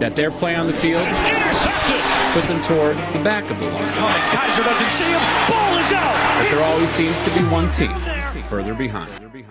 that 0.00 0.16
their 0.16 0.30
play 0.30 0.56
on 0.56 0.66
the 0.66 0.72
field 0.72 1.04
put 2.32 2.42
them 2.48 2.62
toward 2.64 2.96
the 3.12 3.22
back 3.22 3.44
of 3.50 3.58
the 3.60 3.66
line. 3.68 3.92
Oh, 4.00 4.08
Kaiser 4.32 4.64
doesn't 4.64 4.90
see 4.96 5.04
him. 5.04 5.20
Ball 5.44 5.76
is 5.76 5.92
out. 5.92 6.16
But 6.40 6.48
there 6.48 6.64
always 6.64 6.88
seems 6.88 7.20
to 7.24 7.30
be 7.36 7.44
one 7.52 7.68
team 7.70 7.92
further 8.48 8.72
behind. 8.72 9.12
Here 9.20 9.28
we 9.28 9.44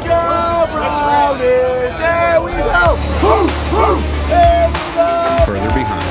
go, 0.00 0.64
Brownies! 0.72 1.92
Here 2.00 2.40
we 2.40 2.56
go! 2.56 2.96
Woo, 3.20 3.44
woo. 3.76 4.00
Here 4.32 4.72
we 4.72 4.80
go! 4.96 5.44
Further 5.44 5.72
behind. 5.76 6.08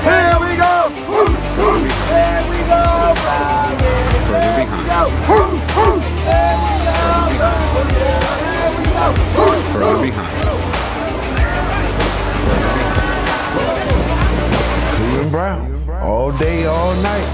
Here 0.00 0.40
we 0.40 0.56
go! 0.56 0.88
Woo, 1.04 1.28
woo. 1.28 1.84
Here 1.84 2.42
we 2.48 2.58
go, 2.64 3.12
Brownies! 3.20 4.24
Further 4.24 4.56
behind. 4.56 5.12
Woo, 5.28 5.60
woo. 5.76 6.00
Here 6.24 6.56
we 6.64 6.80
go, 6.88 7.04
Brownies! 7.36 8.00
Here 8.00 8.72
we 8.72 8.88
go! 8.88 9.12
Woo, 9.36 9.52
Further 9.76 10.00
woo. 10.00 10.08
behind. 10.08 10.65
Brown. 15.36 15.90
All 16.00 16.32
day, 16.32 16.64
all 16.64 16.94
night. 17.02 17.28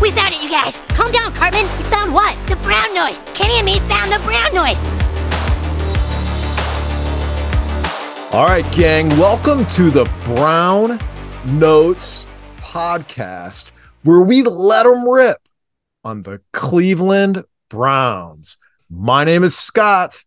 We 0.00 0.12
found 0.12 0.32
it, 0.32 0.40
you 0.40 0.48
guys! 0.48 0.78
Calm 0.90 1.10
down, 1.10 1.32
Cartman! 1.32 1.64
We 1.78 1.82
found 1.90 2.14
what? 2.14 2.36
The 2.46 2.54
brown 2.62 2.94
noise! 2.94 3.18
Kenny 3.34 3.54
and 3.56 3.66
me 3.66 3.80
found 3.80 4.12
the 4.12 4.20
brown 4.20 4.54
noise! 4.54 4.78
All 8.32 8.46
right, 8.46 8.64
gang, 8.70 9.08
welcome 9.18 9.66
to 9.66 9.90
the 9.90 10.08
Brown 10.24 11.00
Notes 11.44 12.28
podcast, 12.58 13.72
where 14.04 14.20
we 14.20 14.44
let 14.44 14.84
them 14.84 15.08
rip 15.08 15.38
on 16.04 16.22
the 16.22 16.40
Cleveland 16.52 17.42
Browns. 17.68 18.58
My 18.88 19.24
name 19.24 19.42
is 19.42 19.58
Scott. 19.58 20.24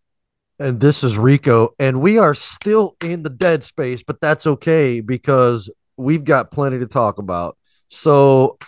And 0.61 0.79
this 0.79 1.03
is 1.03 1.17
Rico, 1.17 1.73
and 1.79 2.01
we 2.01 2.19
are 2.19 2.35
still 2.35 2.95
in 3.01 3.23
the 3.23 3.31
dead 3.31 3.63
space, 3.63 4.03
but 4.03 4.21
that's 4.21 4.45
okay 4.45 4.99
because 4.99 5.73
we've 5.97 6.23
got 6.23 6.51
plenty 6.51 6.77
to 6.77 6.85
talk 6.85 7.17
about. 7.17 7.57
So, 7.89 8.59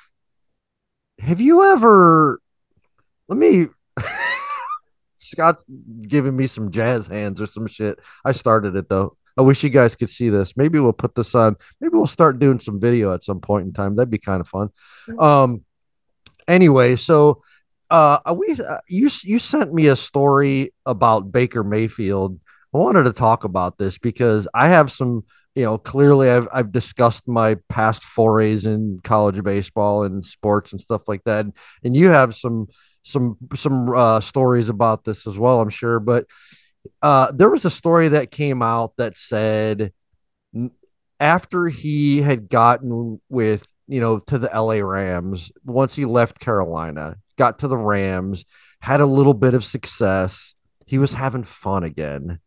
have 1.20 1.40
you 1.40 1.72
ever? 1.72 2.40
Let 3.28 3.38
me. 3.38 3.68
Scott's 5.18 5.64
giving 6.02 6.36
me 6.36 6.48
some 6.48 6.72
jazz 6.72 7.06
hands 7.06 7.40
or 7.40 7.46
some 7.46 7.68
shit. 7.68 8.00
I 8.26 8.32
started 8.32 8.76
it 8.76 8.90
though. 8.90 9.14
I 9.38 9.44
wish 9.44 9.64
you 9.64 9.70
guys 9.70 9.96
could 9.96 10.10
see 10.10 10.30
this. 10.30 10.58
Maybe 10.58 10.80
we'll 10.80 10.94
put 10.94 11.14
this 11.14 11.36
on. 11.36 11.58
Maybe 11.80 11.92
we'll 11.94 12.08
start 12.08 12.40
doing 12.40 12.60
some 12.60 12.80
video 12.80 13.14
at 13.14 13.24
some 13.24 13.40
point 13.40 13.68
in 13.68 13.74
time. 13.74 13.94
That'd 13.94 14.10
be 14.10 14.18
kind 14.18 14.42
of 14.42 14.48
fun. 14.48 14.70
Um. 15.20 15.64
Anyway, 16.48 16.96
so 16.96 17.44
uh 17.94 18.34
we 18.36 18.52
uh, 18.54 18.80
you 18.88 19.10
you 19.24 19.38
sent 19.40 19.72
me 19.74 19.88
a 19.88 19.96
story 19.96 20.74
about 20.86 21.32
Baker 21.32 21.64
Mayfield. 21.64 22.40
I 22.74 22.80
wanted 22.80 23.04
to 23.04 23.14
talk 23.14 23.44
about 23.44 23.78
this 23.78 24.00
because 24.00 24.48
I 24.56 24.70
have 24.70 24.92
some, 24.92 25.26
you 25.54 25.64
know, 25.64 25.78
clearly 25.78 26.28
I've 26.30 26.48
I've 26.52 26.72
discussed 26.72 27.28
my 27.28 27.58
past 27.70 28.04
forays 28.04 28.66
in 28.66 29.00
college 29.04 29.44
baseball 29.44 30.04
and 30.04 30.26
sports 30.26 30.72
and 30.72 30.82
stuff 30.82 31.08
like 31.08 31.24
that. 31.26 31.46
And 31.84 31.96
you 31.96 32.10
have 32.10 32.36
some 32.36 32.68
some 33.04 33.38
some 33.54 33.90
uh 33.96 34.22
stories 34.22 34.70
about 34.70 35.04
this 35.04 35.28
as 35.28 35.38
well, 35.38 35.62
I'm 35.62 35.70
sure, 35.70 36.00
but 36.00 36.26
uh 37.04 37.32
there 37.32 37.52
was 37.52 37.64
a 37.66 37.70
story 37.70 38.10
that 38.10 38.32
came 38.32 38.64
out 38.64 38.94
that 38.98 39.18
said 39.18 39.94
after 41.20 41.68
he 41.68 42.22
had 42.22 42.50
gotten 42.50 43.22
with 43.30 43.68
you 43.88 44.02
know 44.02 44.20
to 44.20 44.38
the 44.38 44.50
LA 44.54 44.76
Rams 44.84 45.52
once 45.64 45.96
he 45.96 46.06
left 46.06 46.40
Carolina 46.40 47.18
got 47.38 47.60
to 47.60 47.68
the 47.68 47.78
Rams 47.78 48.46
had 48.84 49.00
a 49.00 49.06
little 49.06 49.34
bit 49.34 49.54
of 49.54 49.64
success. 49.64 50.56
He 50.86 50.98
was 50.98 51.14
having 51.14 51.44
fun 51.44 51.84
again. 51.84 52.40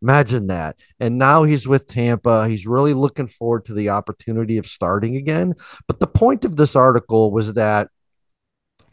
Imagine 0.00 0.46
that. 0.46 0.76
And 0.98 1.18
now 1.18 1.44
he's 1.44 1.68
with 1.68 1.86
Tampa. 1.86 2.48
He's 2.48 2.66
really 2.66 2.94
looking 2.94 3.28
forward 3.28 3.66
to 3.66 3.74
the 3.74 3.90
opportunity 3.90 4.58
of 4.58 4.66
starting 4.66 5.16
again. 5.16 5.54
But 5.86 6.00
the 6.00 6.06
point 6.06 6.44
of 6.44 6.56
this 6.56 6.74
article 6.74 7.30
was 7.30 7.52
that 7.54 7.88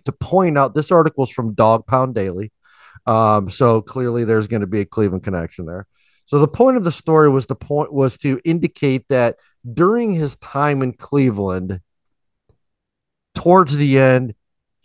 to 0.05 0.11
point 0.11 0.57
out 0.57 0.73
this 0.73 0.91
article 0.91 1.23
is 1.23 1.31
from 1.31 1.53
Dog 1.53 1.87
Pound 1.87 2.15
Daily. 2.15 2.51
Um 3.05 3.49
so 3.49 3.81
clearly 3.81 4.25
there's 4.25 4.47
going 4.47 4.61
to 4.61 4.67
be 4.67 4.81
a 4.81 4.85
Cleveland 4.85 5.23
connection 5.23 5.65
there. 5.65 5.87
So 6.25 6.37
the 6.37 6.47
point 6.47 6.77
of 6.77 6.83
the 6.83 6.91
story 6.91 7.29
was 7.29 7.47
the 7.47 7.55
point 7.55 7.91
was 7.91 8.17
to 8.19 8.39
indicate 8.43 9.05
that 9.07 9.37
during 9.73 10.11
his 10.11 10.35
time 10.35 10.83
in 10.83 10.93
Cleveland, 10.93 11.79
towards 13.33 13.75
the 13.75 13.97
end, 13.97 14.35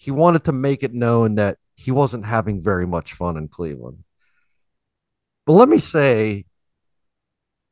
he 0.05 0.11
wanted 0.11 0.45
to 0.45 0.53
make 0.53 0.83
it 0.83 0.93
known 0.93 1.37
that 1.37 1.57
he 1.77 1.91
wasn't 1.91 2.27
having 2.27 2.63
very 2.63 2.87
much 2.87 3.15
fun 3.15 3.39
in 3.39 3.49
Cleveland. 3.49 4.05
But 5.47 5.55
let 5.55 5.67
me 5.67 5.79
say, 5.79 6.45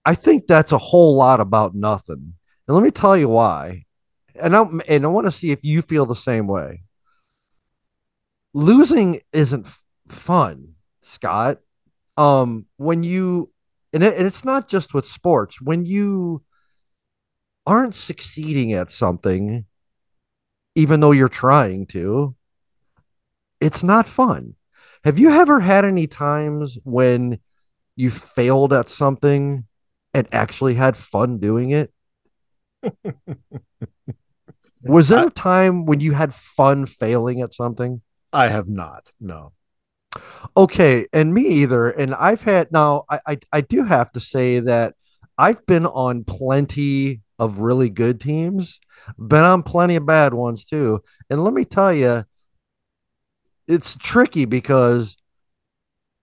I 0.06 0.14
think 0.14 0.46
that's 0.46 0.72
a 0.72 0.78
whole 0.78 1.14
lot 1.14 1.40
about 1.40 1.74
nothing. 1.74 2.32
And 2.66 2.74
let 2.74 2.82
me 2.82 2.90
tell 2.90 3.18
you 3.18 3.28
why. 3.28 3.84
And 4.34 4.56
I 4.56 4.64
and 4.88 5.04
I 5.04 5.08
want 5.08 5.26
to 5.26 5.30
see 5.30 5.50
if 5.50 5.62
you 5.62 5.82
feel 5.82 6.06
the 6.06 6.16
same 6.16 6.46
way. 6.46 6.84
Losing 8.54 9.20
isn't 9.34 9.68
fun, 10.08 10.76
Scott. 11.02 11.58
Um, 12.16 12.64
when 12.78 13.02
you 13.02 13.50
and, 13.92 14.02
it, 14.02 14.16
and 14.16 14.26
it's 14.26 14.42
not 14.42 14.68
just 14.68 14.94
with 14.94 15.06
sports 15.06 15.60
when 15.60 15.84
you 15.84 16.42
aren't 17.66 17.94
succeeding 17.94 18.72
at 18.72 18.90
something 18.90 19.66
even 20.74 21.00
though 21.00 21.12
you're 21.12 21.28
trying 21.28 21.86
to 21.86 22.34
it's 23.60 23.82
not 23.82 24.08
fun 24.08 24.54
have 25.04 25.18
you 25.18 25.30
ever 25.30 25.60
had 25.60 25.84
any 25.84 26.06
times 26.06 26.78
when 26.84 27.38
you 27.96 28.10
failed 28.10 28.72
at 28.72 28.88
something 28.88 29.66
and 30.14 30.26
actually 30.32 30.74
had 30.74 30.96
fun 30.96 31.38
doing 31.38 31.70
it 31.70 31.92
was 34.82 35.08
there 35.08 35.26
a 35.26 35.30
time 35.30 35.84
when 35.84 36.00
you 36.00 36.12
had 36.12 36.34
fun 36.34 36.86
failing 36.86 37.40
at 37.40 37.54
something 37.54 38.02
I 38.32 38.48
have 38.48 38.68
not. 38.68 39.14
No. 39.20 39.52
Okay, 40.56 41.06
and 41.12 41.34
me 41.34 41.42
either. 41.42 41.90
And 41.90 42.14
I've 42.14 42.42
had 42.42 42.72
now 42.72 43.04
I, 43.08 43.20
I 43.26 43.38
I 43.52 43.60
do 43.60 43.84
have 43.84 44.12
to 44.12 44.20
say 44.20 44.60
that 44.60 44.94
I've 45.36 45.64
been 45.66 45.86
on 45.86 46.24
plenty 46.24 47.20
of 47.38 47.58
really 47.60 47.90
good 47.90 48.20
teams, 48.20 48.80
been 49.18 49.44
on 49.44 49.62
plenty 49.62 49.96
of 49.96 50.06
bad 50.06 50.34
ones 50.34 50.64
too. 50.64 51.02
And 51.30 51.42
let 51.42 51.54
me 51.54 51.64
tell 51.64 51.92
you, 51.92 52.24
it's 53.66 53.96
tricky 53.96 54.44
because 54.44 55.16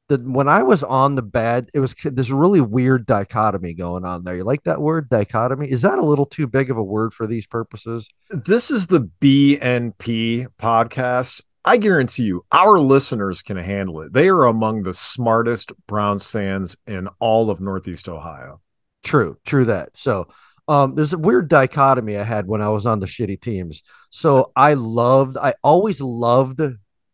the 0.09 0.17
when 0.17 0.49
I 0.49 0.63
was 0.63 0.83
on 0.83 1.15
the 1.15 1.21
bad, 1.21 1.69
it 1.73 1.79
was 1.79 1.93
this 2.03 2.29
really 2.29 2.61
weird 2.61 3.05
dichotomy 3.05 3.73
going 3.73 4.03
on 4.03 4.23
there. 4.23 4.35
You 4.35 4.43
like 4.43 4.63
that 4.63 4.81
word 4.81 5.09
dichotomy? 5.09 5.69
Is 5.69 5.83
that 5.83 5.99
a 5.99 6.05
little 6.05 6.25
too 6.25 6.47
big 6.47 6.69
of 6.69 6.77
a 6.77 6.83
word 6.83 7.13
for 7.13 7.27
these 7.27 7.47
purposes? 7.47 8.09
This 8.29 8.69
is 8.71 8.87
the 8.87 9.09
BNP 9.21 10.47
podcast. 10.59 11.43
I 11.63 11.77
guarantee 11.77 12.23
you, 12.23 12.45
our 12.51 12.79
listeners 12.79 13.41
can 13.41 13.57
handle 13.57 14.01
it. 14.01 14.13
They 14.13 14.29
are 14.29 14.45
among 14.45 14.83
the 14.83 14.93
smartest 14.93 15.71
Browns 15.87 16.29
fans 16.29 16.75
in 16.87 17.07
all 17.19 17.49
of 17.49 17.61
Northeast 17.61 18.09
Ohio. 18.09 18.61
True, 19.03 19.37
true 19.45 19.65
that. 19.65 19.91
So 19.93 20.27
um 20.69 20.93
there's 20.93 21.11
a 21.11 21.17
weird 21.17 21.49
dichotomy 21.49 22.15
I 22.15 22.23
had 22.23 22.47
when 22.47 22.61
I 22.61 22.69
was 22.69 22.85
on 22.85 22.99
the 22.99 23.07
shitty 23.07 23.41
teams. 23.41 23.81
So 24.11 24.51
I 24.55 24.75
loved 24.75 25.35
I 25.35 25.55
always 25.63 25.99
loved 25.99 26.61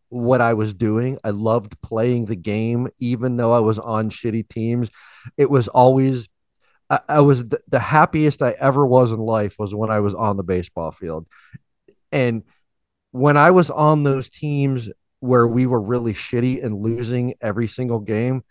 what 0.10 0.42
I 0.42 0.54
was 0.54 0.74
doing. 0.74 1.18
I 1.24 1.30
loved 1.32 1.82
playing 1.82 2.26
the 2.26 2.36
game 2.36 2.90
even 3.00 3.38
though 3.38 3.54
I 3.54 3.60
was 3.60 3.80
on 3.80 4.10
shitty 4.10 4.50
teams. 4.50 4.92
It 5.38 5.50
was 5.50 5.70
always 5.70 6.28
I, 6.90 7.00
I 7.08 7.22
was 7.22 7.44
th- 7.44 7.62
the 7.70 7.80
happiest 7.80 8.42
I 8.42 8.56
ever 8.60 8.86
was 8.86 9.12
in 9.14 9.20
life 9.20 9.56
was 9.58 9.74
when 9.74 9.90
I 9.90 10.02
was 10.02 10.14
on 10.14 10.36
the 10.36 10.44
baseball 10.44 10.92
field. 10.92 11.26
And 12.12 12.44
when 13.12 13.38
I 13.38 13.52
was 13.52 13.70
on 13.70 14.04
those 14.04 14.30
teams 14.30 14.90
where 15.22 15.48
we 15.48 15.66
were 15.66 15.82
really 15.82 16.14
shitty 16.14 16.64
and 16.64 16.82
losing 16.82 17.36
every 17.42 17.68
single 17.68 18.00
game, 18.00 18.44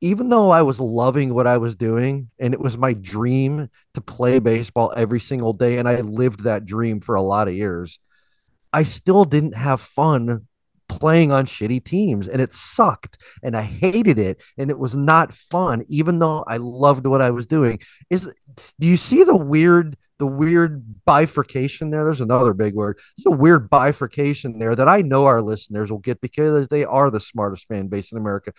even 0.00 0.28
though 0.28 0.50
I 0.50 0.62
was 0.62 0.80
loving 0.80 1.34
what 1.34 1.46
I 1.46 1.58
was 1.58 1.76
doing 1.76 2.30
and 2.38 2.54
it 2.54 2.60
was 2.60 2.78
my 2.78 2.94
dream 2.94 3.68
to 3.94 4.00
play 4.00 4.38
baseball 4.38 4.92
every 4.96 5.20
single 5.20 5.52
day, 5.52 5.78
and 5.78 5.88
I 5.88 6.00
lived 6.00 6.44
that 6.44 6.64
dream 6.64 7.00
for 7.00 7.14
a 7.14 7.22
lot 7.22 7.48
of 7.48 7.54
years, 7.54 7.98
I 8.72 8.84
still 8.84 9.24
didn't 9.24 9.56
have 9.56 9.80
fun 9.80 10.46
playing 10.88 11.30
on 11.30 11.46
shitty 11.46 11.84
teams 11.84 12.26
and 12.26 12.42
it 12.42 12.52
sucked 12.52 13.16
and 13.42 13.56
I 13.56 13.62
hated 13.62 14.18
it 14.18 14.42
and 14.58 14.70
it 14.70 14.78
was 14.78 14.96
not 14.96 15.34
fun, 15.34 15.84
even 15.88 16.18
though 16.18 16.44
I 16.46 16.56
loved 16.56 17.06
what 17.06 17.22
I 17.22 17.30
was 17.30 17.46
doing. 17.46 17.80
Is 18.08 18.32
do 18.78 18.86
you 18.86 18.96
see 18.96 19.22
the 19.22 19.36
weird 19.36 19.96
the 20.18 20.26
weird 20.26 21.04
bifurcation 21.04 21.90
there? 21.90 22.04
There's 22.04 22.20
another 22.20 22.52
big 22.54 22.74
word. 22.74 22.98
There's 23.16 23.34
a 23.34 23.36
weird 23.36 23.70
bifurcation 23.70 24.58
there 24.58 24.74
that 24.74 24.88
I 24.88 25.02
know 25.02 25.26
our 25.26 25.40
listeners 25.40 25.90
will 25.90 25.98
get 25.98 26.20
because 26.20 26.68
they 26.68 26.84
are 26.84 27.10
the 27.10 27.20
smartest 27.20 27.66
fan 27.66 27.86
base 27.86 28.12
in 28.12 28.18
America. 28.18 28.52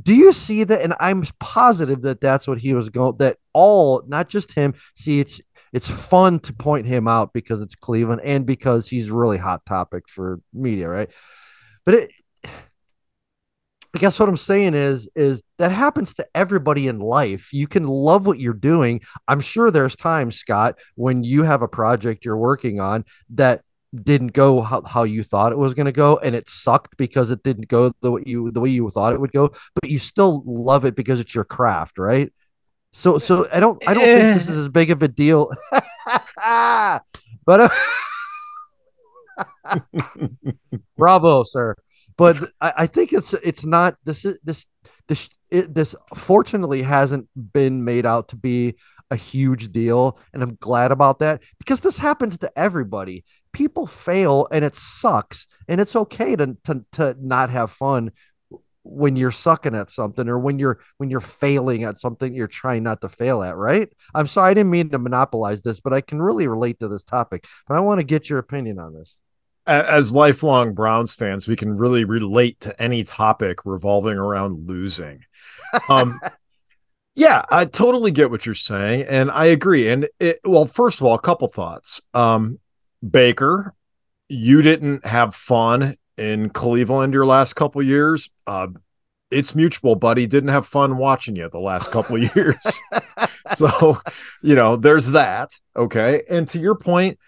Do 0.00 0.14
you 0.14 0.32
see 0.32 0.64
that? 0.64 0.80
And 0.80 0.94
I'm 1.00 1.24
positive 1.38 2.02
that 2.02 2.20
that's 2.20 2.48
what 2.48 2.60
he 2.60 2.74
was 2.74 2.88
going. 2.88 3.16
That 3.18 3.36
all, 3.52 4.02
not 4.06 4.28
just 4.28 4.52
him. 4.52 4.74
See, 4.94 5.20
it's 5.20 5.40
it's 5.72 5.90
fun 5.90 6.38
to 6.40 6.52
point 6.52 6.86
him 6.86 7.08
out 7.08 7.32
because 7.32 7.62
it's 7.62 7.74
Cleveland 7.74 8.20
and 8.24 8.44
because 8.44 8.88
he's 8.88 9.10
really 9.10 9.38
hot 9.38 9.64
topic 9.64 10.08
for 10.08 10.40
media, 10.52 10.88
right? 10.88 11.10
But 11.84 11.94
it, 11.94 12.10
I 13.94 13.98
guess 13.98 14.18
what 14.18 14.28
I'm 14.28 14.38
saying 14.38 14.74
is 14.74 15.08
is 15.14 15.42
that 15.58 15.70
happens 15.70 16.14
to 16.14 16.26
everybody 16.34 16.88
in 16.88 16.98
life. 16.98 17.52
You 17.52 17.66
can 17.66 17.86
love 17.86 18.26
what 18.26 18.40
you're 18.40 18.54
doing. 18.54 19.02
I'm 19.28 19.40
sure 19.40 19.70
there's 19.70 19.96
times, 19.96 20.36
Scott, 20.36 20.78
when 20.94 21.24
you 21.24 21.42
have 21.42 21.62
a 21.62 21.68
project 21.68 22.24
you're 22.24 22.36
working 22.36 22.80
on 22.80 23.04
that 23.30 23.62
didn't 23.94 24.32
go 24.32 24.62
how, 24.62 24.82
how 24.82 25.02
you 25.02 25.22
thought 25.22 25.52
it 25.52 25.58
was 25.58 25.74
going 25.74 25.86
to 25.86 25.92
go 25.92 26.16
and 26.18 26.34
it 26.34 26.48
sucked 26.48 26.96
because 26.96 27.30
it 27.30 27.42
didn't 27.42 27.68
go 27.68 27.92
the 28.00 28.10
way 28.10 28.22
you 28.24 28.50
the 28.50 28.60
way 28.60 28.70
you 28.70 28.88
thought 28.88 29.12
it 29.12 29.20
would 29.20 29.32
go 29.32 29.50
but 29.74 29.90
you 29.90 29.98
still 29.98 30.42
love 30.46 30.84
it 30.84 30.96
because 30.96 31.20
it's 31.20 31.34
your 31.34 31.44
craft 31.44 31.98
right? 31.98 32.32
So 32.92 33.18
so 33.18 33.46
i 33.52 33.60
don't 33.60 33.82
i 33.88 33.94
don't 33.94 34.04
think 34.04 34.34
this 34.34 34.48
is 34.48 34.58
as 34.58 34.68
big 34.68 34.90
of 34.90 35.02
a 35.02 35.08
deal. 35.08 35.50
But 37.44 37.72
uh, 39.66 39.80
bravo 40.96 41.44
sir. 41.44 41.74
But 42.16 42.38
I, 42.60 42.72
I 42.78 42.86
think 42.86 43.12
it's 43.12 43.32
it's 43.34 43.64
not 43.64 43.96
this 44.04 44.24
is 44.24 44.38
this 44.44 44.66
this 45.08 45.28
it, 45.50 45.74
this 45.74 45.94
fortunately 46.14 46.82
hasn't 46.82 47.28
been 47.52 47.84
made 47.84 48.06
out 48.06 48.28
to 48.28 48.36
be 48.36 48.76
a 49.10 49.16
huge 49.16 49.72
deal 49.72 50.18
and 50.32 50.42
i'm 50.42 50.56
glad 50.58 50.90
about 50.90 51.18
that 51.18 51.42
because 51.58 51.82
this 51.82 51.98
happens 51.98 52.38
to 52.38 52.50
everybody 52.58 53.24
people 53.52 53.86
fail 53.86 54.48
and 54.50 54.64
it 54.64 54.74
sucks 54.74 55.46
and 55.68 55.80
it's 55.80 55.96
okay 55.96 56.36
to, 56.36 56.56
to, 56.64 56.84
to 56.92 57.16
not 57.20 57.50
have 57.50 57.70
fun 57.70 58.10
when 58.84 59.14
you're 59.14 59.30
sucking 59.30 59.76
at 59.76 59.90
something 59.90 60.28
or 60.28 60.38
when 60.38 60.58
you're 60.58 60.80
when 60.98 61.08
you're 61.08 61.20
failing 61.20 61.84
at 61.84 62.00
something 62.00 62.34
you're 62.34 62.48
trying 62.48 62.82
not 62.82 63.00
to 63.00 63.08
fail 63.08 63.42
at 63.42 63.56
right 63.56 63.92
i'm 64.12 64.26
sorry 64.26 64.50
i 64.50 64.54
didn't 64.54 64.70
mean 64.70 64.90
to 64.90 64.98
monopolize 64.98 65.62
this 65.62 65.78
but 65.78 65.92
i 65.92 66.00
can 66.00 66.20
really 66.20 66.48
relate 66.48 66.80
to 66.80 66.88
this 66.88 67.04
topic 67.04 67.46
but 67.68 67.76
i 67.76 67.80
want 67.80 68.00
to 68.00 68.04
get 68.04 68.28
your 68.28 68.40
opinion 68.40 68.80
on 68.80 68.92
this 68.92 69.16
as 69.66 70.12
lifelong 70.12 70.74
Browns 70.74 71.14
fans, 71.14 71.46
we 71.46 71.56
can 71.56 71.76
really 71.76 72.04
relate 72.04 72.60
to 72.60 72.82
any 72.82 73.04
topic 73.04 73.64
revolving 73.64 74.16
around 74.18 74.66
losing. 74.66 75.24
Um, 75.88 76.20
yeah, 77.14 77.42
I 77.50 77.66
totally 77.66 78.10
get 78.10 78.30
what 78.30 78.44
you're 78.44 78.54
saying, 78.54 79.06
and 79.08 79.30
I 79.30 79.46
agree. 79.46 79.88
And 79.88 80.08
it, 80.18 80.40
well, 80.44 80.66
first 80.66 81.00
of 81.00 81.06
all, 81.06 81.14
a 81.14 81.20
couple 81.20 81.48
thoughts. 81.48 82.00
Um, 82.12 82.58
Baker, 83.08 83.74
you 84.28 84.62
didn't 84.62 85.04
have 85.04 85.34
fun 85.34 85.96
in 86.16 86.50
Cleveland 86.50 87.14
your 87.14 87.26
last 87.26 87.54
couple 87.54 87.82
years. 87.82 88.30
Uh, 88.46 88.68
it's 89.30 89.54
mutual, 89.54 89.96
buddy. 89.96 90.26
Didn't 90.26 90.50
have 90.50 90.66
fun 90.66 90.98
watching 90.98 91.36
you 91.36 91.48
the 91.48 91.58
last 91.58 91.90
couple 91.90 92.18
years. 92.36 92.80
so, 93.54 93.98
you 94.42 94.54
know, 94.54 94.76
there's 94.76 95.12
that. 95.12 95.50
Okay. 95.76 96.22
And 96.30 96.46
to 96.48 96.58
your 96.58 96.74
point, 96.74 97.18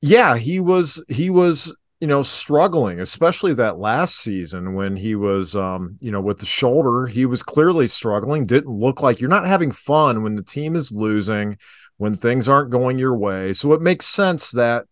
yeah, 0.00 0.36
he 0.36 0.60
was 0.60 1.02
he 1.08 1.30
was 1.30 1.74
you 1.98 2.06
know 2.06 2.22
struggling, 2.22 3.00
especially 3.00 3.54
that 3.54 3.78
last 3.78 4.16
season 4.16 4.74
when 4.74 4.96
he 4.96 5.14
was 5.14 5.56
um 5.56 5.96
you 6.00 6.10
know 6.10 6.20
with 6.20 6.38
the 6.38 6.46
shoulder, 6.46 7.06
he 7.06 7.24
was 7.24 7.42
clearly 7.42 7.86
struggling. 7.86 8.44
Didn't 8.44 8.70
look 8.70 9.00
like 9.00 9.20
you're 9.20 9.30
not 9.30 9.46
having 9.46 9.70
fun 9.70 10.22
when 10.22 10.34
the 10.34 10.42
team 10.42 10.76
is 10.76 10.92
losing, 10.92 11.56
when 11.96 12.14
things 12.14 12.48
aren't 12.48 12.70
going 12.70 12.98
your 12.98 13.16
way. 13.16 13.54
So 13.54 13.72
it 13.72 13.80
makes 13.80 14.06
sense 14.06 14.50
that 14.50 14.84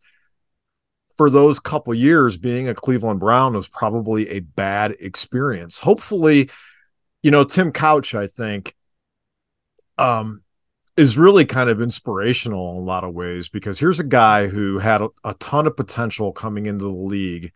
for 1.22 1.30
those 1.30 1.60
couple 1.60 1.94
years 1.94 2.36
being 2.36 2.66
a 2.66 2.74
Cleveland 2.74 3.20
Brown 3.20 3.54
was 3.54 3.68
probably 3.68 4.28
a 4.28 4.40
bad 4.40 4.96
experience. 4.98 5.78
Hopefully, 5.78 6.50
you 7.22 7.30
know, 7.30 7.44
Tim 7.44 7.70
Couch, 7.70 8.16
I 8.16 8.26
think, 8.26 8.74
um, 9.98 10.40
is 10.96 11.16
really 11.16 11.44
kind 11.44 11.70
of 11.70 11.80
inspirational 11.80 12.72
in 12.72 12.78
a 12.78 12.84
lot 12.84 13.04
of 13.04 13.14
ways 13.14 13.48
because 13.48 13.78
here's 13.78 14.00
a 14.00 14.04
guy 14.04 14.48
who 14.48 14.80
had 14.80 15.00
a, 15.00 15.10
a, 15.22 15.34
ton 15.34 15.68
of 15.68 15.76
potential 15.76 16.32
coming 16.32 16.66
into 16.66 16.86
the 16.86 16.90
league, 16.90 17.52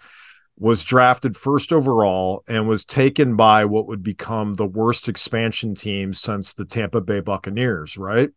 was 0.56 0.84
drafted 0.84 1.36
first 1.36 1.72
overall, 1.72 2.44
and 2.46 2.68
was 2.68 2.84
taken 2.84 3.34
by 3.34 3.64
what 3.64 3.88
would 3.88 4.04
become 4.04 4.54
the 4.54 4.64
worst 4.64 5.08
expansion 5.08 5.74
team 5.74 6.12
since 6.12 6.54
the 6.54 6.64
Tampa 6.64 7.00
Bay 7.00 7.18
Buccaneers, 7.18 7.98
right? 7.98 8.30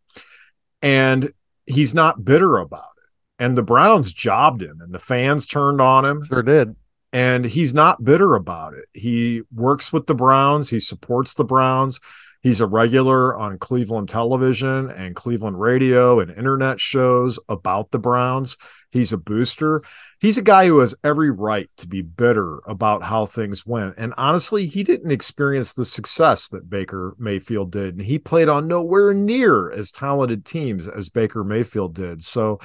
And 0.82 1.30
he's 1.66 1.94
not 1.94 2.24
bitter 2.24 2.58
about 2.58 2.82
it. 2.96 2.99
And 3.40 3.56
the 3.56 3.62
Browns 3.62 4.12
jobbed 4.12 4.62
him, 4.62 4.80
and 4.80 4.92
the 4.92 4.98
fans 4.98 5.46
turned 5.46 5.80
on 5.80 6.04
him. 6.04 6.24
Sure 6.24 6.42
did. 6.42 6.76
And 7.12 7.44
he's 7.44 7.74
not 7.74 8.04
bitter 8.04 8.36
about 8.36 8.74
it. 8.74 8.84
He 8.92 9.42
works 9.52 9.92
with 9.92 10.06
the 10.06 10.14
Browns, 10.14 10.70
he 10.70 10.78
supports 10.78 11.34
the 11.34 11.44
Browns 11.44 11.98
He's 12.42 12.60
a 12.62 12.66
regular 12.66 13.36
on 13.36 13.58
Cleveland 13.58 14.08
television 14.08 14.90
and 14.90 15.14
Cleveland 15.14 15.60
radio 15.60 16.20
and 16.20 16.30
internet 16.30 16.80
shows 16.80 17.38
about 17.50 17.90
the 17.90 17.98
Browns. 17.98 18.56
He's 18.90 19.12
a 19.12 19.18
booster. 19.18 19.82
He's 20.20 20.38
a 20.38 20.42
guy 20.42 20.66
who 20.66 20.78
has 20.78 20.94
every 21.04 21.30
right 21.30 21.68
to 21.76 21.86
be 21.86 22.00
bitter 22.00 22.60
about 22.66 23.02
how 23.02 23.26
things 23.26 23.66
went. 23.66 23.96
And 23.98 24.14
honestly, 24.16 24.64
he 24.64 24.82
didn't 24.82 25.10
experience 25.10 25.74
the 25.74 25.84
success 25.84 26.48
that 26.48 26.70
Baker 26.70 27.14
Mayfield 27.18 27.72
did. 27.72 27.96
And 27.96 28.02
he 28.02 28.18
played 28.18 28.48
on 28.48 28.66
nowhere 28.66 29.12
near 29.12 29.70
as 29.70 29.90
talented 29.90 30.46
teams 30.46 30.88
as 30.88 31.10
Baker 31.10 31.44
Mayfield 31.44 31.94
did. 31.94 32.22
So 32.22 32.58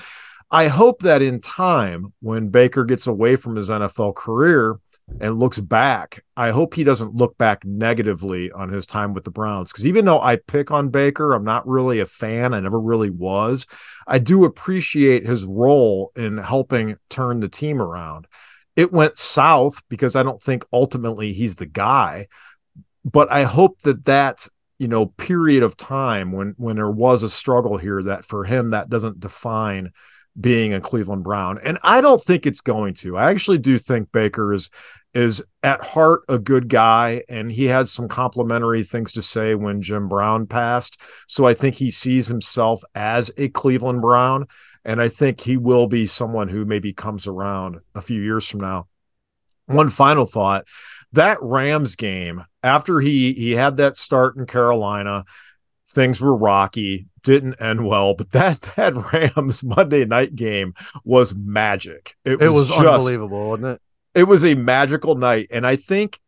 I 0.52 0.68
hope 0.68 1.00
that 1.00 1.22
in 1.22 1.42
time, 1.42 2.14
when 2.22 2.50
Baker 2.50 2.86
gets 2.86 3.08
away 3.08 3.36
from 3.36 3.56
his 3.56 3.70
NFL 3.70 4.16
career, 4.16 4.80
and 5.20 5.40
looks 5.40 5.60
back, 5.60 6.24
I 6.36 6.52
hope 6.52 6.74
he 6.74 6.84
doesn't 6.84 7.16
look 7.16 7.38
back 7.38 7.64
negatively 7.64 8.52
on 8.52 8.70
his 8.70 8.86
time 8.86 9.14
with 9.14 9.24
the 9.24 9.32
Browns. 9.32 9.72
Because 9.72 9.86
even 9.86 10.06
though 10.06 10.20
I 10.20 10.38
pick 10.38 10.72
on 10.72 10.90
Baker, 10.90 11.34
I'm 11.34 11.44
not 11.44 11.68
really 11.68 12.00
a 12.00 12.06
fan. 12.06 12.54
I 12.54 12.60
never 12.60 12.80
really 12.80 13.10
was. 13.10 13.68
I 14.08 14.20
do 14.20 14.46
appreciate 14.46 15.26
his 15.26 15.46
role 15.46 16.12
in 16.16 16.38
helping 16.38 16.98
turn 17.10 17.40
the 17.40 17.50
team 17.50 17.82
around. 17.82 18.28
It 18.76 18.92
went 18.92 19.18
south 19.18 19.82
because 19.90 20.16
I 20.16 20.24
don't 20.24 20.42
think 20.42 20.66
ultimately 20.74 21.34
he's 21.34 21.56
the 21.56 21.66
guy. 21.66 22.28
But 23.06 23.32
I 23.32 23.44
hope 23.44 23.82
that 23.84 24.06
that 24.06 24.48
you 24.80 24.88
know 24.88 25.06
period 25.06 25.64
of 25.64 25.78
time 25.78 26.32
when 26.34 26.56
when 26.58 26.76
there 26.76 26.92
was 26.92 27.24
a 27.24 27.30
struggle 27.30 27.78
here 27.78 28.02
that 28.04 28.26
for 28.26 28.44
him 28.44 28.72
that 28.72 28.90
doesn't 28.90 29.20
define 29.20 29.92
being 30.40 30.74
a 30.74 30.82
Cleveland 30.82 31.24
Brown. 31.24 31.60
And 31.64 31.78
I 31.84 32.02
don't 32.02 32.22
think 32.22 32.46
it's 32.46 32.62
going 32.62 32.94
to. 32.96 33.18
I 33.18 33.30
actually 33.32 33.58
do 33.58 33.78
think 33.78 34.12
Baker 34.12 34.54
is 34.54 34.70
is 35.14 35.42
at 35.64 35.82
heart 35.82 36.24
a 36.28 36.38
good 36.38 36.68
guy 36.68 37.24
and 37.30 37.50
he 37.50 37.64
had 37.64 37.88
some 37.88 38.06
complimentary 38.10 38.84
things 38.84 39.14
to 39.14 39.22
say 39.22 39.56
when 39.56 39.82
Jim 39.82 40.10
Brown 40.10 40.46
passed. 40.46 41.02
So 41.30 41.48
I 41.48 41.54
think 41.54 41.76
he 41.76 41.90
sees 41.90 42.28
himself 42.28 42.84
as 42.96 43.32
a 43.38 43.48
Cleveland 43.48 44.02
Brown 44.02 44.46
and 44.84 45.02
I 45.02 45.08
think 45.08 45.40
he 45.40 45.56
will 45.56 45.88
be 45.88 46.06
someone 46.06 46.50
who 46.50 46.66
maybe 46.66 46.92
comes 46.92 47.28
around 47.28 47.78
a 47.96 48.02
few 48.02 48.22
years 48.22 48.48
from 48.48 48.60
now. 48.60 48.88
One 49.68 49.90
final 49.90 50.26
thought, 50.26 50.68
that 51.14 51.38
Rams 51.42 51.96
game 51.96 52.44
after 52.62 53.00
he 53.00 53.34
he 53.34 53.52
had 53.52 53.78
that 53.78 53.96
start 53.96 54.36
in 54.36 54.46
Carolina, 54.46 55.24
things 55.88 56.20
were 56.20 56.36
rocky 56.36 57.08
didn't 57.26 57.60
end 57.60 57.86
well, 57.86 58.14
but 58.14 58.32
that 58.32 58.62
that 58.78 58.96
Rams 59.12 59.64
Monday 59.64 60.06
night 60.06 60.36
game 60.36 60.74
was 61.04 61.36
magic. 61.36 62.16
It, 62.24 62.42
it 62.42 62.46
was, 62.46 62.54
was 62.54 62.68
just, 62.70 62.80
unbelievable, 62.80 63.50
wasn't 63.50 63.68
it? 63.68 63.82
It 64.14 64.24
was 64.24 64.46
a 64.46 64.56
magical 64.56 65.16
night, 65.16 65.48
and 65.52 65.68
I 65.68 65.76
think 65.76 66.20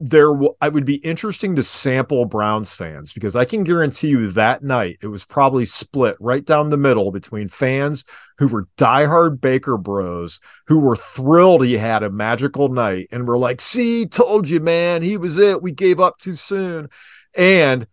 there 0.00 0.32
I 0.60 0.68
would 0.68 0.84
be 0.84 0.96
interesting 0.96 1.54
to 1.54 1.62
sample 1.62 2.24
Browns 2.24 2.74
fans 2.74 3.12
because 3.12 3.36
I 3.36 3.44
can 3.44 3.62
guarantee 3.62 4.08
you 4.08 4.32
that 4.32 4.64
night 4.64 4.98
it 5.00 5.06
was 5.06 5.24
probably 5.24 5.64
split 5.64 6.16
right 6.18 6.44
down 6.44 6.70
the 6.70 6.76
middle 6.76 7.12
between 7.12 7.46
fans 7.46 8.04
who 8.38 8.48
were 8.48 8.66
diehard 8.76 9.40
Baker 9.40 9.76
Bros 9.76 10.40
who 10.66 10.80
were 10.80 10.96
thrilled 10.96 11.64
he 11.64 11.76
had 11.76 12.02
a 12.02 12.10
magical 12.10 12.68
night 12.68 13.06
and 13.12 13.28
were 13.28 13.38
like, 13.38 13.60
"See, 13.60 14.04
told 14.06 14.50
you, 14.50 14.58
man, 14.58 15.02
he 15.02 15.16
was 15.16 15.38
it. 15.38 15.62
We 15.62 15.70
gave 15.70 16.00
up 16.00 16.18
too 16.18 16.34
soon," 16.34 16.88
and 17.36 17.86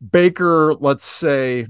Baker, 0.00 0.72
let's 0.74 1.04
say 1.04 1.66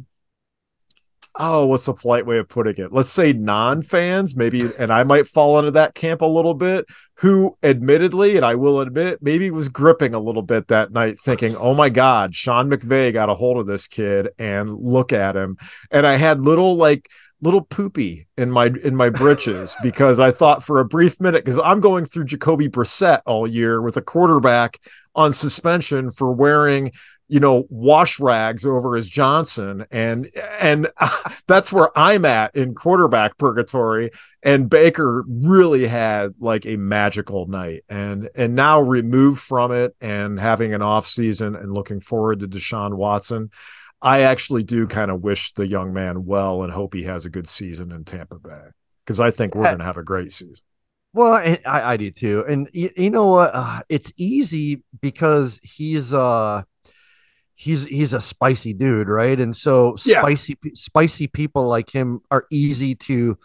oh, 1.39 1.67
what's 1.67 1.89
a 1.89 1.95
polite 1.95 2.27
way 2.27 2.39
of 2.39 2.49
putting 2.49 2.85
it? 2.85 2.93
Let's 2.93 3.11
say 3.11 3.33
non 3.33 3.83
fans, 3.83 4.37
maybe, 4.37 4.71
and 4.79 4.91
I 4.91 5.05
might 5.05 5.27
fall 5.27 5.59
into 5.59 5.71
that 5.73 5.95
camp 5.95 6.23
a 6.23 6.27
little 6.27 6.55
bit, 6.55 6.87
who 7.17 7.57
admittedly, 7.63 8.37
and 8.37 8.45
I 8.45 8.55
will 8.55 8.81
admit, 8.81 9.23
maybe 9.23 9.51
was 9.51 9.69
gripping 9.69 10.15
a 10.15 10.21
little 10.21 10.43
bit 10.43 10.69
that 10.69 10.93
night, 10.93 11.21
thinking, 11.21 11.57
oh 11.57 11.75
my 11.75 11.89
God, 11.89 12.35
Sean 12.35 12.71
McVay 12.71 13.13
got 13.13 13.31
a 13.31 13.35
hold 13.35 13.59
of 13.59 13.67
this 13.67 13.87
kid 13.87 14.31
and 14.39 14.77
look 14.77 15.13
at 15.13 15.37
him. 15.37 15.57
And 15.91 16.07
I 16.07 16.17
had 16.17 16.45
little 16.45 16.77
like, 16.77 17.09
little 17.43 17.63
poopy 17.63 18.27
in 18.37 18.51
my 18.51 18.71
in 18.85 18.95
my 18.95 19.09
britches 19.09 19.75
because 19.83 20.21
I 20.21 20.31
thought 20.31 20.63
for 20.63 20.79
a 20.79 20.85
brief 20.85 21.21
minute 21.21 21.45
because 21.45 21.59
I'm 21.59 21.81
going 21.81 22.05
through 22.05 22.25
Jacoby 22.25 22.69
Brissett 22.69 23.23
all 23.25 23.47
year 23.47 23.81
with 23.81 23.97
a 23.97 24.03
quarterback 24.03 24.79
on 25.15 25.33
suspension 25.33 26.11
for 26.11 26.33
wearing 26.33 26.93
you 27.31 27.39
know 27.39 27.65
wash 27.71 28.19
rags 28.19 28.67
over 28.67 28.97
his 28.97 29.09
Johnson 29.09 29.87
and 29.91 30.29
and 30.59 30.89
that's 31.47 31.73
where 31.73 31.97
I'm 31.97 32.25
at 32.25 32.55
in 32.57 32.75
quarterback 32.75 33.39
purgatory 33.39 34.11
and 34.43 34.69
Baker 34.69 35.25
really 35.29 35.87
had 35.87 36.35
like 36.41 36.67
a 36.67 36.77
magical 36.77 37.47
night 37.47 37.85
and 37.89 38.29
and 38.35 38.57
now 38.57 38.81
removed 38.81 39.41
from 39.41 39.71
it 39.71 39.95
and 40.01 40.41
having 40.41 40.75
an 40.75 40.83
off 40.83 41.07
season 41.07 41.55
and 41.55 41.73
looking 41.73 42.01
forward 42.01 42.41
to 42.41 42.49
Deshaun 42.49 42.95
Watson 42.95 43.51
I 44.03 44.23
actually 44.23 44.65
do 44.65 44.87
kind 44.89 45.11
of 45.11 45.23
wish 45.23 45.53
the 45.53 45.67
young 45.67 45.93
man 45.93 46.25
well 46.25 46.65
and 46.65 46.73
hope 46.73 46.95
he 46.95 47.05
has 47.05 47.27
a 47.27 47.31
good 47.31 47.47
season 47.47 47.93
in 47.93 48.05
Tampa 48.05 48.41
Bay 48.41 48.71
because 49.05 49.21
I 49.21 49.31
think 49.31 49.55
we're 49.55 49.67
going 49.67 49.79
to 49.79 49.85
have 49.85 49.99
a 49.99 50.03
great 50.03 50.33
season 50.33 50.65
Well, 51.13 51.35
I, 51.35 51.59
I 51.93 51.97
do 51.97 52.11
too, 52.11 52.45
and 52.49 52.69
you, 52.73 52.91
you 52.97 53.11
know 53.11 53.27
what? 53.27 53.51
Uh, 53.53 53.83
it's 53.89 54.13
easy 54.17 54.83
because 55.01 55.61
he's 55.63 56.13
uh 56.15 56.63
he's 57.61 57.85
he's 57.85 58.15
a 58.15 58.21
spicy 58.21 58.73
dude, 58.73 59.09
right? 59.09 59.39
And 59.39 59.55
so 59.55 59.97
Yeah. 60.07 60.21
spicy 60.21 60.57
spicy 60.75 61.27
people 61.27 61.67
like 61.69 61.91
him 61.91 62.21
are 62.31 62.45
easy 62.51 62.95
to 63.09 63.37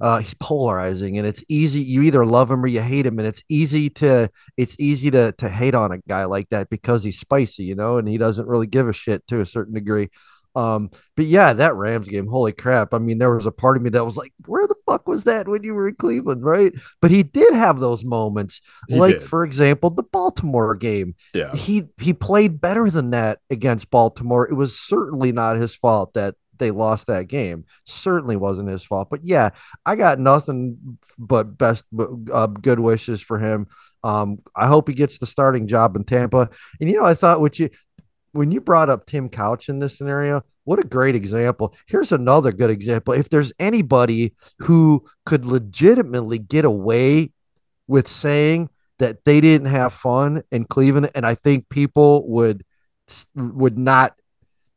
uh 0.00 0.18
he's 0.18 0.34
polarizing 0.34 1.18
and 1.18 1.26
it's 1.26 1.44
easy 1.48 1.80
you 1.80 2.02
either 2.02 2.26
love 2.26 2.50
him 2.50 2.62
or 2.64 2.66
you 2.66 2.80
hate 2.82 3.06
him 3.06 3.16
and 3.20 3.28
it's 3.28 3.42
easy 3.48 3.88
to 3.88 4.28
it's 4.56 4.74
easy 4.80 5.08
to 5.10 5.32
to 5.38 5.48
hate 5.48 5.74
on 5.74 5.92
a 5.92 5.98
guy 6.08 6.24
like 6.24 6.48
that 6.50 6.68
because 6.68 7.04
he's 7.04 7.18
spicy, 7.18 7.64
you 7.64 7.74
know, 7.76 7.96
and 7.96 8.06
he 8.08 8.18
doesn't 8.18 8.48
really 8.48 8.66
give 8.66 8.88
a 8.88 8.92
shit 8.92 9.26
to 9.28 9.40
a 9.40 9.46
certain 9.46 9.72
degree. 9.74 10.08
Um, 10.54 10.90
but 11.16 11.26
yeah, 11.26 11.52
that 11.52 11.74
Rams 11.74 12.08
game, 12.08 12.26
holy 12.28 12.52
crap. 12.52 12.94
I 12.94 12.98
mean, 12.98 13.18
there 13.18 13.34
was 13.34 13.46
a 13.46 13.50
part 13.52 13.76
of 13.76 13.82
me 13.82 13.90
that 13.90 14.04
was 14.04 14.16
like, 14.16 14.32
where 14.46 14.66
the 14.68 14.76
fuck 14.86 15.08
was 15.08 15.24
that 15.24 15.48
when 15.48 15.64
you 15.64 15.74
were 15.74 15.88
in 15.88 15.96
Cleveland, 15.96 16.44
right? 16.44 16.72
But 17.00 17.10
he 17.10 17.22
did 17.24 17.54
have 17.54 17.80
those 17.80 18.04
moments, 18.04 18.60
He 18.88 18.94
like 18.98 19.20
did. 19.20 19.22
for 19.24 19.44
example, 19.44 19.90
the 19.90 20.02
Baltimore 20.04 20.74
game 20.76 21.14
Yeah. 21.32 21.52
he 21.54 21.84
he 22.00 22.12
played 22.12 22.60
better 22.60 22.88
than 22.90 23.10
that 23.10 23.40
against 23.50 23.90
Baltimore. 23.90 24.48
It 24.48 24.54
was 24.54 24.78
certainly 24.78 25.32
not 25.32 25.56
his 25.56 25.74
fault 25.74 26.14
that 26.14 26.36
they 26.56 26.70
lost 26.70 27.08
that 27.08 27.26
game. 27.26 27.64
Certainly 27.84 28.36
wasn't 28.36 28.68
his 28.68 28.84
fault. 28.84 29.10
But 29.10 29.24
yeah, 29.24 29.50
I 29.84 29.96
got 29.96 30.20
nothing 30.20 30.98
but 31.18 31.58
best 31.58 31.82
uh, 32.32 32.46
good 32.46 32.78
wishes 32.78 33.20
for 33.20 33.40
him. 33.40 33.66
Um, 34.04 34.38
I 34.54 34.68
hope 34.68 34.86
he 34.88 34.94
gets 34.94 35.18
the 35.18 35.26
starting 35.26 35.66
job 35.66 35.96
in 35.96 36.04
Tampa. 36.04 36.48
And 36.80 36.88
you 36.88 36.98
know, 37.00 37.04
I 37.06 37.14
thought 37.14 37.40
what 37.40 37.58
you 37.58 37.70
when 38.34 38.50
you 38.50 38.60
brought 38.60 38.90
up 38.90 39.06
Tim 39.06 39.28
Couch 39.28 39.68
in 39.68 39.78
this 39.78 39.96
scenario, 39.96 40.42
what 40.64 40.80
a 40.80 40.84
great 40.84 41.14
example. 41.14 41.74
Here's 41.86 42.10
another 42.10 42.50
good 42.50 42.70
example. 42.70 43.14
If 43.14 43.28
there's 43.28 43.52
anybody 43.60 44.34
who 44.58 45.04
could 45.24 45.46
legitimately 45.46 46.40
get 46.40 46.64
away 46.64 47.32
with 47.86 48.08
saying 48.08 48.70
that 48.98 49.24
they 49.24 49.40
didn't 49.40 49.68
have 49.68 49.92
fun 49.92 50.42
in 50.50 50.64
Cleveland, 50.64 51.10
and 51.14 51.24
I 51.24 51.36
think 51.36 51.68
people 51.68 52.28
would 52.28 52.64
would 53.36 53.78
not 53.78 54.14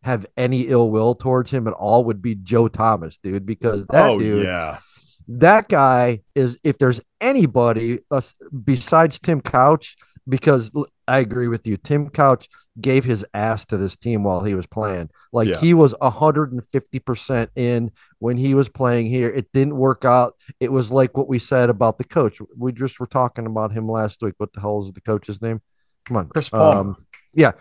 have 0.03 0.25
any 0.37 0.67
ill 0.67 0.91
will 0.91 1.15
towards 1.15 1.49
him 1.49 1.67
at 1.67 1.73
all, 1.73 2.03
would 2.03 2.21
be 2.21 2.35
Joe 2.35 2.67
Thomas, 2.67 3.17
dude, 3.17 3.45
because 3.45 3.85
that 3.87 4.09
oh 4.09 4.19
dude, 4.19 4.45
yeah. 4.45 4.79
that 5.27 5.67
guy 5.67 6.21
is 6.35 6.59
if 6.63 6.77
there's 6.77 7.01
anybody 7.19 7.99
uh, 8.11 8.21
besides 8.63 9.19
Tim 9.19 9.41
Couch, 9.41 9.95
because 10.27 10.71
I 11.07 11.19
agree 11.19 11.47
with 11.47 11.65
you, 11.65 11.77
Tim 11.77 12.09
Couch 12.09 12.49
gave 12.79 13.05
his 13.05 13.25
ass 13.33 13.65
to 13.65 13.77
this 13.77 13.95
team 13.95 14.23
while 14.23 14.43
he 14.43 14.53
was 14.53 14.67
playing. 14.67 15.09
Like 15.33 15.47
Yeah. 15.47 15.59
he 15.59 15.73
was 15.73 15.93
150% 16.01 17.49
in 17.55 17.91
when 18.19 18.37
he 18.37 18.53
was 18.53 18.69
playing 18.69 19.07
here. 19.07 19.29
It 19.29 19.51
didn't 19.51 19.77
work 19.77 20.05
out. 20.05 20.35
It 20.59 20.71
was 20.71 20.91
like 20.91 21.17
what 21.17 21.27
we 21.27 21.39
said 21.39 21.69
about 21.69 21.97
the 21.97 22.03
coach. 22.03 22.39
We 22.55 22.71
just 22.71 22.99
were 22.99 23.07
talking 23.07 23.45
about 23.45 23.71
him 23.71 23.89
last 23.89 24.21
week. 24.21 24.35
What 24.37 24.53
the 24.53 24.61
hell 24.61 24.83
is 24.83 24.91
the 24.91 25.01
coach's 25.01 25.41
name? 25.41 25.61
Come 26.05 26.17
on. 26.17 26.29
Chris 26.29 26.49
Palmer. 26.49 26.79
Um, 26.79 27.05
yeah. 27.33 27.53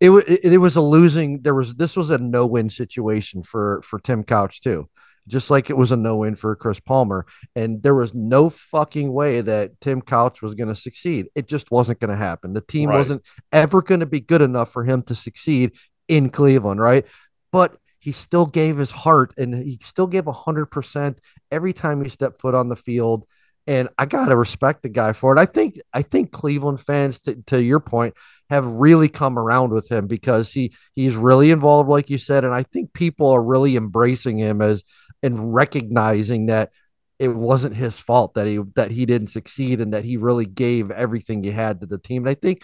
It, 0.00 0.10
it, 0.10 0.52
it 0.52 0.58
was 0.58 0.76
a 0.76 0.80
losing 0.80 1.42
there 1.42 1.54
was 1.54 1.74
this 1.74 1.96
was 1.96 2.10
a 2.10 2.18
no-win 2.18 2.70
situation 2.70 3.42
for 3.42 3.80
for 3.82 3.98
Tim 3.98 4.22
Couch 4.22 4.60
too 4.60 4.88
just 5.28 5.50
like 5.50 5.70
it 5.70 5.76
was 5.76 5.92
a 5.92 5.96
no-win 5.96 6.34
for 6.34 6.56
Chris 6.56 6.80
Palmer. 6.80 7.26
And 7.54 7.82
there 7.82 7.94
was 7.94 8.14
no 8.14 8.50
fucking 8.50 9.12
way 9.12 9.40
that 9.42 9.80
Tim 9.80 10.02
Couch 10.02 10.42
was 10.42 10.54
going 10.54 10.68
to 10.68 10.74
succeed. 10.74 11.28
It 11.34 11.46
just 11.46 11.70
wasn't 11.70 12.00
going 12.00 12.10
to 12.10 12.16
happen. 12.16 12.54
The 12.54 12.60
team 12.60 12.88
Right. 12.88 12.96
wasn't 12.96 13.22
ever 13.52 13.82
going 13.82 14.00
to 14.00 14.06
be 14.06 14.20
good 14.20 14.42
enough 14.42 14.72
for 14.72 14.84
him 14.84 15.02
to 15.02 15.14
succeed 15.14 15.72
in 16.08 16.30
Cleveland, 16.30 16.80
right? 16.80 17.06
But 17.52 17.76
he 18.00 18.12
still 18.12 18.46
gave 18.46 18.78
his 18.78 18.90
heart 18.90 19.34
and 19.36 19.54
he 19.54 19.78
still 19.82 20.06
gave 20.06 20.24
100% 20.24 21.16
every 21.50 21.72
time 21.72 22.02
he 22.02 22.08
stepped 22.08 22.40
foot 22.40 22.54
on 22.54 22.68
the 22.68 22.76
field. 22.76 23.26
And 23.66 23.90
I 23.98 24.06
got 24.06 24.28
to 24.28 24.36
respect 24.36 24.82
the 24.82 24.88
guy 24.88 25.12
for 25.12 25.36
it. 25.36 25.38
I 25.38 25.44
think 25.44 25.78
I 25.92 26.00
think 26.00 26.32
Cleveland 26.32 26.80
fans 26.80 27.20
to, 27.20 27.34
to 27.48 27.62
your 27.62 27.80
point 27.80 28.14
have 28.48 28.64
really 28.64 29.10
come 29.10 29.38
around 29.38 29.72
with 29.74 29.90
him 29.90 30.06
because 30.06 30.50
he 30.52 30.72
he's 30.94 31.16
really 31.16 31.50
involved 31.50 31.90
like 31.90 32.08
you 32.08 32.16
said 32.16 32.46
and 32.46 32.54
I 32.54 32.62
think 32.62 32.94
people 32.94 33.28
are 33.30 33.42
really 33.42 33.76
embracing 33.76 34.38
him 34.38 34.62
as 34.62 34.82
and 35.22 35.54
recognizing 35.54 36.46
that 36.46 36.70
it 37.18 37.28
wasn't 37.28 37.74
his 37.74 37.98
fault 37.98 38.34
that 38.34 38.46
he 38.46 38.60
that 38.76 38.90
he 38.90 39.04
didn't 39.04 39.28
succeed 39.28 39.80
and 39.80 39.92
that 39.92 40.04
he 40.04 40.16
really 40.16 40.46
gave 40.46 40.90
everything 40.90 41.42
he 41.42 41.50
had 41.50 41.80
to 41.80 41.86
the 41.86 41.98
team. 41.98 42.22
And 42.22 42.30
I 42.30 42.34
think 42.34 42.62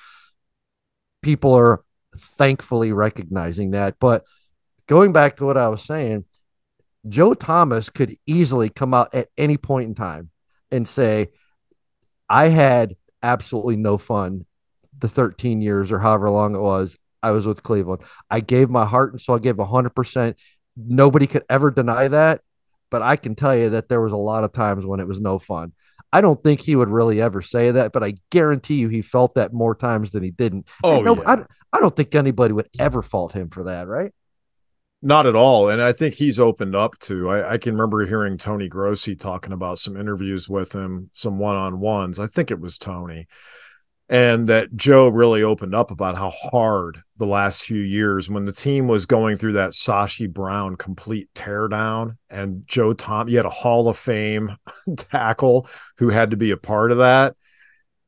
people 1.23 1.55
are 1.55 1.83
thankfully 2.17 2.93
recognizing 2.93 3.73
that. 3.73 3.97
But 3.99 4.25
going 4.87 5.13
back 5.13 5.37
to 5.37 5.45
what 5.45 5.57
I 5.57 5.69
was 5.69 5.83
saying, 5.83 6.25
Joe 7.09 7.35
Thomas 7.35 7.91
could 7.91 8.17
easily 8.27 8.69
come 8.69 8.95
out 8.95 9.15
at 9.15 9.29
any 9.37 9.57
point 9.57 9.89
in 9.89 9.95
time 9.95 10.31
and 10.71 10.87
say, 10.87 11.29
I 12.29 12.49
had 12.49 12.97
absolutely 13.23 13.77
no 13.77 13.99
fun 13.99 14.47
the 14.99 15.09
13 15.09 15.61
years 15.61 15.91
or 15.91 15.99
however 15.99 16.31
long 16.31 16.55
it 16.55 16.61
was 16.61 16.97
I 17.23 17.31
was 17.31 17.47
with 17.47 17.63
Cleveland. 17.63 18.03
I 18.31 18.41
gave 18.41 18.69
my 18.69 18.85
heart 18.85 19.13
and 19.13 19.21
so 19.21 19.35
I 19.35 19.39
gave 19.39 19.57
100%. 19.57 20.35
Nobody 20.77 21.27
could 21.27 21.45
ever 21.49 21.71
deny 21.71 22.09
that, 22.09 22.41
but 22.91 23.03
I 23.03 23.17
can 23.17 23.35
tell 23.35 23.57
you 23.57 23.71
that 23.71 23.89
there 23.89 24.01
was 24.01 24.13
a 24.13 24.17
lot 24.17 24.45
of 24.45 24.53
times 24.53 24.85
when 24.85 25.01
it 25.01 25.07
was 25.07 25.21
no 25.21 25.39
fun. 25.39 25.73
I 26.13 26.21
don't 26.21 26.41
think 26.43 26.61
he 26.61 26.77
would 26.77 26.89
really 26.89 27.21
ever 27.21 27.43
say 27.43 27.73
that, 27.73 27.93
but 27.93 28.05
I 28.05 28.15
guarantee 28.31 28.77
you 28.77 28.89
he 28.89 29.03
felt 29.03 29.35
that 29.35 29.53
more 29.53 29.75
times 29.75 30.13
than 30.13 30.23
he 30.23 30.31
didn't. 30.31 30.69
Oh, 30.85 31.01
no, 31.01 31.17
yeah. 31.17 31.23
I, 31.73 31.77
I 31.77 31.81
don't 31.81 31.95
think 31.95 32.15
anybody 32.15 32.53
would 32.55 32.69
ever 32.79 33.03
fault 33.03 33.33
him 33.33 33.49
for 33.49 33.65
that, 33.65 33.89
right? 33.89 34.13
Not 35.03 35.27
at 35.27 35.37
all. 35.37 35.69
And 35.69 35.83
I 35.83 35.93
think 35.93 36.15
he's 36.15 36.39
opened 36.39 36.75
up 36.75 36.99
to. 37.01 37.29
I, 37.29 37.55
I 37.55 37.59
can 37.59 37.75
remember 37.75 38.07
hearing 38.07 38.39
Tony 38.39 38.69
Grossi 38.69 39.17
talking 39.17 39.53
about 39.53 39.79
some 39.79 39.97
interviews 39.97 40.49
with 40.49 40.73
him, 40.73 41.11
some 41.13 41.39
one 41.39 41.57
on 41.57 41.81
ones. 41.81 42.19
I 42.19 42.27
think 42.27 42.51
it 42.51 42.61
was 42.61 42.79
Tony. 42.79 43.27
And 44.11 44.49
that 44.49 44.77
Joe 44.77 45.09
really 45.09 45.43
opened 45.43 45.75
up 45.75 45.91
about 45.91 46.17
how 46.17 46.31
hard 46.31 46.99
the 47.17 47.27
last 47.27 47.65
few 47.65 47.81
years 47.81 48.29
when 48.29 48.45
the 48.45 48.53
team 48.53 48.87
was 48.87 49.07
going 49.07 49.39
through 49.39 49.55
that 49.55 49.71
Sashi 49.71 50.31
Brown 50.31 50.77
complete 50.77 51.29
teardown 51.35 52.19
and 52.29 52.67
Joe 52.67 52.93
Tom, 52.93 53.29
you 53.29 53.39
had 53.39 53.47
a 53.47 53.51
Hall 53.51 53.89
of 53.89 53.97
Fame 53.97 54.57
tackle 54.97 55.69
who 55.97 56.11
had 56.11 56.33
to 56.33 56.37
be 56.37 56.51
a 56.51 56.57
part 56.59 56.93
of 56.93 56.99
that 56.99 57.35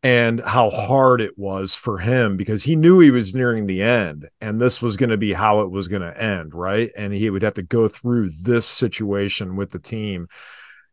and 0.03 0.41
how 0.41 0.71
hard 0.71 1.21
it 1.21 1.37
was 1.37 1.75
for 1.75 1.99
him 1.99 2.37
because 2.37 2.63
he 2.63 2.77
knew 2.77 3.01
he 3.01 3.11
was 3.11 3.35
nearing 3.35 3.67
the 3.67 3.83
end 3.83 4.29
and 4.41 4.61
this 4.61 4.83
was 4.83 4.97
going 4.97 5.11
to 5.11 5.17
be 5.17 5.33
how 5.33 5.63
it 5.63 5.71
was 5.71 5.89
going 5.89 6.03
to 6.03 6.23
end, 6.23 6.55
right? 6.55 6.91
And 6.97 7.13
he 7.13 7.31
would 7.31 7.43
have 7.43 7.55
to 7.55 7.63
go 7.63 7.89
through 7.89 8.31
this 8.43 8.67
situation 8.67 9.57
with 9.57 9.71
the 9.71 9.79
team. 9.79 10.29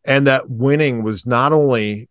And 0.06 0.28
that 0.28 0.50
winning 0.50 1.04
was 1.04 1.26
not 1.26 1.54
only 1.54 2.10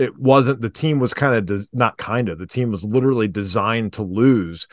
it 0.00 0.18
wasn't 0.18 0.62
the 0.62 0.70
team 0.70 0.98
was 0.98 1.12
kind 1.12 1.34
of 1.34 1.44
des- 1.44 1.68
not 1.74 1.98
kind 1.98 2.30
of 2.30 2.38
the 2.38 2.46
team 2.46 2.70
was 2.70 2.84
literally 2.84 3.28
designed 3.28 3.92
to 3.92 4.02
lose. 4.02 4.66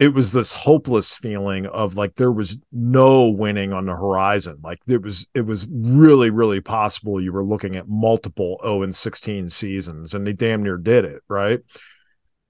It 0.00 0.12
was 0.12 0.32
this 0.32 0.50
hopeless 0.50 1.14
feeling 1.14 1.66
of 1.66 1.96
like 1.96 2.16
there 2.16 2.32
was 2.32 2.58
no 2.72 3.28
winning 3.28 3.72
on 3.72 3.86
the 3.86 3.94
horizon. 3.94 4.58
Like 4.62 4.80
it 4.88 5.00
was 5.00 5.28
it 5.34 5.46
was 5.46 5.68
really 5.70 6.30
really 6.30 6.60
possible 6.60 7.20
you 7.20 7.32
were 7.32 7.44
looking 7.44 7.76
at 7.76 7.88
multiple 7.88 8.58
0 8.64 8.82
and 8.82 8.94
16 8.94 9.48
seasons 9.48 10.14
and 10.14 10.26
they 10.26 10.32
damn 10.32 10.64
near 10.64 10.78
did 10.78 11.04
it, 11.04 11.22
right? 11.28 11.60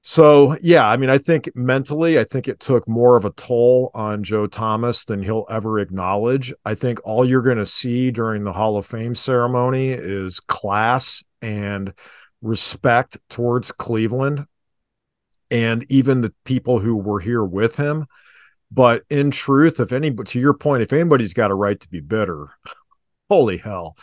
So, 0.04 0.56
yeah, 0.60 0.88
I 0.88 0.96
mean, 0.96 1.10
I 1.10 1.18
think 1.18 1.48
mentally, 1.54 2.18
I 2.18 2.24
think 2.24 2.48
it 2.48 2.58
took 2.58 2.88
more 2.88 3.16
of 3.16 3.24
a 3.24 3.30
toll 3.30 3.92
on 3.94 4.24
Joe 4.24 4.48
Thomas 4.48 5.04
than 5.04 5.22
he'll 5.22 5.46
ever 5.48 5.78
acknowledge. 5.78 6.52
I 6.64 6.74
think 6.74 6.98
all 7.04 7.24
you're 7.24 7.40
going 7.40 7.58
to 7.58 7.66
see 7.66 8.10
during 8.10 8.42
the 8.42 8.52
Hall 8.52 8.76
of 8.76 8.84
Fame 8.84 9.14
ceremony 9.14 9.90
is 9.90 10.40
class 10.40 11.22
and 11.40 11.92
respect 12.42 13.18
towards 13.28 13.72
Cleveland 13.72 14.46
and 15.50 15.84
even 15.88 16.20
the 16.20 16.34
people 16.44 16.80
who 16.80 16.96
were 16.96 17.20
here 17.20 17.44
with 17.44 17.76
him. 17.76 18.06
But 18.70 19.02
in 19.10 19.30
truth, 19.30 19.80
if 19.80 19.92
anybody, 19.92 20.30
to 20.30 20.40
your 20.40 20.54
point, 20.54 20.82
if 20.82 20.92
anybody's 20.92 21.34
got 21.34 21.50
a 21.50 21.54
right 21.54 21.78
to 21.78 21.88
be 21.88 22.00
bitter, 22.00 22.48
holy 23.30 23.58
hell. 23.58 23.96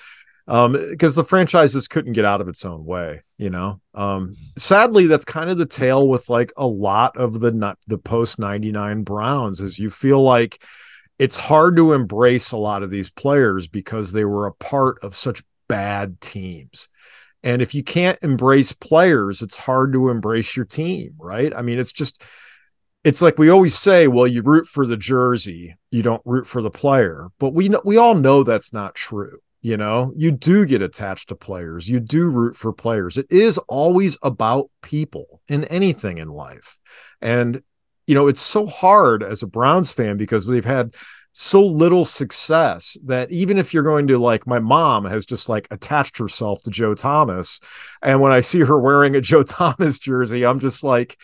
Um, 0.48 0.72
because 0.74 1.13
the 1.13 1.24
franchises 1.24 1.88
couldn't 1.88 2.13
get 2.13 2.25
out 2.25 2.41
of 2.41 2.48
its 2.48 2.65
own 2.65 2.84
way, 2.84 3.22
you 3.38 3.51
know. 3.51 3.81
Um, 3.93 4.36
sadly, 4.58 5.05
that's 5.05 5.25
kind 5.25 5.51
of 5.51 5.60
the 5.60 5.67
tale 5.67 6.08
with 6.08 6.27
like 6.27 6.51
a 6.58 6.65
lot 6.65 7.15
of 7.17 7.39
the 7.39 7.75
the 7.86 8.00
post 8.00 8.39
99 8.39 9.03
Browns, 9.03 9.62
is 9.62 9.77
you 9.77 9.91
feel 9.91 10.24
like 10.24 10.63
it's 11.19 11.38
hard 11.38 11.75
to 11.75 11.93
embrace 11.93 12.51
a 12.51 12.58
lot 12.58 12.81
of 12.81 12.89
these 12.89 13.12
players 13.12 13.67
because 13.67 14.12
they 14.12 14.25
were 14.25 14.48
a 14.48 14.53
part 14.53 14.98
of 15.03 15.15
such 15.15 15.43
bad 15.67 16.19
teams. 16.19 16.89
And 17.43 17.62
if 17.62 17.74
you 17.74 17.84
can't 17.84 18.19
embrace 18.22 18.74
players, 18.74 19.41
it's 19.41 19.58
hard 19.58 19.93
to 19.93 20.10
embrace 20.10 20.55
your 20.55 20.65
team, 20.65 21.13
right? 21.17 21.53
I 21.55 21.62
mean, 21.62 21.79
it's 21.79 21.93
just 21.93 22.22
it's 23.03 23.22
like 23.22 23.38
we 23.38 23.50
always 23.50 23.75
say, 23.75 24.08
well, 24.08 24.27
you 24.27 24.41
root 24.41 24.65
for 24.67 24.86
the 24.86 24.98
jersey, 24.98 25.77
you 25.89 26.03
don't 26.03 26.22
root 26.25 26.46
for 26.46 26.62
the 26.62 26.69
player. 26.69 27.29
But 27.39 27.53
we 27.53 27.69
know 27.69 27.81
we 27.86 27.98
all 27.98 28.15
know 28.15 28.43
that's 28.43 28.74
not 28.74 28.96
true. 28.96 29.39
You 29.62 29.75
know, 29.75 30.13
you 30.15 30.31
do 30.31 30.65
get 30.65 30.81
attached 30.81 31.29
to 31.29 31.36
players, 31.36 31.89
you 31.89 32.00
do 32.00 32.29
root 32.29 32.55
for 32.55 32.72
players. 32.74 33.17
It 33.17 33.27
is 33.29 33.58
always 33.67 34.17
about 34.22 34.69
people 34.81 35.41
in 35.48 35.65
anything 35.65 36.17
in 36.17 36.29
life. 36.29 36.79
And 37.22 37.62
you 38.08 38.15
know, 38.15 38.27
it's 38.27 38.41
so 38.41 38.65
hard 38.65 39.22
as 39.22 39.43
a 39.43 39.48
Browns 39.48 39.93
fan 39.93 40.17
because 40.17 40.48
we've 40.48 40.65
had 40.65 40.96
so 41.41 41.65
little 41.65 42.03
success 42.03 42.98
that 43.05 43.31
even 43.31 43.58
if 43.58 43.74
you're 43.74 43.81
going 43.81 44.08
to 44.08 44.17
like 44.17 44.46
my 44.46 44.60
mom 44.60 45.05
has 45.05 45.25
just 45.25 45.48
like 45.48 45.69
attached 45.72 46.17
herself 46.17 46.62
to 46.62 46.69
Joe 46.69 46.93
Thomas 46.93 47.62
and 48.01 48.19
when 48.19 48.34
I 48.34 48.41
see 48.41 48.60
her 48.60 48.77
wearing 48.77 49.15
a 49.15 49.22
Joe 49.29 49.43
Thomas 49.43 49.98
jersey 50.00 50.46
I'm 50.46 50.60
just 50.60 50.84
like 50.84 51.17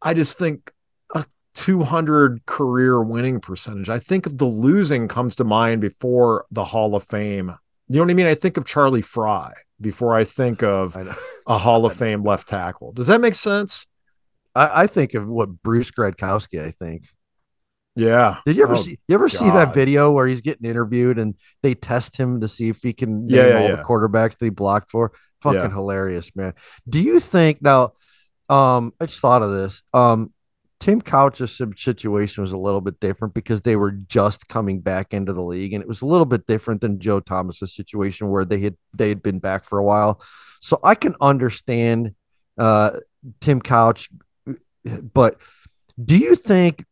I 0.00 0.14
just 0.14 0.38
think 0.38 0.70
a 1.16 1.24
200 1.54 2.46
career 2.46 3.02
winning 3.02 3.40
percentage. 3.40 3.88
I 3.88 3.98
think 3.98 4.26
of 4.26 4.38
the 4.38 4.44
losing 4.44 5.08
comes 5.08 5.34
to 5.36 5.44
mind 5.44 5.80
before 5.80 6.44
the 6.52 6.64
Hall 6.64 6.94
of 6.94 7.02
Fame. 7.02 7.56
You 7.88 7.96
know 7.96 8.04
what 8.04 8.10
I 8.12 8.14
mean? 8.14 8.26
I 8.26 8.36
think 8.36 8.56
of 8.56 8.64
Charlie 8.64 9.02
Frye 9.02 9.54
before 9.80 10.14
I 10.14 10.22
think 10.22 10.62
of 10.62 10.96
a 11.48 11.58
Hall 11.58 11.84
of 11.84 11.92
Fame 11.96 12.22
left 12.22 12.46
tackle. 12.46 12.92
Does 12.92 13.08
that 13.08 13.20
make 13.20 13.34
sense? 13.34 13.88
I, 14.54 14.82
I 14.82 14.86
think 14.86 15.14
of 15.14 15.26
what 15.26 15.60
Bruce 15.64 15.90
Gradkowski 15.90 16.64
I 16.64 16.70
think 16.70 17.08
yeah. 17.96 18.38
Did 18.46 18.56
you 18.56 18.64
ever 18.64 18.74
Oh, 18.74 18.82
see 18.82 18.98
you 19.08 19.14
ever 19.14 19.28
see 19.28 19.48
that 19.50 19.72
video 19.74 20.10
where 20.12 20.26
he's 20.26 20.40
getting 20.40 20.68
interviewed 20.68 21.18
and 21.18 21.34
they 21.62 21.74
test 21.74 22.16
him 22.16 22.40
to 22.40 22.48
see 22.48 22.68
if 22.68 22.82
he 22.82 22.92
can 22.92 23.26
name 23.26 23.36
Yeah, 23.36 23.46
yeah, 23.48 23.58
all 23.58 23.68
yeah. 23.68 23.76
the 23.76 23.82
quarterbacks 23.84 24.36
that 24.38 24.44
he 24.46 24.50
blocked 24.50 24.90
for? 24.90 25.12
Fucking 25.42 25.60
Yeah. 25.60 25.70
hilarious, 25.70 26.30
man. 26.34 26.54
Do 26.88 27.00
you 27.00 27.20
think 27.20 27.62
now 27.62 27.92
um 28.48 28.92
I 29.00 29.06
just 29.06 29.20
thought 29.20 29.42
of 29.42 29.50
this. 29.52 29.82
Um 29.92 30.32
Tim 30.80 31.00
Couch's 31.00 31.58
situation 31.76 32.42
was 32.42 32.52
a 32.52 32.58
little 32.58 32.80
bit 32.82 33.00
different 33.00 33.32
because 33.32 33.62
they 33.62 33.74
were 33.76 33.92
just 33.92 34.48
coming 34.48 34.80
back 34.80 35.14
into 35.14 35.32
the 35.32 35.42
league 35.42 35.72
and 35.72 35.80
it 35.80 35.88
was 35.88 36.02
a 36.02 36.06
little 36.06 36.26
bit 36.26 36.46
different 36.46 36.82
than 36.82 36.98
Joe 37.00 37.20
Thomas's 37.20 37.74
situation 37.74 38.28
where 38.28 38.44
they 38.44 38.60
had 38.60 38.76
they 38.94 39.08
had 39.08 39.22
been 39.22 39.38
back 39.38 39.64
for 39.64 39.78
a 39.78 39.84
while. 39.84 40.20
So 40.60 40.80
I 40.82 40.94
can 40.94 41.14
understand 41.20 42.14
uh 42.58 42.98
Tim 43.40 43.60
Couch 43.60 44.10
but 45.14 45.38
do 46.02 46.16
you 46.18 46.34
think 46.34 46.84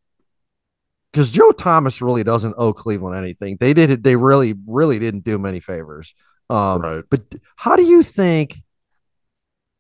because 1.13 1.31
Joe 1.31 1.53
Thomas 1.53 2.01
really 2.01 2.25
doesn't 2.25 2.55
owe 2.57 2.73
Cleveland 2.73 3.17
anything. 3.17 3.59
They 3.61 3.75
did 3.75 3.91
it. 3.91 4.03
They 4.03 4.17
really, 4.17 4.55
really 4.67 4.99
didn't 4.99 5.25
do 5.25 5.35
him 5.35 5.47
any 5.47 5.61
favors. 5.61 6.15
Um, 6.49 6.81
Right. 6.83 7.05
But 7.09 7.23
how 7.57 7.77
do 7.77 7.85
you 7.85 8.03
think? 8.03 8.63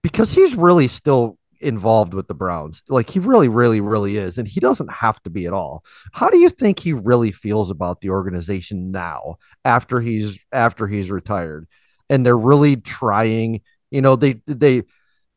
Because 0.02 0.32
he's 0.32 0.54
really 0.56 0.88
still 0.88 1.38
involved 1.60 2.12
with 2.12 2.26
the 2.26 2.34
Browns. 2.34 2.82
Like 2.88 3.08
he 3.08 3.18
really, 3.18 3.48
really, 3.48 3.80
really 3.80 4.16
is, 4.16 4.36
and 4.36 4.46
he 4.48 4.60
doesn't 4.60 4.90
have 4.90 5.22
to 5.22 5.30
be 5.30 5.46
at 5.46 5.52
all. 5.52 5.84
How 6.12 6.28
do 6.28 6.38
you 6.38 6.48
think 6.50 6.78
he 6.80 6.92
really 6.92 7.30
feels 7.32 7.70
about 7.70 8.00
the 8.00 8.10
organization 8.10 8.90
now 8.90 9.36
after 9.64 10.00
he's 10.00 10.38
after 10.50 10.86
he's 10.86 11.10
retired, 11.10 11.68
and 12.10 12.26
they're 12.26 12.36
really 12.36 12.76
trying? 12.76 13.62
You 13.90 14.02
know, 14.02 14.16
they 14.16 14.40
they. 14.46 14.82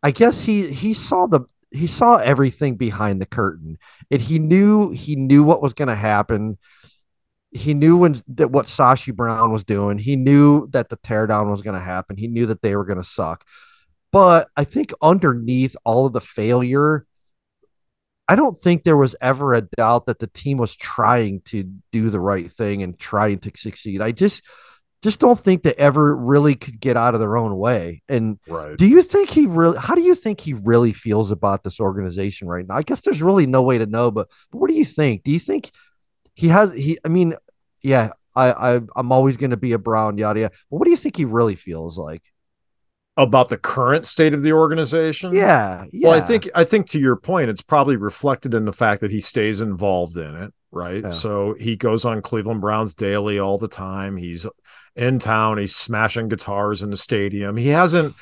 I 0.03 0.11
guess 0.11 0.43
he 0.43 0.71
he 0.71 0.93
saw 0.93 1.27
the 1.27 1.41
he 1.71 1.87
saw 1.87 2.17
everything 2.17 2.75
behind 2.75 3.21
the 3.21 3.25
curtain 3.25 3.77
and 4.11 4.21
he 4.21 4.39
knew 4.39 4.91
he 4.91 5.15
knew 5.15 5.43
what 5.43 5.61
was 5.61 5.73
going 5.73 5.87
to 5.87 5.95
happen. 5.95 6.57
He 7.51 7.73
knew 7.73 7.97
when 7.97 8.21
that 8.27 8.51
what 8.51 8.67
Sashi 8.67 9.15
Brown 9.15 9.51
was 9.51 9.63
doing. 9.63 9.97
He 9.97 10.15
knew 10.15 10.67
that 10.71 10.89
the 10.89 10.97
teardown 10.97 11.49
was 11.49 11.61
going 11.61 11.75
to 11.75 11.85
happen. 11.85 12.17
He 12.17 12.27
knew 12.27 12.45
that 12.47 12.61
they 12.61 12.75
were 12.75 12.85
going 12.85 13.01
to 13.01 13.03
suck. 13.03 13.45
But 14.11 14.49
I 14.55 14.63
think 14.63 14.93
underneath 15.01 15.75
all 15.83 16.05
of 16.05 16.13
the 16.13 16.21
failure, 16.21 17.05
I 18.27 18.35
don't 18.35 18.59
think 18.59 18.83
there 18.83 18.97
was 18.97 19.15
ever 19.21 19.53
a 19.53 19.61
doubt 19.61 20.07
that 20.07 20.19
the 20.19 20.27
team 20.27 20.57
was 20.57 20.75
trying 20.75 21.41
to 21.45 21.71
do 21.91 22.09
the 22.09 22.19
right 22.19 22.51
thing 22.51 22.81
and 22.81 22.97
trying 22.97 23.39
to 23.39 23.51
succeed. 23.55 24.01
I 24.01 24.11
just 24.11 24.41
just 25.05 25.19
don't 25.19 25.37
think 25.39 25.61
they 25.61 25.75
ever 25.75 26.15
really 26.15 26.55
could 26.55 26.79
get 26.79 26.97
out 26.97 27.13
of 27.13 27.19
their 27.19 27.37
own 27.37 27.55
way. 27.57 28.01
And 28.09 28.39
Right. 28.47 28.75
do 28.75 28.87
you 28.87 29.03
think 29.03 29.29
he 29.29 29.45
really? 29.45 29.77
How 29.77 29.93
do 29.93 30.01
you 30.01 30.15
think 30.15 30.41
he 30.41 30.55
really 30.55 30.93
feels 30.93 31.29
about 31.29 31.63
this 31.63 31.79
organization 31.79 32.47
right 32.47 32.67
now? 32.67 32.75
I 32.75 32.81
guess 32.81 33.01
there's 33.01 33.21
really 33.21 33.45
no 33.45 33.61
way 33.61 33.77
to 33.77 33.85
know, 33.85 34.09
but, 34.09 34.29
but 34.51 34.57
what 34.57 34.67
do 34.67 34.75
you 34.75 34.83
think? 34.83 35.21
Do 35.21 35.29
you 35.29 35.37
think 35.37 35.69
he 36.33 36.47
has? 36.47 36.73
He, 36.73 36.97
I 37.05 37.09
mean, 37.09 37.35
yeah, 37.83 38.13
I, 38.35 38.51
I 38.77 38.81
I'm 38.95 39.11
always 39.11 39.37
going 39.37 39.51
to 39.51 39.57
be 39.57 39.73
a 39.73 39.77
Brown, 39.77 40.17
yada 40.17 40.39
yada. 40.39 40.55
But 40.71 40.77
what 40.77 40.85
do 40.85 40.91
you 40.91 40.97
think 40.97 41.17
he 41.17 41.25
really 41.25 41.55
feels 41.55 41.99
like? 41.99 42.23
About 43.15 43.49
the 43.49 43.57
current 43.59 44.07
state 44.07 44.33
of 44.33 44.41
the 44.41 44.53
organization? 44.53 45.35
Yeah, 45.35 45.85
yeah. 45.93 46.09
Well, 46.09 46.17
I 46.17 46.21
think 46.21 46.49
I 46.55 46.63
think 46.63 46.87
to 46.89 46.99
your 46.99 47.15
point, 47.15 47.51
it's 47.51 47.61
probably 47.61 47.95
reflected 47.95 48.55
in 48.55 48.65
the 48.65 48.73
fact 48.73 49.01
that 49.01 49.11
he 49.11 49.21
stays 49.21 49.61
involved 49.61 50.17
in 50.17 50.35
it, 50.35 50.51
right? 50.71 51.03
Yeah. 51.03 51.09
So 51.11 51.53
he 51.59 51.75
goes 51.75 52.05
on 52.05 52.23
Cleveland 52.23 52.61
Browns 52.61 52.95
daily 52.95 53.37
all 53.39 53.59
the 53.59 53.67
time. 53.67 54.17
He's 54.17 54.47
in 54.95 55.19
town. 55.19 55.57
He's 55.57 55.75
smashing 55.75 56.29
guitars 56.29 56.81
in 56.81 56.89
the 56.89 56.97
stadium. 56.97 57.57
He 57.57 57.67
hasn't 57.69 58.15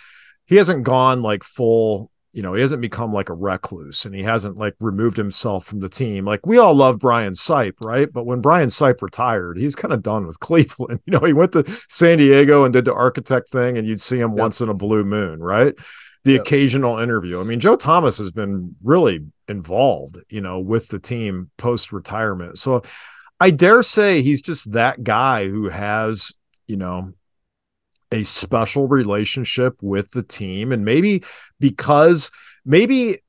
he 0.46 0.56
hasn't 0.58 0.84
gone 0.84 1.22
like 1.22 1.44
full, 1.44 2.12
you 2.34 2.42
know, 2.42 2.54
he 2.54 2.62
hasn't 2.62 2.82
become 2.82 3.14
like 3.14 3.30
a 3.30 3.34
recluse 3.34 4.06
and 4.06 4.14
he 4.14 4.24
hasn't 4.24 4.58
like 4.58 4.74
removed 4.82 5.16
himself 5.18 5.66
from 5.66 5.80
the 5.80 5.88
team. 5.90 6.26
Like 6.26 6.46
we 6.46 6.58
all 6.58 6.74
love 6.74 7.00
Brian 7.00 7.34
Sipe, 7.34 7.76
right? 7.80 8.12
But 8.12 8.26
when 8.26 8.42
Brian 8.42 8.70
Sipe 8.70 9.02
retired, 9.02 9.58
he's 9.58 9.76
kind 9.76 9.94
of 9.94 10.02
done 10.04 10.28
with 10.28 10.40
Cleveland. 10.42 11.00
You 11.06 11.14
know, 11.14 11.26
he 11.26 11.34
went 11.34 11.52
to 11.54 11.64
San 11.90 12.18
Diego 12.18 12.64
and 12.66 12.74
did 12.74 12.86
the 12.86 12.94
architect 12.94 13.50
thing, 13.50 13.78
and 13.78 13.88
you'd 13.88 14.02
see 14.02 14.20
him 14.20 14.32
Yep. 14.32 14.40
once 14.40 14.62
in 14.62 14.70
a 14.70 14.74
blue 14.74 15.04
moon, 15.04 15.40
right? 15.42 15.76
The 16.26 16.34
Yep. 16.34 16.42
occasional 16.42 17.00
interview. 17.00 17.40
I 17.40 17.44
mean, 17.44 17.60
Joe 17.60 17.76
Thomas 17.76 18.18
has 18.18 18.32
been 18.32 18.76
really 18.84 19.22
involved, 19.48 20.18
you 20.30 20.42
know, 20.42 20.60
with 20.60 20.88
the 20.88 21.00
team 21.00 21.52
post 21.58 21.92
retirement. 21.94 22.58
So 22.58 22.82
I 23.40 23.50
dare 23.52 23.84
say 23.84 24.22
he's 24.22 24.42
just 24.42 24.72
that 24.74 25.04
guy 25.04 25.48
who 25.50 25.70
has, 25.70 26.34
you 26.68 26.78
know, 26.78 27.14
a 28.12 28.24
special 28.24 28.88
relationship 28.88 29.76
with 29.82 30.12
the 30.12 30.24
team. 30.24 30.72
And 30.72 30.86
maybe 30.86 31.24
because 31.60 32.32
maybe 32.64 33.20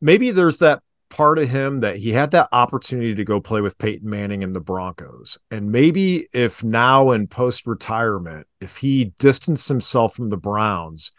maybe 0.00 0.30
there's 0.30 0.58
that 0.58 0.82
part 1.08 1.38
of 1.38 1.48
him 1.48 1.80
that 1.80 1.96
he 1.96 2.12
had 2.12 2.32
that 2.32 2.48
opportunity 2.50 3.14
to 3.14 3.24
go 3.24 3.40
play 3.40 3.60
with 3.60 3.78
Peyton 3.78 4.10
Manning 4.10 4.42
and 4.42 4.54
the 4.54 4.60
Broncos. 4.60 5.38
And 5.50 5.70
maybe 5.70 6.26
if 6.32 6.64
now 6.64 7.12
in 7.12 7.28
post 7.28 7.66
retirement 7.66 8.48
if 8.60 8.78
he 8.78 9.12
distanced 9.18 9.68
himself 9.68 10.14
from 10.14 10.30
the 10.30 10.36
Browns 10.36 11.12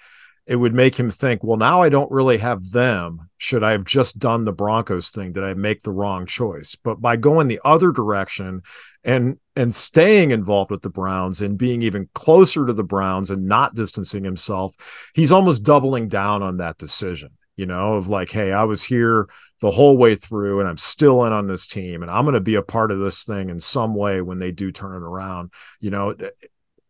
it 0.47 0.57
would 0.57 0.75
make 0.75 0.95
him 0.95 1.09
think 1.09 1.43
well 1.43 1.57
now 1.57 1.81
I 1.81 1.89
don't 1.89 2.11
really 2.11 2.37
have 2.39 2.71
them. 2.71 3.29
Should 3.37 3.63
I 3.63 3.71
have 3.71 3.85
just 3.85 4.19
done 4.19 4.43
the 4.43 4.51
Broncos 4.51 5.11
thing? 5.11 5.31
Did 5.31 5.43
I 5.43 5.53
make 5.53 5.83
the 5.83 5.91
wrong 5.91 6.25
choice? 6.25 6.75
But 6.75 7.01
by 7.01 7.15
going 7.15 7.47
the 7.47 7.61
other 7.63 7.91
direction 7.91 8.61
and 9.05 9.37
and 9.55 9.73
staying 9.73 10.31
involved 10.31 10.71
with 10.71 10.81
the 10.81 10.89
Browns 10.89 11.41
and 11.41 11.57
being 11.57 11.81
even 11.83 12.09
closer 12.13 12.65
to 12.65 12.73
the 12.73 12.83
Browns 12.83 13.31
and 13.31 13.45
not 13.45 13.75
distancing 13.75 14.25
himself, 14.25 14.75
he's 15.13 15.31
almost 15.31 15.63
doubling 15.63 16.09
down 16.09 16.43
on 16.43 16.57
that 16.57 16.77
decision, 16.77 17.29
you 17.55 17.65
know, 17.65 17.93
of 17.93 18.09
like, 18.09 18.31
hey, 18.31 18.51
I 18.51 18.63
was 18.65 18.83
here 18.83 19.29
the 19.61 19.71
whole 19.71 19.95
way 19.95 20.15
through 20.15 20.59
and 20.59 20.67
I'm 20.67 20.77
still 20.77 21.23
in 21.23 21.31
on 21.31 21.47
this 21.47 21.67
team 21.67 22.01
and 22.01 22.11
I'm 22.11 22.25
going 22.25 22.33
to 22.33 22.41
be 22.41 22.55
a 22.55 22.61
part 22.61 22.91
of 22.91 22.99
this 22.99 23.23
thing 23.23 23.49
in 23.49 23.59
some 23.61 23.95
way 23.95 24.21
when 24.21 24.39
they 24.39 24.51
do 24.51 24.71
turn 24.71 24.95
it 24.95 25.05
around, 25.05 25.53
you 25.79 25.91
know. 25.91 26.15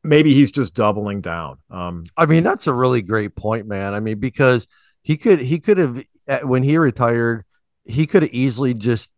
Maybe 0.04 0.36
he's 0.36 0.52
just 0.52 0.76
doubling 0.76 1.22
down. 1.22 1.58
Um, 1.72 2.06
I 2.16 2.28
mean, 2.28 2.44
that's 2.44 2.68
a 2.68 2.74
really 2.74 3.02
great 3.02 3.36
point, 3.36 3.66
man. 3.66 3.96
I 3.96 4.00
mean, 4.00 4.20
because 4.20 4.68
he 5.02 5.18
could 5.18 5.40
he 5.40 5.60
could 5.60 5.80
have 5.80 6.04
uh, 6.28 6.40
when 6.42 6.62
he 6.62 6.78
retired, 6.78 7.44
he 7.86 8.06
could 8.06 8.22
have 8.22 8.32
easily 8.32 8.76
just 8.76 9.12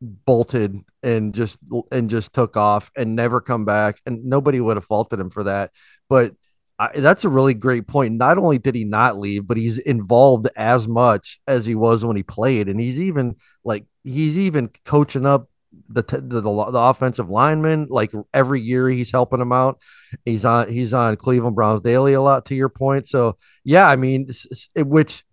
bolted 0.00 0.76
and 1.02 1.34
just 1.34 1.58
and 1.90 2.10
just 2.10 2.32
took 2.32 2.56
off 2.56 2.90
and 2.96 3.14
never 3.16 3.40
come 3.40 3.64
back, 3.64 4.00
and 4.06 4.24
nobody 4.24 4.60
would 4.60 4.76
have 4.76 4.84
faulted 4.84 5.20
him 5.20 5.30
for 5.30 5.44
that. 5.44 5.70
But 6.08 6.34
I, 6.78 6.98
that's 6.98 7.24
a 7.24 7.28
really 7.28 7.54
great 7.54 7.86
point. 7.86 8.14
Not 8.14 8.38
only 8.38 8.58
did 8.58 8.74
he 8.74 8.84
not 8.84 9.18
leave, 9.18 9.46
but 9.46 9.58
he's 9.58 9.78
involved 9.78 10.48
as 10.56 10.88
much 10.88 11.38
as 11.46 11.66
he 11.66 11.74
was 11.74 12.04
when 12.04 12.16
he 12.16 12.22
played, 12.22 12.68
and 12.68 12.80
he's 12.80 12.98
even 12.98 13.36
like 13.64 13.84
he's 14.02 14.38
even 14.38 14.70
coaching 14.84 15.26
up 15.26 15.48
the 15.88 16.02
t- 16.02 16.16
the, 16.16 16.40
the, 16.40 16.70
the 16.70 16.78
offensive 16.78 17.28
lineman. 17.28 17.86
Like 17.90 18.12
every 18.32 18.60
year, 18.60 18.88
he's 18.88 19.12
helping 19.12 19.40
them 19.40 19.52
out. 19.52 19.78
He's 20.24 20.44
on 20.44 20.68
he's 20.70 20.94
on 20.94 21.16
Cleveland 21.16 21.56
Browns 21.56 21.82
daily 21.82 22.14
a 22.14 22.22
lot. 22.22 22.46
To 22.46 22.54
your 22.54 22.70
point, 22.70 23.08
so 23.08 23.36
yeah, 23.64 23.86
I 23.86 23.96
mean, 23.96 24.30
it, 24.74 24.86
which 24.86 25.24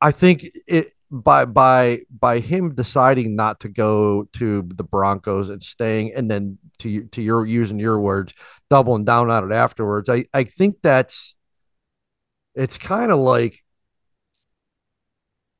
I 0.00 0.12
think 0.12 0.46
it 0.66 0.86
by 1.14 1.44
by 1.44 2.00
by 2.10 2.40
him 2.40 2.74
deciding 2.74 3.36
not 3.36 3.60
to 3.60 3.68
go 3.68 4.24
to 4.34 4.62
the 4.66 4.82
Broncos 4.82 5.48
and 5.48 5.62
staying, 5.62 6.12
and 6.14 6.28
then 6.28 6.58
to 6.78 7.04
to 7.06 7.22
your 7.22 7.46
using 7.46 7.78
your 7.78 8.00
words, 8.00 8.34
doubling 8.68 9.04
down 9.04 9.30
on 9.30 9.50
it 9.50 9.54
afterwards. 9.54 10.08
I 10.08 10.24
I 10.34 10.44
think 10.44 10.78
that's 10.82 11.36
it's 12.54 12.78
kind 12.78 13.12
of 13.12 13.20
like 13.20 13.62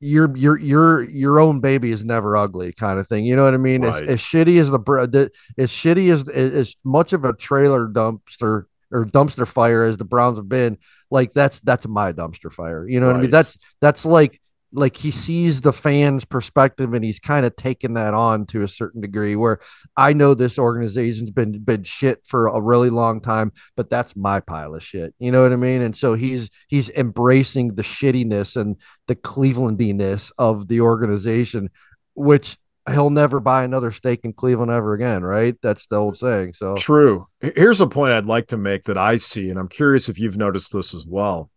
your 0.01 0.35
your 0.35 0.59
your 0.59 1.09
your 1.09 1.39
own 1.39 1.61
baby 1.61 1.91
is 1.91 2.03
never 2.03 2.35
ugly 2.35 2.73
kind 2.73 2.99
of 2.99 3.07
thing. 3.07 3.25
You 3.25 3.37
know 3.37 3.45
what 3.45 3.53
I 3.53 3.57
mean? 3.57 3.83
Right. 3.83 4.03
As, 4.03 4.09
as 4.09 4.19
shitty 4.19 4.59
as 4.59 4.69
the 4.69 5.31
as 5.57 5.71
shitty 5.71 6.11
as 6.11 6.27
as 6.27 6.75
much 6.83 7.13
of 7.13 7.23
a 7.23 7.31
trailer 7.31 7.87
dumpster 7.87 8.65
or 8.91 9.05
dumpster 9.05 9.47
fire 9.47 9.85
as 9.85 9.95
the 9.95 10.05
Browns 10.05 10.37
have 10.37 10.49
been, 10.49 10.77
like 11.09 11.31
that's 11.31 11.61
that's 11.61 11.87
my 11.87 12.11
dumpster 12.11 12.51
fire. 12.51 12.85
You 12.87 12.99
know 12.99 13.07
what 13.07 13.15
I 13.15 13.21
mean? 13.21 13.31
That's 13.31 13.57
that's 13.79 14.05
like 14.05 14.41
like 14.75 14.97
he 14.97 15.11
sees 15.11 15.61
the 15.61 15.73
fans' 15.73 16.25
perspective 16.25 16.93
and 16.93 17.03
he's 17.03 17.19
kind 17.19 17.45
of 17.45 17.55
taken 17.55 17.93
that 17.93 18.13
on 18.13 18.45
to 18.47 18.61
a 18.61 18.67
certain 18.67 19.01
degree. 19.01 19.35
Where 19.35 19.59
I 19.95 20.13
know 20.13 20.33
this 20.33 20.59
organization's 20.59 21.31
been 21.31 21.59
been 21.63 21.83
shit 21.83 22.25
for 22.25 22.47
a 22.47 22.61
really 22.61 22.89
long 22.89 23.21
time, 23.21 23.51
but 23.75 23.89
that's 23.89 24.15
my 24.15 24.39
pile 24.39 24.75
of 24.75 24.83
shit. 24.83 25.15
You 25.19 25.31
know 25.31 25.43
what 25.43 25.53
I 25.53 25.57
mean? 25.57 25.81
And 25.81 25.95
so 25.95 26.13
he's 26.13 26.49
he's 26.67 26.89
embracing 26.89 27.75
the 27.75 27.83
shittiness 27.83 28.55
and 28.55 28.75
the 29.07 29.15
Clevelandiness 29.15 30.31
of 30.37 30.67
the 30.67 30.81
organization, 30.81 31.69
which 32.13 32.57
he'll 32.89 33.09
never 33.09 33.39
buy 33.39 33.63
another 33.63 33.91
steak 33.91 34.21
in 34.23 34.33
Cleveland 34.33 34.71
ever 34.71 34.93
again, 34.93 35.23
right? 35.23 35.55
That's 35.61 35.87
the 35.87 35.95
old 35.95 36.17
saying. 36.17 36.53
So 36.53 36.75
True. 36.75 37.27
Here's 37.39 37.81
a 37.81 37.87
point 37.87 38.13
I'd 38.13 38.25
like 38.25 38.47
to 38.47 38.57
make 38.57 38.83
that 38.83 38.97
I 38.97 39.17
see, 39.17 39.49
and 39.49 39.57
I'm 39.57 39.67
curious 39.67 40.09
if 40.09 40.19
you've 40.19 40.37
noticed 40.37 40.73
this 40.73 40.93
as 40.93 41.05
well. 41.07 41.49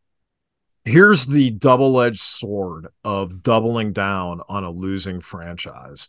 Here's 0.85 1.27
the 1.27 1.51
double 1.51 2.01
edged 2.01 2.21
sword 2.21 2.89
of 3.05 3.43
doubling 3.43 3.93
down 3.93 4.41
on 4.49 4.65
a 4.65 4.71
losing 4.71 5.21
franchise. 5.21 6.09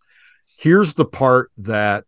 Here's 0.58 0.94
the 0.94 1.06
part 1.06 1.52
that 1.58 2.06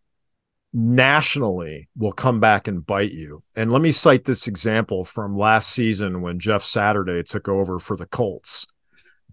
nationally 0.73 1.89
will 1.97 2.11
come 2.11 2.39
back 2.39 2.67
and 2.67 2.85
bite 2.85 3.11
you. 3.11 3.43
And 3.55 3.71
let 3.71 3.81
me 3.81 3.91
cite 3.91 4.25
this 4.25 4.47
example 4.47 5.03
from 5.03 5.37
last 5.37 5.69
season 5.69 6.21
when 6.21 6.39
Jeff 6.39 6.63
Saturday 6.63 7.23
took 7.23 7.49
over 7.49 7.77
for 7.79 7.97
the 7.97 8.05
Colts. 8.05 8.65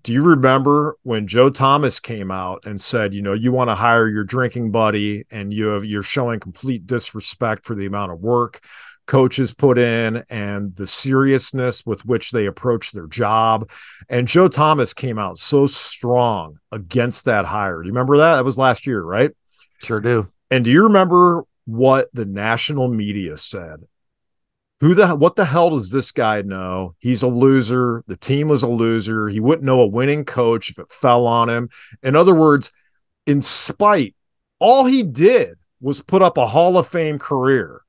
Do 0.02 0.12
you 0.12 0.22
remember 0.22 0.96
when 1.02 1.26
Joe 1.26 1.50
Thomas 1.50 2.00
came 2.00 2.30
out 2.30 2.64
and 2.64 2.80
said, 2.80 3.14
you 3.14 3.22
know, 3.22 3.34
you 3.34 3.52
want 3.52 3.68
to 3.68 3.74
hire 3.74 4.08
your 4.08 4.24
drinking 4.24 4.70
buddy 4.70 5.24
and 5.30 5.52
you 5.52 5.66
have 5.66 5.84
you're 5.84 6.02
showing 6.02 6.40
complete 6.40 6.86
disrespect 6.86 7.66
for 7.66 7.74
the 7.74 7.86
amount 7.86 8.12
of 8.12 8.20
work 8.20 8.60
coaches 9.08 9.52
put 9.52 9.78
in 9.78 10.22
and 10.30 10.76
the 10.76 10.86
seriousness 10.86 11.84
with 11.84 12.06
which 12.06 12.30
they 12.30 12.46
approach 12.46 12.92
their 12.92 13.08
job. 13.08 13.68
And 14.08 14.28
Joe 14.28 14.46
Thomas 14.46 14.94
came 14.94 15.18
out 15.18 15.38
so 15.38 15.66
strong 15.66 16.58
against 16.70 17.24
that 17.24 17.46
hire. 17.46 17.82
Do 17.82 17.88
you 17.88 17.92
remember 17.92 18.18
that? 18.18 18.36
That 18.36 18.44
was 18.44 18.58
last 18.58 18.86
year, 18.86 19.02
right? 19.02 19.32
sure 19.82 20.00
do. 20.00 20.28
And 20.50 20.64
do 20.64 20.70
you 20.70 20.84
remember 20.84 21.44
what 21.66 22.08
the 22.12 22.24
national 22.24 22.88
media 22.88 23.36
said? 23.36 23.80
Who 24.80 24.94
the 24.94 25.16
what 25.16 25.34
the 25.34 25.44
hell 25.44 25.70
does 25.70 25.90
this 25.90 26.12
guy 26.12 26.42
know? 26.42 26.94
He's 26.98 27.22
a 27.22 27.28
loser. 27.28 28.04
The 28.06 28.16
team 28.16 28.46
was 28.46 28.62
a 28.62 28.68
loser. 28.68 29.28
He 29.28 29.40
wouldn't 29.40 29.66
know 29.66 29.80
a 29.80 29.86
winning 29.86 30.24
coach 30.24 30.70
if 30.70 30.78
it 30.78 30.92
fell 30.92 31.26
on 31.26 31.50
him. 31.50 31.68
In 32.02 32.14
other 32.14 32.34
words, 32.34 32.70
in 33.26 33.42
spite, 33.42 34.14
all 34.60 34.84
he 34.84 35.02
did 35.02 35.56
was 35.80 36.00
put 36.00 36.22
up 36.22 36.38
a 36.38 36.46
Hall 36.46 36.78
of 36.78 36.86
Fame 36.86 37.18
career, 37.18 37.82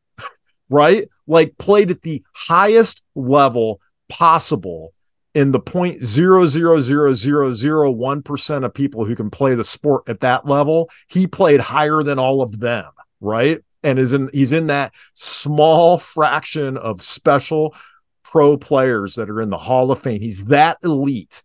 right? 0.69 1.07
Like 1.27 1.57
played 1.57 1.91
at 1.91 2.01
the 2.01 2.23
highest 2.33 3.03
level 3.15 3.81
possible 4.07 4.93
in 5.33 5.51
the 5.51 5.59
point 5.59 6.03
zero 6.03 6.45
zero 6.45 6.79
zero 6.79 7.13
zero 7.13 7.53
zero 7.53 7.91
one 7.91 8.21
percent 8.21 8.65
of 8.65 8.73
people 8.73 9.05
who 9.05 9.15
can 9.15 9.29
play 9.29 9.55
the 9.55 9.63
sport 9.63 10.07
at 10.07 10.21
that 10.21 10.45
level. 10.45 10.89
He 11.07 11.27
played 11.27 11.59
higher 11.59 12.03
than 12.03 12.19
all 12.19 12.41
of 12.41 12.59
them, 12.59 12.91
right? 13.21 13.59
And 13.83 13.99
is 13.99 14.13
in 14.13 14.29
he's 14.33 14.51
in 14.51 14.67
that 14.67 14.93
small 15.13 15.97
fraction 15.97 16.77
of 16.77 17.01
special 17.01 17.75
pro 18.23 18.57
players 18.57 19.15
that 19.15 19.29
are 19.29 19.41
in 19.41 19.49
the 19.49 19.57
Hall 19.57 19.91
of 19.91 19.99
Fame. 19.99 20.21
He's 20.21 20.45
that 20.45 20.77
elite. 20.83 21.43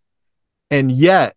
And 0.70 0.90
yet 0.90 1.36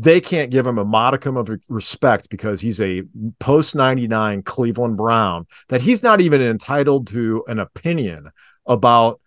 they 0.00 0.20
can't 0.20 0.50
give 0.50 0.66
him 0.66 0.78
a 0.78 0.84
modicum 0.84 1.36
of 1.36 1.50
respect 1.68 2.30
because 2.30 2.60
he's 2.60 2.80
a 2.80 3.02
post 3.38 3.74
99 3.74 4.42
Cleveland 4.42 4.96
Brown 4.96 5.46
that 5.68 5.82
he's 5.82 6.02
not 6.02 6.20
even 6.20 6.40
entitled 6.40 7.06
to 7.08 7.44
an 7.48 7.58
opinion 7.58 8.30
about 8.66 9.20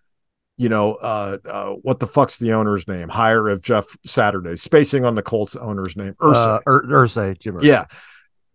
you 0.58 0.70
know 0.70 0.96
uh, 0.96 1.38
uh, 1.48 1.70
what 1.82 2.00
the 2.00 2.08
fuck's 2.08 2.38
the 2.38 2.54
owner's 2.54 2.88
name 2.88 3.10
hire 3.10 3.50
of 3.50 3.62
Jeff 3.62 3.86
Saturday 4.06 4.56
spacing 4.56 5.06
on 5.06 5.16
the 5.16 5.22
Colts 5.22 5.56
owner's 5.56 5.96
name 5.96 6.16
Irsay. 6.22 6.48
Uh, 6.48 6.60
Ur- 6.68 7.34
Jim. 7.40 7.60
Yeah 7.62 7.86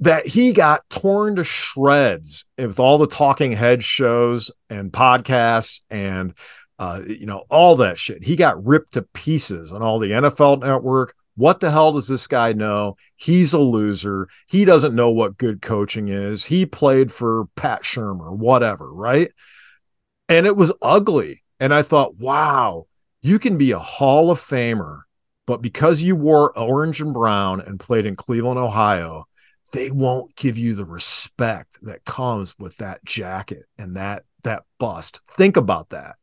that 0.00 0.26
he 0.26 0.52
got 0.52 0.88
torn 0.90 1.37
to 1.37 1.44
shreds 1.44 2.44
with 2.57 2.78
all 2.78 2.98
the 2.98 3.07
talking 3.07 3.52
head 3.52 3.83
shows 3.83 4.50
and 4.70 4.92
podcasts 4.92 5.83
and 5.90 6.35
uh, 6.78 7.00
you 7.04 7.26
know 7.26 7.44
all 7.50 7.76
that 7.76 7.98
shit 7.98 8.22
he 8.22 8.37
got 8.37 8.64
ripped 8.64 8.92
to 8.92 9.02
pieces 9.02 9.72
on 9.72 9.83
all 9.83 9.98
the 9.98 10.11
NFL 10.11 10.61
network 10.61 11.14
what 11.38 11.61
the 11.61 11.70
hell 11.70 11.92
does 11.92 12.09
this 12.09 12.27
guy 12.27 12.53
know? 12.53 12.96
He's 13.14 13.53
a 13.55 13.61
loser. 13.61 14.29
He 14.48 14.64
doesn't 14.64 14.94
know 14.94 15.11
what 15.11 15.38
good 15.38 15.62
coaching 15.62 16.09
is. 16.09 16.44
He 16.44 16.66
played 16.66 17.12
for 17.12 17.46
Pat 17.55 17.83
Shurmur, 17.83 18.37
whatever, 18.37 18.92
right? 18.92 19.31
And 20.29 20.46
it 20.46 20.57
was 20.57 20.72
ugly. 20.83 21.44
And 21.61 21.72
I 21.72 21.83
thought, 21.83 22.18
wow, 22.18 22.87
you 23.22 23.38
can 23.38 23.57
be 23.57 23.70
a 23.70 23.79
Hall 23.79 24.33
of 24.33 24.40
Famer, 24.40 25.03
but 25.46 25.62
because 25.62 26.03
you 26.03 26.16
wore 26.16 26.57
orange 26.59 27.01
and 27.01 27.14
brown 27.14 27.61
and 27.61 27.79
played 27.79 28.05
in 28.05 28.16
Cleveland, 28.16 28.59
Ohio, 28.59 29.29
they 29.72 29.92
won't 29.92 30.35
give 30.35 30.59
you 30.59 30.74
the 30.74 30.85
respect 30.85 31.79
that 31.83 32.05
comes 32.05 32.59
with 32.59 32.77
that 32.79 33.05
jacket 33.05 33.64
and 33.79 33.96
that 33.96 34.24
that 34.42 34.64
bust. 34.79 35.20
Think 35.31 35.57
about 35.57 35.90
that. 35.90 36.16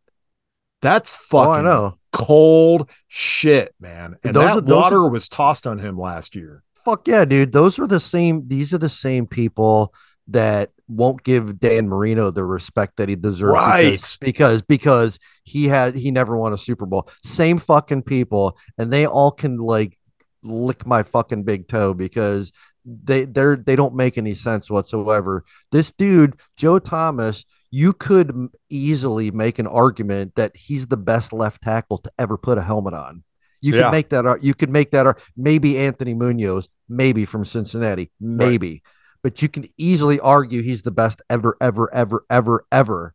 That's 0.82 1.15
fucking 1.15 1.47
Oh, 1.47 1.51
I 1.51 1.62
know. 1.62 1.97
Cold 2.15 2.89
shit, 3.08 3.73
man. 3.80 4.15
And 4.23 4.36
Those 4.36 4.56
that 4.56 4.65
those 4.65 4.75
water 4.75 5.10
was 5.10 5.28
tossed 5.28 5.67
on 5.67 5.80
him 5.80 5.97
last 5.97 6.36
year. 6.36 6.63
Fuck 6.84 7.08
yeah, 7.08 7.25
dude. 7.25 7.51
Those 7.51 7.80
are 7.80 7.88
the 7.88 7.99
same. 7.99 8.47
These 8.47 8.73
are 8.73 8.78
the 8.78 8.89
same 8.89 9.25
people 9.28 9.93
that 10.28 10.71
won't 10.88 11.23
give 11.23 11.60
Dan 11.60 11.88
Marino 11.88 12.32
the 12.32 12.43
respect 12.43 12.97
that 12.97 13.10
he 13.10 13.15
deserves. 13.15 13.54
Right. 13.54 13.91
Because, 13.91 14.17
because 14.19 14.62
because 14.62 15.19
he 15.43 15.65
had 15.67 15.95
he 15.95 16.12
never 16.12 16.38
won 16.38 16.54
a 16.54 16.58
Super 16.58 16.86
Bowl. 16.86 17.10
Same 17.23 17.58
fucking 17.58 18.04
people, 18.04 18.58
and 18.78 18.91
they 18.91 19.06
all 19.06 19.32
can 19.32 19.58
like 19.58 19.97
lick 20.43 20.86
my 20.86 21.04
fucking 21.04 21.43
big 21.43 21.67
toe 21.67 21.93
because 21.93 22.51
they 22.86 23.25
they're 23.25 23.56
they 23.56 23.75
don't 23.75 23.95
make 23.95 24.17
any 24.17 24.36
sense 24.36 24.69
whatsoever. 24.69 25.43
This 25.71 25.91
dude, 25.91 26.38
Joe 26.56 26.80
Thomas, 26.80 27.45
you 27.75 27.91
could 27.91 28.31
easily 28.69 29.31
make 29.31 29.59
an 29.59 29.67
argument 29.67 30.33
that 30.35 30.55
he's 30.55 30.88
the 30.88 30.95
best 30.95 31.33
left 31.33 31.61
tackle 31.61 31.97
to 31.97 32.09
ever 32.17 32.38
put 32.38 32.57
a 32.57 32.61
helmet 32.61 32.93
on. 32.93 33.21
You 33.59 33.73
Yeah. 33.75 33.81
could 33.83 33.91
make 33.91 34.09
that. 34.09 34.43
You 34.43 34.53
could 34.53 34.69
make 34.69 34.91
that. 34.91 35.17
Maybe 35.35 35.77
Anthony 35.77 36.13
Munoz, 36.13 36.69
maybe 36.88 37.25
from 37.25 37.43
Cincinnati, 37.43 38.11
maybe, 38.17 38.81
but 39.23 39.41
you 39.41 39.49
can 39.49 39.65
easily 39.77 40.21
argue 40.21 40.61
he's 40.61 40.83
the 40.83 40.91
best 40.91 41.21
ever, 41.29 41.57
ever, 41.59 41.93
ever, 41.93 42.23
ever, 42.29 42.63
ever. 42.71 43.13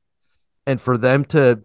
And 0.67 0.79
for 0.79 0.99
them 0.99 1.25
to 1.37 1.63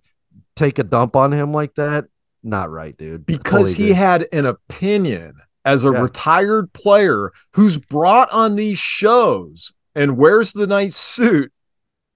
take 0.56 0.80
a 0.80 0.84
dump 0.84 1.18
on 1.18 1.34
him 1.34 1.52
like 1.52 1.76
that, 1.76 2.06
not 2.44 2.70
right, 2.72 2.96
dude. 2.96 3.26
because 3.26 3.72
Totally 3.72 3.74
he 3.74 3.88
did. 3.90 3.98
had 3.98 4.28
an 4.32 4.46
opinion 4.46 5.34
as 5.66 5.84
a 5.84 5.92
Yeah. 5.92 6.00
retired 6.02 6.72
player 6.72 7.32
who's 7.56 7.78
brought 7.78 8.32
on 8.32 8.56
these 8.56 8.78
shows 8.78 9.74
and 9.96 10.16
wears 10.18 10.54
the 10.54 10.68
nice 10.68 10.96
suit 10.96 11.52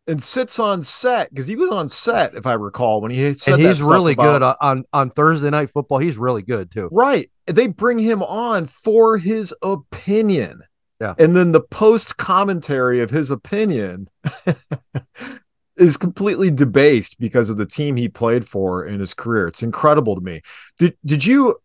and 0.09 0.21
sits 0.21 0.57
on 0.57 0.81
set 0.81 1.29
because 1.29 1.45
he 1.47 1.55
was 1.55 1.69
on 1.69 1.87
set, 1.87 2.33
if 2.33 2.47
I 2.47 2.53
recall, 2.53 2.99
when 2.99 3.11
he 3.11 3.33
said 3.33 3.55
and 3.55 3.63
he's 3.63 3.81
really 3.81 4.13
about- 4.13 4.23
good 4.23 4.43
on, 4.43 4.55
on 4.61 4.83
on 4.91 5.09
Thursday 5.11 5.49
night 5.49 5.69
football. 5.69 5.99
He's 5.99 6.17
really 6.17 6.41
good 6.41 6.71
too. 6.71 6.89
Right. 6.91 7.29
They 7.45 7.67
bring 7.67 7.99
him 7.99 8.23
on 8.23 8.65
for 8.65 9.17
his 9.17 9.53
opinion. 9.61 10.63
Yeah. 10.99 11.13
And 11.17 11.35
then 11.35 11.51
the 11.53 11.61
post 11.61 12.17
commentary 12.17 12.99
of 12.99 13.09
his 13.09 13.31
opinion 13.31 14.09
is 15.77 15.95
completely 15.95 16.51
debased 16.51 17.19
because 17.19 17.49
of 17.49 17.57
the 17.57 17.65
team 17.65 17.95
he 17.95 18.09
played 18.09 18.45
for 18.45 18.85
in 18.85 18.99
his 18.99 19.13
career. 19.13 19.47
It's 19.47 19.63
incredible 19.63 20.15
to 20.15 20.21
me. 20.21 20.41
Did 20.77 20.97
did 21.05 21.25
you 21.25 21.55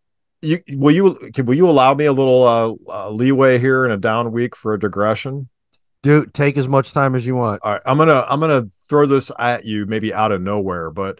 you 0.41 0.61
will 0.77 0.91
you 0.91 1.17
will 1.43 1.55
you 1.55 1.67
allow 1.69 1.93
me 1.95 2.05
a 2.05 2.13
little 2.13 2.43
uh, 2.43 2.73
uh, 2.87 3.09
leeway 3.09 3.57
here 3.57 3.85
in 3.85 3.91
a 3.91 3.97
down 3.97 4.31
week 4.31 4.55
for 4.55 4.73
a 4.73 4.79
digression? 4.79 5.49
Dude, 6.05 6.35
take 6.35 6.55
as 6.55 6.67
much 6.67 6.93
time 6.93 7.15
as 7.15 7.25
you 7.25 7.33
want. 7.33 7.61
All 7.63 7.71
right, 7.71 7.81
I'm 7.83 7.97
gonna 7.97 8.23
I'm 8.29 8.39
gonna 8.39 8.65
throw 8.87 9.07
this 9.07 9.31
at 9.39 9.65
you 9.65 9.87
maybe 9.87 10.13
out 10.13 10.31
of 10.31 10.39
nowhere, 10.39 10.91
but 10.91 11.17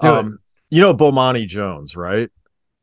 um, 0.00 0.38
you 0.70 0.80
know 0.80 0.94
Bomani 0.94 1.46
Jones, 1.46 1.94
right? 1.94 2.30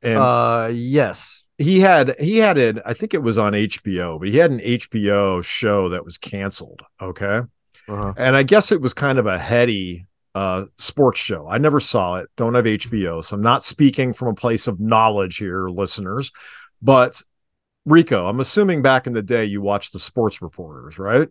And 0.04 0.20
uh, 0.20 0.70
yes. 0.72 1.44
he 1.58 1.80
had 1.80 2.16
he 2.20 2.38
had 2.38 2.58
it 2.60 2.78
i 2.86 2.94
think 2.94 3.14
it 3.16 3.22
was 3.24 3.38
on 3.38 3.52
hbo 3.54 4.18
but 4.20 4.30
he 4.30 4.38
had 4.38 4.52
an 4.52 4.60
hbo 4.60 5.44
show 5.44 5.90
that 5.90 6.06
was 6.06 6.18
canceled 6.20 6.82
okay 7.02 7.42
Uh-huh. 7.88 8.14
and 8.16 8.36
i 8.36 8.44
guess 8.44 8.72
it 8.72 8.80
was 8.80 8.94
kind 8.94 9.18
of 9.20 9.26
a 9.26 9.38
heady 9.40 10.06
uh 10.36 10.66
sports 10.78 11.20
show 11.20 11.50
i 11.50 11.58
never 11.58 11.80
saw 11.82 12.16
it 12.18 12.30
don't 12.38 12.54
have 12.54 12.64
hbo 12.66 13.22
so 13.26 13.36
i'm 13.36 13.42
not 13.42 13.64
speaking 13.64 14.14
from 14.14 14.28
a 14.30 14.36
place 14.36 14.68
of 14.68 14.80
knowledge 14.80 15.36
here 15.38 15.68
listeners 15.68 16.32
but 16.82 17.22
rico 17.86 18.30
i'm 18.30 18.40
assuming 18.40 18.82
back 18.82 19.06
in 19.08 19.14
the 19.14 19.22
day 19.24 19.44
you 19.44 19.62
watched 19.62 19.92
the 19.92 20.00
sports 20.00 20.42
reporters 20.42 20.98
right 21.00 21.28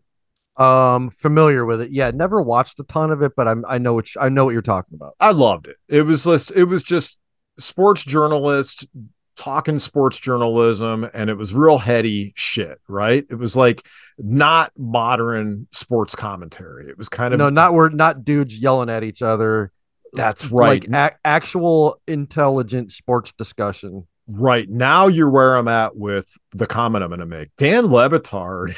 Um, 0.59 1.11
familiar 1.11 1.64
with 1.64 1.81
it. 1.81 1.90
Yeah, 1.90 2.11
never 2.11 2.42
watched 2.42 2.81
a 2.81 2.85
ton 2.85 3.11
of 3.11 3.23
it, 3.23 3.33
but 3.37 3.47
I'm 3.47 3.64
I 3.68 3.79
know 3.79 3.94
what 3.94 4.09
I 4.21 4.29
know 4.29 4.44
what 4.44 4.53
you're 4.53 4.62
talking 4.62 4.94
about. 4.97 5.14
I 5.21 5.31
loved 5.31 5.68
it. 5.68 5.77
It 5.88 6.03
was 6.03 6.25
just 6.25 6.51
it 6.53 6.64
was 6.64 6.83
just 6.83 7.21
sports 7.59 8.05
journalist 8.05 8.87
talking 9.37 9.79
sports 9.79 10.18
journalism 10.18 11.09
and 11.14 11.31
it 11.31 11.35
was 11.35 11.55
real 11.55 11.79
heady 11.79 12.33
shit, 12.35 12.81
right? 12.88 13.25
It 13.31 13.37
was 13.37 13.55
like 13.57 13.87
not 14.18 14.73
modern 14.77 15.68
sports 15.71 16.16
commentary. 16.16 16.90
It 16.90 16.99
was 16.99 17.09
kind 17.09 17.33
of 17.33 17.38
no, 17.38 17.49
not 17.49 17.73
where 17.73 17.88
not 17.88 18.25
dudes 18.25 18.59
yelling 18.59 18.90
at 18.90 19.05
each 19.05 19.23
other. 19.23 19.71
that's 20.12 20.51
right. 20.51 20.88
Like 20.88 21.12
a- 21.12 21.16
actual 21.25 22.01
intelligent 22.09 22.90
sports 22.90 23.31
discussion. 23.33 24.09
right. 24.27 24.68
Now 24.68 25.07
you're 25.07 25.31
where 25.31 25.57
I'm 25.57 25.68
at 25.68 25.97
with 25.97 26.29
the 26.51 26.66
comment 26.66 27.05
I'm 27.05 27.11
going 27.11 27.21
to 27.21 27.27
make. 27.27 27.51
Dan 27.57 27.87
Le 27.87 28.11
Batard 28.11 28.77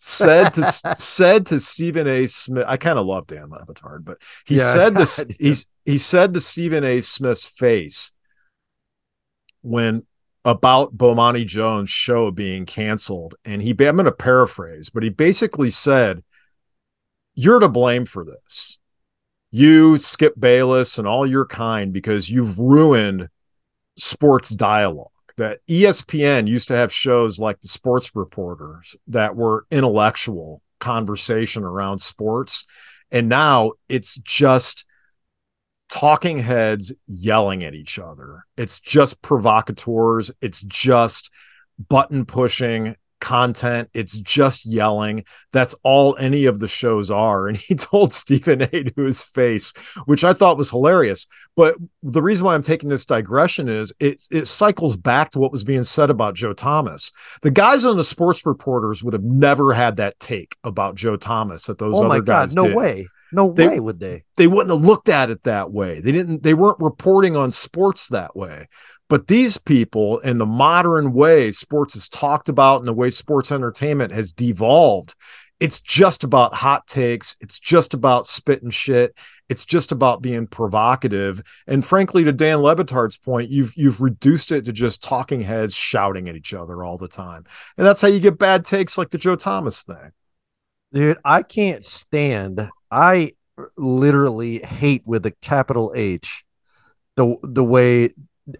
said 0.00 0.54
to 0.54 0.62
said 0.96 1.46
to 1.46 1.58
Stephen 1.58 2.06
A. 2.06 2.26
Smith. 2.26 2.64
I 2.66 2.76
kind 2.76 2.98
of 2.98 3.06
love 3.06 3.26
Dan 3.26 3.50
Le 3.50 3.64
Batard, 3.66 4.04
but 4.04 4.18
he 4.46 4.56
Yeah, 4.56 4.58
said 4.58 4.96
this. 4.96 5.24
He's 5.38 5.66
he 5.84 5.98
said 5.98 6.34
to 6.34 6.40
Stephen 6.40 6.84
A. 6.84 7.00
Smith's 7.00 7.46
face 7.46 8.12
when 9.62 10.04
about 10.44 10.96
Bomani 10.96 11.44
Jones' 11.44 11.90
show 11.90 12.30
being 12.30 12.66
canceled. 12.66 13.34
And 13.44 13.60
he, 13.60 13.70
I'm 13.70 13.96
going 13.96 14.04
to 14.04 14.12
paraphrase, 14.12 14.90
but 14.90 15.02
he 15.02 15.08
basically 15.10 15.70
said, 15.70 16.22
You're 17.34 17.60
to 17.60 17.68
blame 17.68 18.04
for 18.06 18.24
this. 18.24 18.78
You, 19.50 19.98
Skip 19.98 20.34
Bayless, 20.38 20.98
and 20.98 21.08
all 21.08 21.26
your 21.26 21.46
kind, 21.46 21.92
because 21.92 22.30
you've 22.30 22.58
ruined 22.58 23.28
sports 23.96 24.50
dialogue. 24.50 25.10
That 25.36 25.60
ESPN 25.68 26.48
used 26.48 26.68
to 26.68 26.76
have 26.76 26.92
shows 26.92 27.38
like 27.38 27.60
the 27.60 27.68
sports 27.68 28.12
reporters 28.14 28.96
that 29.08 29.36
were 29.36 29.66
intellectual 29.70 30.62
conversation 30.80 31.62
around 31.62 31.98
sports. 31.98 32.66
And 33.10 33.28
now 33.28 33.72
it's 33.88 34.16
just 34.16 34.86
talking 35.88 36.38
heads 36.38 36.92
yelling 37.06 37.64
at 37.64 37.74
each 37.74 37.98
other. 37.98 38.44
It's 38.56 38.80
just 38.80 39.22
provocateurs. 39.22 40.30
It's 40.40 40.62
just 40.62 41.30
button 41.88 42.24
pushing 42.24 42.96
content. 43.20 43.88
It's 43.94 44.20
just 44.20 44.66
yelling. 44.66 45.24
That's 45.52 45.74
all 45.82 46.16
any 46.18 46.44
of 46.46 46.58
the 46.58 46.68
shows 46.68 47.10
are. 47.10 47.46
And 47.48 47.56
he 47.56 47.74
told 47.74 48.12
Stephen 48.14 48.62
A 48.62 48.66
to 48.84 49.02
his 49.02 49.24
face, 49.24 49.72
which 50.06 50.24
I 50.24 50.32
thought 50.32 50.56
was 50.58 50.70
hilarious. 50.70 51.26
But 51.54 51.76
the 52.02 52.22
reason 52.22 52.44
why 52.46 52.54
I'm 52.54 52.62
taking 52.62 52.88
this 52.88 53.06
digression 53.06 53.68
is 53.68 53.92
it, 54.00 54.22
it 54.30 54.46
cycles 54.46 54.96
back 54.96 55.30
to 55.32 55.38
what 55.38 55.52
was 55.52 55.64
being 55.64 55.82
said 55.84 56.10
about 56.10 56.34
Joe 56.34 56.52
Thomas. 56.54 57.12
The 57.42 57.50
guys 57.50 57.84
on 57.84 57.96
the 57.96 58.04
sports 58.04 58.44
reporters 58.46 59.02
would 59.04 59.12
have 59.14 59.22
never 59.24 59.72
had 59.72 59.96
that 59.96 60.18
take 60.20 60.56
about 60.64 60.94
Joe 60.96 61.16
Thomas 61.16 61.66
that 61.66 61.78
those 61.78 61.94
Oh 61.94 62.00
other 62.00 62.08
my 62.08 62.20
guys 62.20 62.54
god, 62.54 62.62
no 62.62 62.68
did 62.68 62.76
way. 62.76 63.08
No 63.32 63.52
They- 63.52 63.68
way 63.68 63.80
would 63.80 63.98
they. 64.00 64.22
they 64.36 64.46
wouldn't 64.46 64.70
have 64.70 64.84
looked 64.84 65.08
at 65.08 65.30
it 65.30 65.42
that 65.44 65.72
way. 65.72 66.00
They 66.00 66.12
didn't 66.12 66.42
they 66.44 66.54
weren't 66.54 66.78
reporting 66.80 67.36
on 67.36 67.50
sports 67.50 68.08
that 68.08 68.36
way. 68.36 68.68
But 69.08 69.28
these 69.28 69.56
people 69.56 70.18
in 70.18 70.38
the 70.38 70.46
modern 70.46 71.12
way 71.12 71.52
sports 71.52 71.94
is 71.94 72.08
talked 72.08 72.48
about 72.48 72.78
and 72.78 72.88
the 72.88 72.92
way 72.92 73.10
sports 73.10 73.52
entertainment 73.52 74.12
has 74.12 74.32
devolved, 74.32 75.14
it's 75.60 75.80
just 75.80 76.24
about 76.24 76.54
hot 76.54 76.86
takes, 76.86 77.36
it's 77.40 77.58
just 77.58 77.94
about 77.94 78.26
spitting 78.26 78.70
shit, 78.70 79.16
it's 79.48 79.64
just 79.64 79.92
about 79.92 80.22
being 80.22 80.46
provocative. 80.46 81.40
And 81.66 81.84
frankly, 81.84 82.24
to 82.24 82.32
Dan 82.32 82.58
Le 82.58 82.74
Batard's 82.74 83.16
point, 83.16 83.48
you've 83.48 83.72
you've 83.76 84.00
reduced 84.00 84.52
it 84.52 84.64
to 84.64 84.72
just 84.72 85.02
talking 85.02 85.40
heads 85.40 85.74
shouting 85.74 86.28
at 86.28 86.36
each 86.36 86.52
other 86.52 86.84
all 86.84 86.98
the 86.98 87.08
time. 87.08 87.44
And 87.78 87.86
that's 87.86 88.00
how 88.00 88.08
you 88.08 88.20
get 88.20 88.38
bad 88.38 88.64
takes 88.64 88.98
like 88.98 89.10
the 89.10 89.18
Joe 89.18 89.36
Thomas 89.36 89.82
thing. 89.82 90.12
Dude, 90.92 91.18
I 91.24 91.42
can't 91.42 91.84
stand. 91.84 92.68
I 92.90 93.32
literally 93.76 94.58
hate 94.58 95.02
with 95.06 95.24
a 95.26 95.30
capital 95.30 95.92
H 95.94 96.44
the 97.16 97.36
the 97.42 97.64
way 97.64 98.10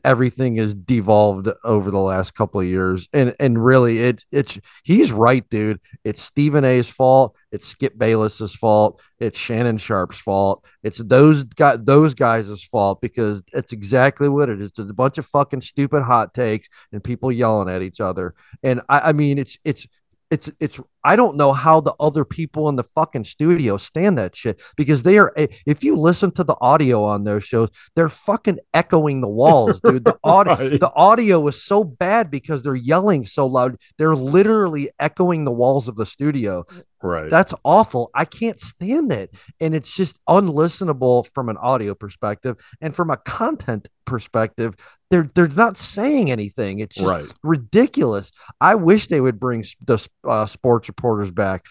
everything 0.02 0.56
is 0.56 0.74
devolved 0.74 1.48
over 1.64 1.90
the 1.90 1.98
last 1.98 2.34
couple 2.34 2.60
of 2.60 2.66
years. 2.66 3.08
And 3.12 3.34
and 3.38 3.62
really 3.62 3.98
it 3.98 4.24
it's 4.32 4.58
he's 4.82 5.12
right, 5.12 5.48
dude. 5.48 5.80
It's 6.04 6.22
Stephen 6.22 6.64
A's 6.64 6.88
fault, 6.88 7.36
it's 7.52 7.66
Skip 7.66 7.96
Bayless's 7.96 8.54
fault, 8.54 9.02
it's 9.18 9.38
Shannon 9.38 9.78
Sharpe's 9.78 10.18
fault. 10.18 10.64
It's 10.82 10.98
those 10.98 11.44
got 11.44 11.84
those 11.84 12.14
guys' 12.14 12.62
fault 12.64 13.00
because 13.00 13.42
it's 13.52 13.72
exactly 13.72 14.28
what 14.28 14.48
it 14.48 14.60
is. 14.60 14.70
It's 14.70 14.78
a 14.78 14.84
bunch 14.84 15.18
of 15.18 15.26
fucking 15.26 15.60
stupid 15.60 16.02
hot 16.02 16.34
takes 16.34 16.68
and 16.92 17.02
people 17.02 17.30
yelling 17.30 17.68
at 17.68 17.82
each 17.82 18.00
other. 18.00 18.34
And 18.62 18.80
I, 18.88 19.10
I 19.10 19.12
mean 19.12 19.38
it's 19.38 19.58
it's 19.64 19.86
it's 20.30 20.50
it's 20.58 20.80
I 21.04 21.14
don't 21.14 21.36
know 21.36 21.52
how 21.52 21.80
the 21.80 21.94
other 22.00 22.24
people 22.24 22.68
in 22.68 22.74
the 22.76 22.82
fucking 22.82 23.24
studio 23.24 23.76
stand 23.76 24.18
that 24.18 24.34
shit 24.34 24.60
because 24.76 25.04
they 25.04 25.18
are 25.18 25.32
eh, 25.36 25.46
if 25.66 25.84
you 25.84 25.96
listen 25.96 26.32
to 26.32 26.42
the 26.44 26.56
audio 26.60 27.04
on 27.04 27.22
those 27.24 27.44
shows 27.44 27.68
they're 27.94 28.08
fucking 28.08 28.58
echoing 28.74 29.20
the 29.20 29.28
walls 29.28 29.80
dude. 29.80 30.04
The 30.04 30.18
audio 30.24 30.54
Right. 30.56 30.80
the 30.80 30.92
audio 30.94 31.46
is 31.46 31.62
so 31.62 31.84
bad 31.84 32.30
because 32.30 32.62
they're 32.62 32.74
yelling 32.74 33.24
so 33.24 33.46
loud 33.46 33.76
they're 33.98 34.16
literally 34.16 34.90
echoing 34.98 35.44
the 35.44 35.52
walls 35.52 35.86
of 35.88 35.96
the 35.96 36.06
studio. 36.06 36.64
Right. 37.02 37.30
that's 37.30 37.54
awful. 37.62 38.10
I 38.14 38.24
can't 38.24 38.58
stand 38.58 39.12
it. 39.12 39.32
And 39.60 39.74
it's 39.76 39.94
just 39.94 40.18
unlistenable 40.28 41.26
from 41.28 41.48
an 41.48 41.56
audio 41.58 41.94
perspective 41.94 42.56
and 42.80 42.96
from 42.96 43.10
a 43.10 43.16
content 43.18 43.88
perspective 44.06 44.74
they're 45.10 45.30
they're 45.34 45.48
not 45.48 45.78
saying 45.78 46.30
anything 46.30 46.80
it's 46.80 46.96
just 46.96 47.06
right. 47.06 47.26
ridiculous. 47.42 48.30
I 48.60 48.74
wish 48.74 49.06
they 49.06 49.20
would 49.20 49.38
bring 49.38 49.64
the 49.84 50.06
uh, 50.24 50.46
sports 50.46 50.88
reporters 50.88 51.30
back. 51.30 51.66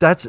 That's 0.00 0.28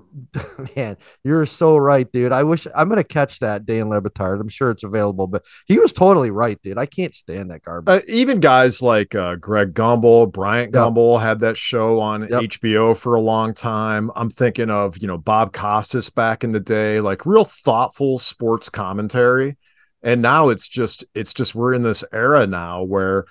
man, 0.76 0.96
you're 1.24 1.46
so 1.46 1.76
right, 1.76 2.10
dude. 2.10 2.32
I 2.32 2.42
wish 2.44 2.66
I'm 2.74 2.88
gonna 2.88 3.04
catch 3.04 3.40
that 3.40 3.66
Dan 3.66 3.88
Le 3.88 4.00
Batard. 4.00 4.40
I'm 4.40 4.48
sure 4.48 4.70
it's 4.70 4.84
available, 4.84 5.26
but 5.26 5.44
he 5.66 5.78
was 5.78 5.92
totally 5.92 6.30
right, 6.30 6.60
dude. 6.62 6.78
I 6.78 6.86
can't 6.86 7.14
stand 7.14 7.50
that 7.50 7.62
garbage. 7.62 8.02
Uh, 8.02 8.04
even 8.08 8.40
guys 8.40 8.82
like 8.82 9.14
uh, 9.14 9.36
Greg 9.36 9.74
Gumbel, 9.74 10.30
Bryant 10.30 10.74
Yep. 10.74 10.82
Gumbel 10.82 11.20
had 11.20 11.40
that 11.40 11.56
show 11.56 12.00
on 12.00 12.22
Yep. 12.22 12.42
HBO 12.42 12.96
for 12.96 13.14
a 13.14 13.20
long 13.20 13.54
time. 13.54 14.10
I'm 14.16 14.30
thinking 14.30 14.70
of, 14.70 14.98
you 14.98 15.08
know, 15.08 15.18
Bob 15.18 15.52
Costas 15.52 16.10
back 16.10 16.44
in 16.44 16.52
the 16.52 16.60
day, 16.60 17.00
like 17.00 17.26
real 17.26 17.44
thoughtful 17.44 18.18
sports 18.18 18.68
commentary. 18.70 19.56
And 20.02 20.20
now 20.22 20.48
it's 20.48 20.66
just, 20.68 21.04
it's 21.14 21.32
just, 21.32 21.54
we're 21.54 21.72
in 21.74 21.82
this 21.82 22.04
era 22.12 22.46
now 22.46 22.82
where, 22.82 23.24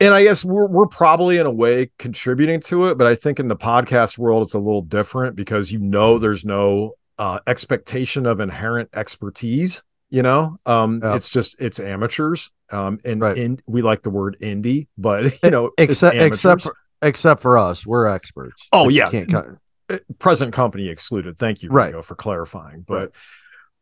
and 0.00 0.14
I 0.14 0.22
guess 0.24 0.44
we're, 0.44 0.66
we're 0.68 0.86
probably 0.86 1.38
in 1.38 1.46
a 1.46 1.50
way 1.50 1.90
contributing 1.98 2.60
to 2.62 2.86
it, 2.86 2.98
but 2.98 3.06
I 3.06 3.14
think 3.14 3.38
in 3.38 3.48
the 3.48 3.56
podcast 3.56 4.18
world, 4.18 4.42
it's 4.42 4.54
a 4.54 4.58
little 4.58 4.82
different 4.82 5.36
because 5.36 5.70
you 5.72 5.78
know 5.78 6.18
there's 6.18 6.44
no 6.44 6.92
uh, 7.18 7.38
expectation 7.46 8.26
of 8.26 8.40
inherent 8.40 8.88
expertise. 8.94 9.82
You 10.10 10.22
know, 10.22 10.58
um, 10.66 11.00
Yeah. 11.02 11.14
it's 11.16 11.30
just 11.30 11.56
it's 11.58 11.80
amateurs, 11.80 12.50
um, 12.70 12.98
and 13.02 13.20
Right. 13.22 13.38
in, 13.38 13.60
we 13.66 13.80
like 13.80 14.02
the 14.02 14.10
word 14.10 14.36
indie, 14.42 14.88
but 14.98 15.32
you 15.42 15.50
know, 15.50 15.70
except 15.78 16.16
except 16.16 16.62
for, 16.62 16.74
except 17.00 17.40
for 17.40 17.56
us, 17.56 17.86
we're 17.86 18.06
experts. 18.06 18.68
Oh, 18.72 18.90
yeah. 18.90 19.08
can't 19.08 19.30
cut- 19.30 20.02
present 20.18 20.52
company 20.52 20.88
excluded. 20.88 21.38
Thank 21.38 21.62
you, 21.62 21.70
Right. 21.70 22.04
For 22.04 22.14
clarifying. 22.14 22.84
But 22.86 23.12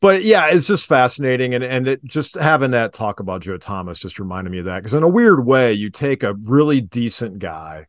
but 0.01 0.25
yeah, 0.25 0.49
it's 0.51 0.67
just 0.67 0.89
fascinating, 0.89 1.55
and 1.55 1.63
and 1.63 1.87
it 1.89 2.05
just 2.05 2.35
having 2.35 2.71
that 2.71 2.93
talk 2.93 3.21
about 3.21 3.43
Joe 3.43 3.59
Thomas 3.59 3.99
just 3.99 4.19
reminded 4.19 4.51
me 4.51 4.59
of 4.59 4.65
that 4.65 4.79
because 4.79 4.95
in 4.95 5.03
a 5.03 5.09
weird 5.09 5.45
way, 5.45 5.73
you 5.73 5.91
take 5.91 6.23
a 6.23 6.35
really 6.35 6.81
decent 6.81 7.39
guy 7.39 7.87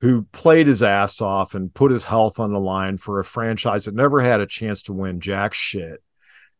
who 0.00 0.22
played 0.32 0.66
his 0.66 0.82
ass 0.82 1.20
off 1.20 1.54
and 1.54 1.72
put 1.72 1.92
his 1.92 2.02
health 2.02 2.40
on 2.40 2.52
the 2.52 2.58
line 2.58 2.98
for 2.98 3.20
a 3.20 3.24
franchise 3.24 3.84
that 3.84 3.94
never 3.94 4.20
had 4.20 4.40
a 4.40 4.46
chance 4.46 4.82
to 4.82 4.92
win 4.92 5.20
jack 5.20 5.54
shit. 5.54 6.02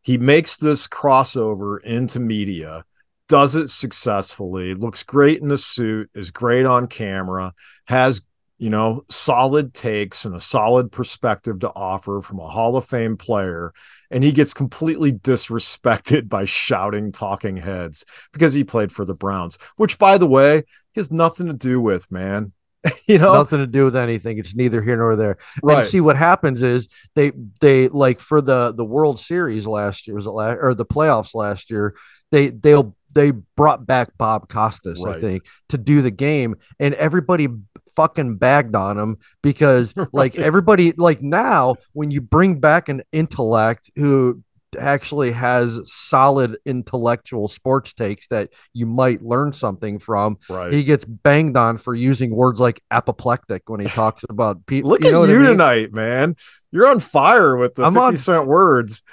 He 0.01 0.17
makes 0.17 0.55
this 0.55 0.87
crossover 0.87 1.81
into 1.83 2.21
media, 2.21 2.85
does 3.27 3.57
it 3.57 3.69
successfully, 3.69 4.73
looks 4.73 5.03
great 5.03 5.41
in 5.41 5.49
the 5.49 5.57
suit, 5.57 6.09
is 6.15 6.31
great 6.31 6.65
on 6.65 6.87
camera, 6.87 7.53
has 7.85 8.25
you 8.57 8.69
know, 8.69 9.03
solid 9.09 9.73
takes 9.73 10.25
and 10.25 10.35
a 10.35 10.39
solid 10.39 10.91
perspective 10.91 11.59
to 11.59 11.69
offer 11.75 12.21
from 12.21 12.39
a 12.39 12.47
Hall 12.47 12.77
of 12.77 12.85
Fame 12.85 13.17
player. 13.17 13.73
And 14.11 14.23
he 14.23 14.31
gets 14.31 14.53
completely 14.53 15.11
disrespected 15.11 16.29
by 16.29 16.45
shouting 16.45 17.11
talking 17.11 17.57
heads 17.57 18.05
because 18.31 18.53
he 18.53 18.63
played 18.63 18.91
for 18.91 19.05
the 19.05 19.15
Browns, 19.15 19.57
which, 19.77 19.97
by 19.97 20.17
the 20.17 20.27
way, 20.27 20.63
has 20.95 21.11
nothing 21.11 21.47
to 21.47 21.53
do 21.53 21.81
with, 21.81 22.11
man. 22.11 22.53
you 23.07 23.17
know, 23.17 23.33
Nothing 23.33 23.59
to 23.59 23.67
do 23.67 23.85
with 23.85 23.95
anything. 23.95 24.37
It's 24.37 24.55
neither 24.55 24.81
here 24.81 24.97
nor 24.97 25.15
there. 25.15 25.37
right. 25.61 25.79
And 25.79 25.87
see 25.87 26.01
what 26.01 26.17
happens 26.17 26.61
is 26.61 26.89
they 27.15 27.31
they 27.61 27.87
like 27.87 28.19
for 28.19 28.41
the 28.41 28.73
the 28.73 28.83
World 28.85 29.19
Series 29.19 29.65
last 29.65 30.05
year 30.05 30.15
was 30.15 30.25
it 30.25 30.31
last 30.31 30.57
or 30.61 30.73
the 30.73 30.85
playoffs 30.85 31.33
last 31.33 31.71
year 31.71 31.95
they 32.31 32.49
they'll 32.49 32.95
they 33.13 33.31
brought 33.31 33.85
back 33.85 34.09
Bob 34.17 34.49
Costas 34.49 35.01
Right. 35.01 35.15
I 35.15 35.19
think 35.21 35.45
to 35.69 35.77
do 35.77 36.01
the 36.01 36.11
game 36.11 36.55
and 36.77 36.93
everybody 36.95 37.47
fucking 37.95 38.37
bagged 38.37 38.75
on 38.75 38.97
him 38.97 39.17
because 39.41 39.93
like 40.13 40.35
everybody 40.35 40.93
like 40.97 41.21
now 41.21 41.75
when 41.93 42.11
you 42.11 42.21
bring 42.21 42.59
back 42.59 42.89
an 42.89 43.01
intellect 43.11 43.89
who 43.95 44.41
actually 44.79 45.31
has 45.31 45.79
solid 45.85 46.57
intellectual 46.65 47.47
sports 47.47 47.93
takes 47.93 48.27
that 48.27 48.49
you 48.73 48.85
might 48.85 49.21
learn 49.21 49.53
something 49.53 49.99
from 49.99 50.37
right. 50.49 50.73
he 50.73 50.83
gets 50.83 51.05
banged 51.05 51.55
on 51.55 51.77
for 51.77 51.93
using 51.93 52.35
words 52.35 52.59
like 52.59 52.81
apoplectic 52.91 53.69
when 53.69 53.79
he 53.79 53.87
talks 53.87 54.23
about 54.29 54.65
people. 54.65 54.89
Look 54.89 55.03
you 55.03 55.09
at 55.09 55.13
know 55.13 55.19
what 55.21 55.29
you 55.29 55.35
I 55.35 55.39
mean? 55.39 55.47
tonight, 55.49 55.93
man. 55.93 56.35
You're 56.71 56.87
on 56.87 56.99
fire 56.99 57.55
with 57.55 57.75
the 57.75 57.83
I'm 57.83 57.93
50 57.93 58.03
on- 58.03 58.15
cent 58.15 58.47
words. 58.47 59.03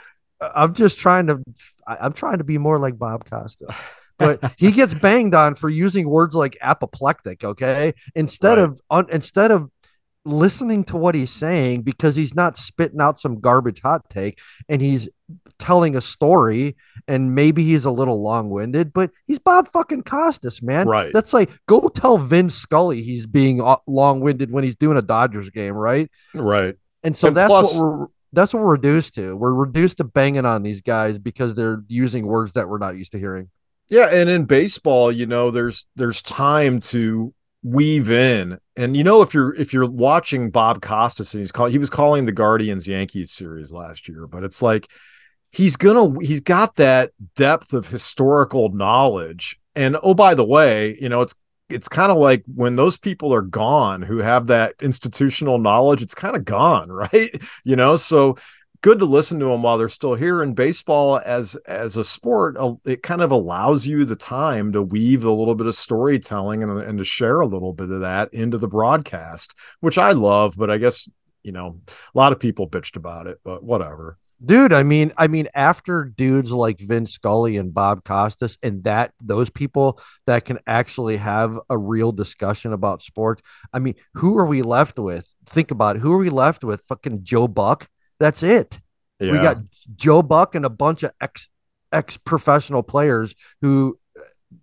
I'm 0.40 0.72
just 0.74 0.98
trying 0.98 1.26
to. 1.26 1.42
I'm 1.86 2.14
trying 2.14 2.38
to 2.38 2.44
be 2.44 2.56
more 2.56 2.78
like 2.78 2.98
Bob 2.98 3.28
Costa, 3.28 3.66
but 4.20 4.52
he 4.56 4.70
gets 4.70 4.94
banged 4.94 5.34
on 5.34 5.56
for 5.56 5.68
using 5.68 6.08
words 6.08 6.36
like 6.36 6.56
apoplectic. 6.60 7.42
Okay, 7.42 7.94
instead 8.14 8.58
Right. 8.58 8.64
of 8.68 8.80
un, 8.90 9.06
instead 9.10 9.50
of 9.50 9.68
listening 10.26 10.84
to 10.84 10.98
what 10.98 11.14
he's 11.14 11.30
saying 11.32 11.80
because 11.80 12.14
he's 12.14 12.34
not 12.34 12.58
spitting 12.58 13.00
out 13.00 13.18
some 13.18 13.40
garbage 13.40 13.80
hot 13.80 14.08
take 14.10 14.38
and 14.68 14.82
he's 14.82 15.08
telling 15.58 15.96
a 15.96 16.00
story 16.00 16.76
and 17.08 17.34
maybe 17.34 17.64
he's 17.64 17.86
a 17.86 17.90
little 17.90 18.20
long-winded 18.22 18.92
but 18.92 19.10
he's 19.26 19.38
bob 19.38 19.66
fucking 19.72 20.02
costas 20.02 20.60
man 20.60 20.86
Right. 20.86 21.10
that's 21.14 21.32
like 21.32 21.50
go 21.66 21.88
tell 21.88 22.18
vince 22.18 22.54
scully 22.54 23.00
he's 23.02 23.24
being 23.26 23.62
uh, 23.62 23.76
long-winded 23.86 24.50
when 24.52 24.62
he's 24.62 24.76
doing 24.76 24.98
a 24.98 25.02
dodgers 25.02 25.48
game 25.48 25.72
right 25.74 26.10
Right. 26.34 26.76
and 27.02 27.16
so 27.16 27.28
And 27.28 27.36
that's 27.38 27.48
plus- 27.48 27.80
what 27.80 27.98
we're 27.98 28.06
that's 28.34 28.52
what 28.52 28.62
we're 28.62 28.72
reduced 28.72 29.14
to 29.14 29.34
we're 29.34 29.54
reduced 29.54 29.96
to 29.98 30.04
banging 30.04 30.44
on 30.44 30.62
these 30.62 30.82
guys 30.82 31.18
because 31.18 31.54
they're 31.54 31.82
using 31.88 32.26
words 32.26 32.52
that 32.52 32.68
we're 32.68 32.78
not 32.78 32.94
used 32.96 33.12
to 33.12 33.18
hearing 33.18 33.48
Yeah, 33.90 34.08
and 34.12 34.30
in 34.30 34.44
baseball, 34.44 35.10
you 35.10 35.26
know, 35.26 35.50
there's 35.50 35.86
there's 35.96 36.22
time 36.22 36.78
to 36.80 37.34
weave 37.62 38.10
in. 38.10 38.58
And 38.76 38.96
you 38.96 39.04
know, 39.04 39.20
if 39.20 39.34
you're 39.34 39.54
if 39.54 39.72
you're 39.72 39.90
watching 39.90 40.50
Bob 40.50 40.80
Costas 40.80 41.34
and 41.34 41.40
he's 41.40 41.52
call 41.52 41.66
he 41.66 41.78
was 41.78 41.90
calling 41.90 42.24
the 42.24 42.32
Guardians 42.32 42.86
Yankees 42.86 43.32
series 43.32 43.72
last 43.72 44.08
year, 44.08 44.26
but 44.26 44.44
it's 44.44 44.62
like 44.62 44.86
he's 45.50 45.76
gonna 45.76 46.14
he's 46.20 46.40
got 46.40 46.76
that 46.76 47.10
depth 47.34 47.74
of 47.74 47.88
historical 47.88 48.70
knowledge. 48.70 49.58
And 49.74 49.96
oh, 50.02 50.14
by 50.14 50.34
the 50.34 50.44
way, 50.44 50.96
you 51.00 51.08
know, 51.08 51.20
it's 51.22 51.34
it's 51.68 51.88
kind 51.88 52.10
of 52.12 52.18
like 52.18 52.44
when 52.54 52.76
those 52.76 52.96
people 52.96 53.34
are 53.34 53.42
gone 53.42 54.02
who 54.02 54.18
have 54.18 54.46
that 54.48 54.74
institutional 54.80 55.58
knowledge, 55.58 56.02
it's 56.02 56.14
kind 56.14 56.36
of 56.36 56.44
gone, 56.44 56.90
right? 56.92 57.42
You 57.64 57.74
know, 57.74 57.96
so 57.96 58.36
good 58.82 58.98
to 58.98 59.04
listen 59.04 59.38
to 59.40 59.46
them 59.46 59.62
while 59.62 59.78
they're 59.78 59.88
still 59.88 60.14
here. 60.14 60.42
In 60.42 60.54
baseball 60.54 61.20
as 61.24 61.56
as 61.66 61.96
a 61.96 62.04
sport 62.04 62.56
uh, 62.58 62.74
it 62.84 63.02
kind 63.02 63.20
of 63.20 63.30
allows 63.30 63.86
you 63.86 64.04
the 64.04 64.16
time 64.16 64.72
to 64.72 64.82
weave 64.82 65.24
a 65.24 65.30
little 65.30 65.54
bit 65.54 65.66
of 65.66 65.74
storytelling 65.74 66.62
and, 66.62 66.80
and 66.80 66.98
to 66.98 67.04
share 67.04 67.40
a 67.40 67.46
little 67.46 67.72
bit 67.72 67.90
of 67.90 68.00
that 68.00 68.32
into 68.32 68.58
the 68.58 68.68
broadcast 68.68 69.54
which 69.80 69.98
i 69.98 70.12
love 70.12 70.54
but 70.56 70.70
i 70.70 70.78
guess 70.78 71.08
you 71.42 71.52
know 71.52 71.80
a 71.88 72.18
lot 72.18 72.32
of 72.32 72.40
people 72.40 72.68
bitched 72.68 72.96
about 72.96 73.26
it 73.26 73.38
but 73.44 73.62
whatever. 73.62 74.18
Dude 74.42 74.72
i 74.72 74.82
mean 74.82 75.12
i 75.18 75.28
mean 75.28 75.48
after 75.54 76.04
dudes 76.04 76.50
like 76.50 76.80
vin 76.80 77.04
scully 77.04 77.58
and 77.58 77.74
bob 77.74 78.04
costas 78.04 78.56
and 78.62 78.82
that 78.84 79.12
those 79.20 79.50
people 79.50 80.00
that 80.24 80.46
can 80.46 80.58
actually 80.66 81.18
have 81.18 81.58
a 81.68 81.76
real 81.76 82.10
discussion 82.10 82.72
about 82.72 83.02
sports 83.02 83.42
i 83.74 83.78
mean 83.78 83.96
who 84.14 84.38
are 84.38 84.46
we 84.46 84.62
left 84.62 84.98
with? 84.98 85.28
Think 85.44 85.70
about 85.70 85.96
it. 85.96 85.98
Who 86.00 86.12
are 86.12 86.18
we 86.18 86.30
left 86.30 86.64
with? 86.64 86.82
Fucking 86.88 87.24
joe 87.24 87.48
buck 87.48 87.86
that's 88.20 88.44
it. 88.44 88.78
Yeah. 89.18 89.32
We 89.32 89.38
got 89.38 89.56
Joe 89.96 90.22
Buck 90.22 90.54
and 90.54 90.64
a 90.64 90.70
bunch 90.70 91.02
of 91.02 91.10
ex 91.20 91.48
ex 91.92 92.16
professional 92.16 92.84
players 92.84 93.34
who 93.60 93.96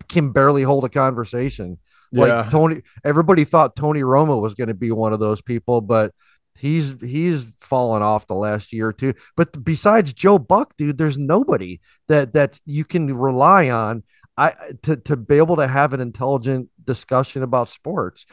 can 0.07 0.31
barely 0.31 0.63
hold 0.63 0.85
a 0.85 0.89
conversation. 0.89 1.77
Like 2.13 2.29
yeah. 2.29 2.47
Tony, 2.49 2.83
everybody 3.03 3.43
thought 3.43 3.75
Tony 3.75 4.01
Romo 4.01 4.41
was 4.41 4.53
going 4.53 4.69
to 4.69 4.73
be 4.73 4.91
one 4.91 5.11
of 5.11 5.19
those 5.19 5.41
people, 5.41 5.81
but 5.81 6.13
he's 6.57 6.95
he's 7.01 7.45
fallen 7.59 8.01
off 8.01 8.27
the 8.27 8.35
last 8.35 8.71
year 8.71 8.87
or 8.87 8.93
two. 8.93 9.13
But 9.35 9.63
besides 9.63 10.13
Joe 10.13 10.39
Buck, 10.39 10.77
dude, 10.77 10.97
there's 10.97 11.17
nobody 11.17 11.81
that 12.07 12.33
that 12.33 12.59
you 12.65 12.85
can 12.85 13.13
rely 13.13 13.69
on. 13.69 14.03
I 14.37 14.53
to 14.83 14.95
to 14.97 15.17
be 15.17 15.37
able 15.37 15.57
to 15.57 15.67
have 15.67 15.93
an 15.93 15.99
intelligent 15.99 16.69
discussion 16.83 17.43
about 17.43 17.69
sports. 17.69 18.25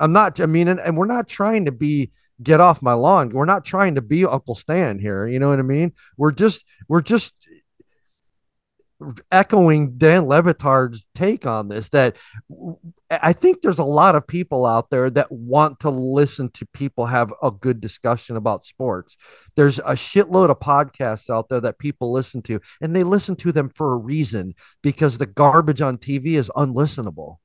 I'm 0.00 0.12
not. 0.12 0.40
I 0.40 0.46
mean, 0.46 0.66
and, 0.66 0.80
and 0.80 0.96
we're 0.96 1.06
not 1.06 1.28
trying 1.28 1.66
to 1.66 1.72
be 1.72 2.10
get 2.42 2.60
off 2.60 2.82
my 2.82 2.92
lawn. 2.92 3.30
We're 3.30 3.44
not 3.44 3.64
trying 3.64 3.96
to 3.96 4.02
be 4.02 4.24
Uncle 4.24 4.54
Stan 4.54 4.98
here. 4.98 5.26
You 5.26 5.38
know 5.38 5.48
what 5.48 5.58
I 5.58 5.62
mean? 5.62 5.92
We're 6.16 6.32
just 6.32 6.64
we're 6.88 7.02
just 7.02 7.34
echoing 9.30 9.98
Dan 9.98 10.26
Le 10.26 10.42
Batard's 10.42 11.04
take 11.14 11.46
on 11.46 11.68
this 11.68 11.88
that 11.90 12.16
I 13.10 13.32
think 13.32 13.60
there's 13.60 13.78
a 13.78 13.84
lot 13.84 14.14
of 14.14 14.26
people 14.26 14.64
out 14.66 14.90
there 14.90 15.10
that 15.10 15.30
want 15.30 15.80
to 15.80 15.90
listen 15.90 16.50
to 16.50 16.66
people 16.66 17.06
have 17.06 17.32
a 17.42 17.50
good 17.50 17.80
discussion 17.80 18.36
about 18.36 18.64
sports. 18.64 19.16
There's 19.56 19.78
a 19.80 19.92
shitload 19.92 20.50
of 20.50 20.60
podcasts 20.60 21.30
out 21.30 21.48
there 21.48 21.60
that 21.60 21.78
people 21.78 22.12
listen 22.12 22.42
to 22.42 22.60
and 22.80 22.94
they 22.94 23.04
listen 23.04 23.36
to 23.36 23.52
them 23.52 23.70
for 23.70 23.92
a 23.92 23.96
reason 23.96 24.54
because 24.82 25.18
the 25.18 25.26
garbage 25.26 25.80
on 25.80 25.98
TV 25.98 26.34
is 26.34 26.50
unlistenable. 26.56 27.36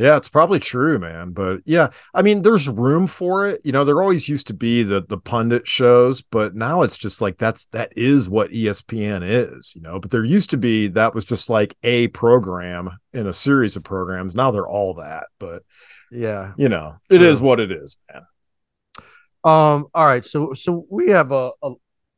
Yeah, 0.00 0.16
it's 0.16 0.30
probably 0.30 0.60
true, 0.60 0.98
man. 0.98 1.32
But 1.32 1.60
yeah, 1.66 1.88
I 2.14 2.22
mean, 2.22 2.40
there's 2.40 2.70
room 2.70 3.06
for 3.06 3.46
it. 3.46 3.60
You 3.64 3.72
know, 3.72 3.84
there 3.84 4.00
always 4.00 4.30
used 4.30 4.46
to 4.46 4.54
be 4.54 4.82
the 4.82 5.02
the 5.06 5.18
pundit 5.18 5.68
shows, 5.68 6.22
but 6.22 6.54
now 6.54 6.80
it's 6.80 6.96
just 6.96 7.20
like 7.20 7.36
that's 7.36 7.66
that 7.66 7.92
is 7.94 8.30
what 8.30 8.48
ESPN 8.48 9.20
is, 9.22 9.74
you 9.76 9.82
know. 9.82 10.00
But 10.00 10.10
there 10.10 10.24
used 10.24 10.48
to 10.50 10.56
be 10.56 10.88
that 10.88 11.14
was 11.14 11.26
just 11.26 11.50
like 11.50 11.76
a 11.82 12.08
program 12.08 12.88
in 13.12 13.26
a 13.26 13.34
series 13.34 13.76
of 13.76 13.84
programs. 13.84 14.34
Now 14.34 14.50
they're 14.50 14.66
all 14.66 14.94
that. 14.94 15.24
But 15.38 15.64
yeah, 16.10 16.54
you 16.56 16.70
know, 16.70 16.96
it 17.10 17.20
is 17.20 17.42
what 17.42 17.60
it 17.60 17.70
is, 17.70 17.98
man. 18.10 18.22
Um, 19.44 19.88
all 19.94 20.06
right, 20.06 20.24
so 20.24 20.54
so 20.54 20.86
we 20.88 21.10
have 21.10 21.30
a, 21.30 21.50
a, 21.62 21.72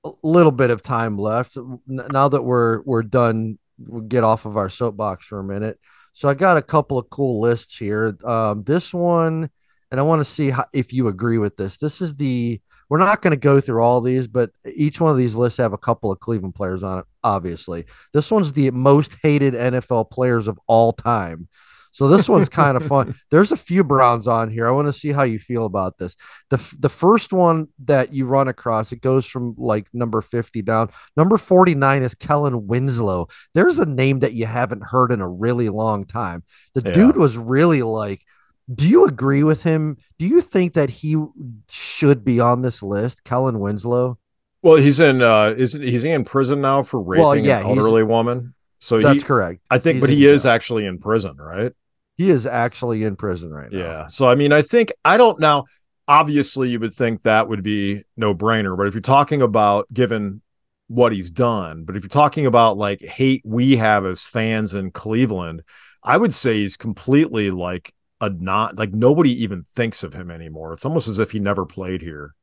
a 0.04 0.12
little 0.22 0.52
bit 0.52 0.70
of 0.70 0.84
time 0.84 1.18
left. 1.18 1.58
Now 1.88 2.28
that 2.28 2.42
we're 2.42 2.82
we're 2.82 3.02
done, 3.02 3.58
we'll 3.76 4.02
get 4.02 4.22
off 4.22 4.46
of 4.46 4.56
our 4.56 4.68
soapbox 4.68 5.26
for 5.26 5.40
a 5.40 5.44
minute. 5.44 5.80
So 6.12 6.28
I 6.28 6.34
got 6.34 6.56
a 6.56 6.62
couple 6.62 6.98
of 6.98 7.08
cool 7.10 7.40
lists 7.40 7.76
here. 7.76 8.16
Um, 8.24 8.64
this 8.64 8.92
one, 8.92 9.50
and 9.90 10.00
I 10.00 10.02
want 10.02 10.20
to 10.20 10.30
see 10.30 10.50
how, 10.50 10.66
if 10.72 10.92
you 10.92 11.08
agree 11.08 11.38
with 11.38 11.56
this. 11.56 11.76
This 11.76 12.00
is 12.00 12.16
the 12.16 12.60
we're 12.88 12.98
not 12.98 13.22
going 13.22 13.30
to 13.30 13.38
go 13.38 13.58
through 13.58 13.82
all 13.82 14.02
these, 14.02 14.26
but 14.26 14.50
each 14.74 15.00
one 15.00 15.10
of 15.10 15.16
these 15.16 15.34
lists 15.34 15.56
have 15.56 15.72
a 15.72 15.78
couple 15.78 16.12
of 16.12 16.20
Cleveland 16.20 16.54
players 16.54 16.82
on 16.82 16.98
it. 16.98 17.04
Obviously, 17.24 17.86
this 18.12 18.30
one's 18.30 18.52
the 18.52 18.70
most 18.70 19.16
hated 19.22 19.54
NFL 19.54 20.10
players 20.10 20.46
of 20.46 20.60
all 20.66 20.92
time. 20.92 21.48
So 21.92 22.08
this 22.08 22.28
one's 22.28 22.48
kind 22.48 22.76
of 22.76 22.86
fun. 22.86 23.14
There's 23.30 23.52
a 23.52 23.56
few 23.56 23.84
Browns 23.84 24.26
on 24.26 24.50
here. 24.50 24.66
I 24.66 24.70
want 24.72 24.88
to 24.88 24.92
see 24.92 25.12
how 25.12 25.22
you 25.22 25.38
feel 25.38 25.66
about 25.66 25.98
this. 25.98 26.16
The 26.48 26.56
the 26.78 26.88
first 26.88 27.32
one 27.32 27.68
that 27.84 28.12
you 28.12 28.26
run 28.26 28.48
across, 28.48 28.92
it 28.92 29.00
goes 29.00 29.26
from 29.26 29.54
like 29.58 29.86
number 29.92 30.20
50 30.20 30.62
down. 30.62 30.90
Number 31.16 31.38
49 31.38 32.02
is 32.02 32.14
Kellen 32.14 32.66
Winslow. 32.66 33.28
There's 33.54 33.78
a 33.78 33.86
name 33.86 34.20
that 34.20 34.32
you 34.32 34.46
haven't 34.46 34.84
heard 34.84 35.12
in 35.12 35.20
a 35.20 35.28
really 35.28 35.68
long 35.68 36.04
time. 36.04 36.42
The 36.74 36.82
yeah. 36.84 36.92
dude 36.92 37.16
was 37.16 37.36
really 37.36 37.82
like 37.82 38.24
do 38.72 38.88
you 38.88 39.06
agree 39.06 39.42
with 39.42 39.64
him? 39.64 39.98
Do 40.18 40.26
you 40.26 40.40
think 40.40 40.74
that 40.74 40.88
he 40.88 41.22
should 41.68 42.24
be 42.24 42.40
on 42.40 42.62
this 42.62 42.82
list, 42.82 43.24
Kellen 43.24 43.60
Winslow? 43.60 44.18
Well, 44.62 44.76
he's 44.76 45.00
in 45.00 45.22
uh 45.22 45.54
is 45.56 45.72
he's 45.72 46.04
in 46.04 46.24
prison 46.24 46.60
now 46.60 46.82
for 46.82 47.00
raping 47.00 47.24
well, 47.24 47.36
yeah, 47.36 47.60
an 47.60 47.66
elderly 47.66 48.04
woman. 48.04 48.54
So 48.78 49.00
that's 49.00 49.22
he, 49.22 49.24
correct. 49.24 49.60
I 49.70 49.78
think, 49.78 49.96
he's 49.96 50.00
but 50.00 50.10
he 50.10 50.26
is 50.26 50.46
actually 50.46 50.86
in 50.86 50.98
prison, 50.98 51.36
right? 51.36 51.72
He 52.16 52.30
is 52.30 52.46
actually 52.46 53.04
in 53.04 53.16
prison 53.16 53.50
right 53.50 53.70
now. 53.70 53.78
Yeah. 53.78 54.06
So 54.06 54.28
I 54.28 54.34
mean, 54.34 54.52
I 54.52 54.62
think 54.62 54.92
I 55.04 55.16
don't 55.16 55.40
now. 55.40 55.64
Obviously, 56.08 56.68
you 56.68 56.80
would 56.80 56.94
think 56.94 57.22
that 57.22 57.48
would 57.48 57.62
be 57.62 58.02
no 58.16 58.34
brainer, 58.34 58.76
but 58.76 58.88
if 58.88 58.94
you're 58.94 59.00
talking 59.00 59.40
about 59.40 59.86
given 59.94 60.42
what 60.88 61.12
he's 61.12 61.30
done, 61.30 61.84
but 61.84 61.96
if 61.96 62.02
you're 62.02 62.08
talking 62.08 62.44
about 62.44 62.76
like 62.76 63.00
hate 63.00 63.40
we 63.44 63.76
have 63.76 64.04
as 64.04 64.26
fans 64.26 64.74
in 64.74 64.90
Cleveland, 64.90 65.62
I 66.02 66.16
would 66.16 66.34
say 66.34 66.58
he's 66.58 66.76
completely 66.76 67.50
like 67.50 67.94
a 68.20 68.28
not 68.30 68.78
like 68.78 68.92
nobody 68.92 69.42
even 69.42 69.64
thinks 69.74 70.02
of 70.02 70.12
him 70.12 70.30
anymore. 70.30 70.72
It's 70.72 70.84
almost 70.84 71.08
as 71.08 71.18
if 71.18 71.30
he 71.30 71.38
never 71.38 71.64
played 71.64 72.02
here. 72.02 72.34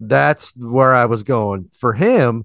That's 0.00 0.54
where 0.56 0.94
I 0.94 1.06
was 1.06 1.22
going. 1.22 1.70
For 1.78 1.92
him, 1.92 2.44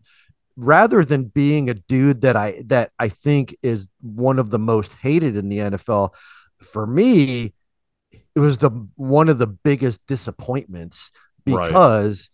rather 0.56 1.06
than 1.06 1.26
being 1.26 1.70
a 1.70 1.76
dude 1.76 2.22
that 2.22 2.36
I 2.36 2.62
that 2.66 2.92
I 3.00 3.10
think 3.10 3.56
is 3.62 3.88
one 4.02 4.40
of 4.40 4.50
the 4.50 4.60
most 4.60 4.94
hated 4.96 5.38
in 5.38 5.50
the 5.50 5.60
NFL, 5.60 6.14
for 6.60 6.86
me, 6.86 7.54
it 8.12 8.40
was 8.40 8.60
the 8.60 8.70
one 8.96 9.30
of 9.30 9.40
the 9.40 9.48
biggest 9.48 10.00
disappointments 10.08 11.12
because 11.44 12.30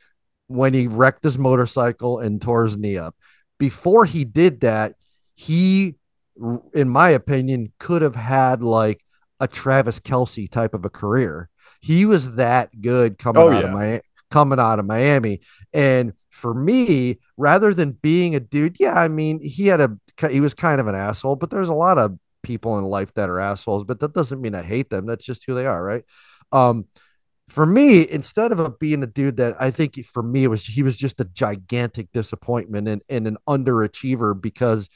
right. 0.50 0.58
when 0.58 0.74
he 0.74 0.88
wrecked 0.88 1.24
his 1.24 1.38
motorcycle 1.38 2.20
and 2.20 2.42
tore 2.42 2.66
his 2.66 2.78
knee 2.78 2.98
up, 2.98 3.16
before 3.58 4.06
he 4.06 4.26
did 4.26 4.62
that, 4.62 4.96
he, 5.36 5.96
in 6.74 6.90
my 6.90 7.10
opinion, 7.10 7.72
could 7.80 8.02
have 8.02 8.16
had 8.16 8.62
like 8.62 9.04
a 9.40 9.48
Travis 9.48 10.00
Kelce 10.00 10.50
type 10.50 10.74
of 10.74 10.86
a 10.86 10.90
career. 10.90 11.50
He 11.82 12.06
was 12.06 12.36
that 12.36 12.82
good 12.82 13.18
coming 13.18 13.42
oh, 13.42 13.50
out 13.50 13.62
yeah. 13.62 13.68
of 13.68 13.74
my 13.74 14.02
coming 14.32 14.60
out 14.60 14.80
of 14.80 14.86
Miami. 14.86 15.42
And 15.74 16.14
for 16.30 16.54
me, 16.54 17.20
rather 17.38 17.74
than 17.74 17.92
being 17.92 18.36
a 18.36 18.40
dude, 18.40 18.78
yeah, 18.80 18.94
I 19.00 19.08
mean, 19.08 19.40
he 19.40 19.68
had 19.68 19.80
a 19.80 19.98
he 20.30 20.42
was 20.42 20.54
kind 20.54 20.82
of 20.82 20.88
an 20.88 20.96
asshole, 20.96 21.36
but 21.36 21.50
there's 21.50 21.70
a 21.70 21.74
lot 21.74 21.98
of 21.98 22.18
people 22.43 22.77
in 22.77 22.86
life 22.86 23.13
that 23.15 23.29
are 23.29 23.39
assholes, 23.39 23.84
but 23.84 23.99
that 24.01 24.13
doesn't 24.13 24.41
mean 24.41 24.56
I 24.56 24.63
hate 24.63 24.89
them. 24.89 25.06
That's 25.06 25.25
just 25.25 25.45
who 25.45 25.56
they 25.56 25.65
are, 25.65 25.84
right? 25.84 26.03
Um, 26.51 26.86
for 27.49 27.65
me, 27.65 28.10
instead 28.10 28.51
of 28.51 28.79
being 28.79 29.03
a 29.03 29.08
dude 29.08 29.38
that 29.38 29.56
I 29.60 29.71
think 29.71 30.03
for 30.06 30.23
me 30.23 30.45
it 30.45 30.47
was 30.47 30.65
he 30.65 30.84
was 30.84 30.97
just 30.97 31.19
a 31.19 31.25
gigantic 31.25 32.12
disappointment 32.13 32.88
and, 32.88 33.01
and 33.10 33.27
an 33.27 33.38
underachiever 33.47 34.39
because 34.39 34.89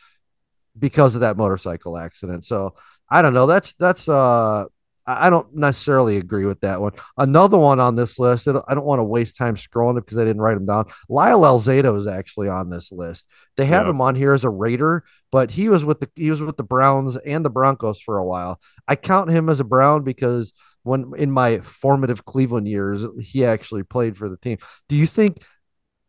because 0.77 1.15
of 1.15 1.21
that 1.21 1.37
motorcycle 1.37 1.97
accident. 1.97 2.45
So 2.45 2.75
I 3.09 3.21
don't 3.21 3.33
know. 3.33 3.47
That's 3.47 3.73
that's 3.73 4.07
uh 4.07 4.65
I 5.09 5.29
don't 5.29 5.55
necessarily 5.55 6.17
agree 6.17 6.45
with 6.45 6.59
that 6.61 6.81
one. 6.81 6.91
Another 7.17 7.57
one 7.57 7.79
on 7.79 7.95
this 7.95 8.19
list, 8.19 8.45
I 8.49 8.73
don't 8.73 8.85
want 8.85 8.99
to 8.99 9.05
waste 9.05 9.37
time 9.37 9.55
scrolling 9.55 9.97
it 9.97 10.05
because 10.05 10.17
I 10.17 10.25
didn't 10.25 10.41
write 10.41 10.55
them 10.55 10.65
down. 10.65 10.87
Lyle 11.07 11.41
Alzado 11.41 11.97
is 11.97 12.07
actually 12.07 12.49
on 12.49 12.69
this 12.69 12.91
list. 12.91 13.25
They 13.55 13.65
have 13.67 13.85
yeah. 13.85 13.91
him 13.91 14.01
on 14.01 14.15
here 14.15 14.33
as 14.33 14.43
a 14.43 14.49
Raider, 14.49 15.05
but 15.31 15.51
he 15.51 15.69
was 15.69 15.85
with 15.85 16.01
the 16.01 16.09
he 16.15 16.29
was 16.29 16.41
with 16.41 16.57
the 16.57 16.63
Browns 16.63 17.15
and 17.15 17.45
the 17.45 17.49
Broncos 17.49 18.01
for 18.01 18.17
a 18.17 18.25
while. 18.25 18.59
I 18.85 18.97
count 18.97 19.29
him 19.29 19.47
as 19.47 19.61
a 19.61 19.63
Brown 19.63 20.03
because 20.03 20.51
when 20.83 21.13
in 21.17 21.31
my 21.31 21.59
formative 21.59 22.25
Cleveland 22.25 22.67
years, 22.67 23.05
he 23.21 23.45
actually 23.45 23.83
played 23.83 24.17
for 24.17 24.27
the 24.27 24.37
team. 24.37 24.57
Do 24.89 24.97
you 24.97 25.05
think 25.05 25.37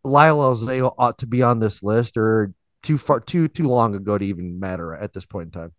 Lyle 0.02 0.38
Alzado 0.38 0.92
ought 0.98 1.18
to 1.18 1.26
be 1.26 1.42
on 1.42 1.60
this 1.60 1.84
list, 1.84 2.16
or 2.16 2.52
too 2.82 2.98
far 2.98 3.20
too 3.20 3.46
too 3.46 3.68
long 3.68 3.94
ago 3.94 4.18
to 4.18 4.24
even 4.24 4.58
matter 4.58 4.92
at 4.92 5.12
this 5.12 5.24
point 5.24 5.54
in 5.54 5.60
time? 5.60 5.72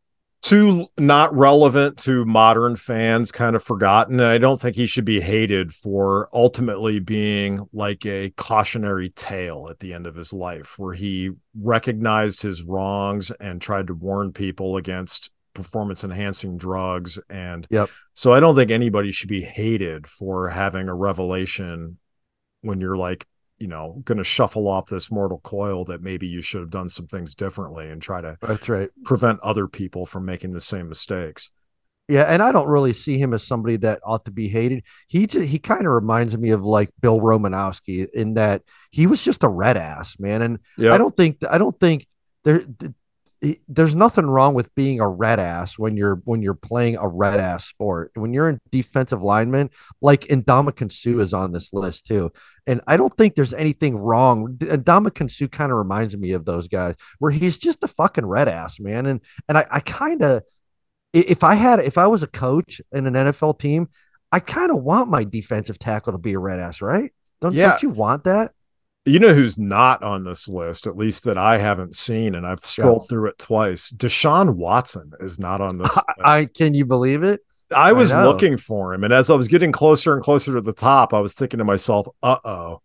Too 0.50 0.88
not 0.98 1.36
relevant 1.36 1.96
to 2.00 2.26
modern 2.26 2.76
fans, 2.76 3.32
kind 3.32 3.56
of 3.56 3.64
forgotten. 3.64 4.20
And 4.20 4.30
I 4.30 4.40
don't 4.40 4.60
think 4.60 4.76
he 4.76 4.88
should 4.88 5.06
be 5.06 5.22
hated 5.22 5.72
for 5.72 6.28
ultimately 6.34 7.00
being 7.00 7.68
like 7.72 8.04
a 8.06 8.32
cautionary 8.32 9.12
tale 9.12 9.68
at 9.70 9.80
the 9.80 9.94
end 9.94 10.08
of 10.08 10.16
his 10.16 10.34
life, 10.34 10.80
where 10.80 10.96
he 10.96 11.30
recognized 11.56 12.42
his 12.42 12.64
wrongs 12.64 13.30
and 13.40 13.62
tried 13.62 13.88
to 13.88 13.94
warn 13.94 14.34
people 14.34 14.76
against 14.76 15.32
performance 15.54 16.04
enhancing 16.04 16.58
drugs. 16.58 17.20
And 17.30 17.68
Yep. 17.70 17.90
so 18.16 18.34
I 18.34 18.40
don't 18.40 18.56
think 18.56 18.72
anybody 18.72 19.12
should 19.12 19.30
be 19.30 19.44
hated 19.44 20.08
for 20.08 20.50
having 20.50 20.88
a 20.88 20.96
revelation 20.96 21.98
when 22.62 22.82
you're 22.82 22.98
like, 22.98 23.28
you 23.60 23.68
know, 23.68 24.02
going 24.06 24.18
to 24.18 24.24
shuffle 24.24 24.68
off 24.68 24.88
this 24.90 25.12
mortal 25.12 25.40
coil 25.44 25.86
that 25.86 26.02
maybe 26.02 26.28
you 26.28 26.42
should 26.42 26.62
have 26.62 26.70
done 26.70 26.90
some 26.90 27.08
things 27.08 27.36
differently 27.36 27.90
and 27.90 28.02
try 28.02 28.22
to 28.22 28.38
That's 28.42 28.68
right. 28.70 28.90
prevent 29.04 29.40
other 29.42 29.68
people 29.68 30.06
from 30.06 30.26
making 30.26 30.52
the 30.52 30.62
same 30.62 30.88
mistakes. 30.90 31.52
Yeah, 32.08 32.24
and 32.24 32.42
I 32.42 32.52
don't 32.52 32.68
really 32.68 32.94
see 32.94 33.20
him 33.20 33.36
as 33.36 33.46
somebody 33.46 33.78
that 33.78 34.00
ought 34.04 34.26
to 34.26 34.32
be 34.32 34.48
hated. 34.48 34.84
He 35.08 35.28
just, 35.28 35.46
he 35.46 35.60
kind 35.60 35.86
of 35.86 35.92
reminds 35.94 36.36
me 36.36 36.50
of 36.50 36.64
like 36.64 36.90
Bill 37.00 37.20
Romanowski 37.20 38.08
in 38.10 38.34
that 38.34 38.64
he 38.90 39.06
was 39.06 39.24
just 39.24 39.44
a 39.44 39.48
red 39.48 39.78
ass 39.78 40.18
man, 40.20 40.42
and 40.42 40.58
Yeah. 40.76 40.94
I 40.94 40.98
don't 40.98 41.16
think 41.16 41.44
I 41.48 41.60
don't 41.60 41.80
think 41.80 42.08
there 42.44 42.64
th- 43.42 43.60
there's 43.68 43.96
nothing 43.96 44.26
wrong 44.26 44.54
with 44.54 44.74
being 44.76 45.00
a 45.00 45.08
red 45.08 45.40
ass 45.40 45.78
when 45.78 45.98
you're 45.98 46.22
when 46.26 46.42
you're 46.42 46.54
playing 46.54 46.98
a 46.98 47.08
red 47.08 47.40
ass 47.40 47.66
sport. 47.66 48.12
When 48.16 48.34
you're 48.34 48.50
in 48.50 48.60
defensive 48.72 49.22
lineman, 49.22 49.70
like 50.02 50.22
Ndamukong 50.28 50.92
Suh 50.92 51.20
is 51.20 51.34
on 51.34 51.52
this 51.52 51.74
list 51.74 52.06
too, 52.08 52.32
and 52.68 52.82
I 52.88 52.98
don't 52.98 53.16
think 53.16 53.36
there's 53.36 53.54
anything 53.54 53.98
wrong. 53.98 54.56
Ndamukong 54.58 55.32
Suh 55.32 55.48
kind 55.48 55.72
of 55.72 55.78
reminds 55.78 56.16
me 56.18 56.32
of 56.32 56.46
those 56.46 56.68
guys 56.68 56.96
where 57.20 57.32
he's 57.32 57.58
just 57.58 57.84
a 57.84 57.88
fucking 57.88 58.26
red 58.26 58.48
ass 58.48 58.80
man, 58.80 59.06
and 59.06 59.22
and 59.48 59.58
I, 59.58 59.66
I 59.70 59.80
kind 59.80 60.22
of 60.22 60.44
if 61.14 61.44
I 61.44 61.56
had 61.56 61.80
if 61.80 61.98
I 61.98 62.08
was 62.08 62.24
a 62.24 62.28
coach 62.28 62.82
in 62.92 63.08
an 63.08 63.14
NFL 63.14 63.60
team, 63.60 63.90
I 64.32 64.40
kind 64.40 64.72
of 64.72 64.84
want 64.84 65.10
my 65.10 65.24
defensive 65.24 65.80
tackle 65.80 66.12
to 66.14 66.20
be 66.20 66.34
a 66.34 66.40
red 66.40 66.60
ass, 66.60 66.82
right? 66.82 67.12
Don't, 67.42 67.54
Yeah. 67.54 67.70
don't 67.70 67.84
you 67.84 67.90
want 67.90 68.26
that? 68.26 68.52
You 69.10 69.20
know 69.20 69.34
who's 69.34 69.58
not 69.58 70.04
on 70.04 70.24
this 70.24 70.48
list, 70.48 70.88
at 70.88 70.96
least 70.98 71.24
that 71.24 71.38
I 71.38 71.58
haven't 71.58 71.96
seen, 71.96 72.36
and 72.36 72.46
I've 72.46 72.66
scrolled 72.66 73.10
through 73.10 73.30
it 73.30 73.38
twice. 73.38 73.92
Deshaun 73.92 74.56
Watson 74.56 75.14
is 75.20 75.40
not 75.40 75.62
on 75.62 75.78
this. 75.78 75.96
list. 75.96 76.06
I 76.24 76.46
can 76.46 76.74
you 76.74 76.86
believe 76.86 77.24
it? 77.24 77.42
I 77.76 77.94
was 77.94 78.12
know. 78.12 78.26
looking 78.26 78.58
for 78.58 78.94
him, 78.94 79.04
and 79.04 79.14
as 79.14 79.30
I 79.30 79.36
was 79.36 79.48
getting 79.48 79.72
closer 79.72 80.14
and 80.14 80.24
closer 80.24 80.54
to 80.54 80.62
the 80.62 80.74
top, 80.74 81.14
I 81.14 81.20
was 81.20 81.36
thinking 81.36 81.58
to 81.60 81.66
myself, 81.66 82.08
"Uh 82.24 82.38
oh." 82.44 82.82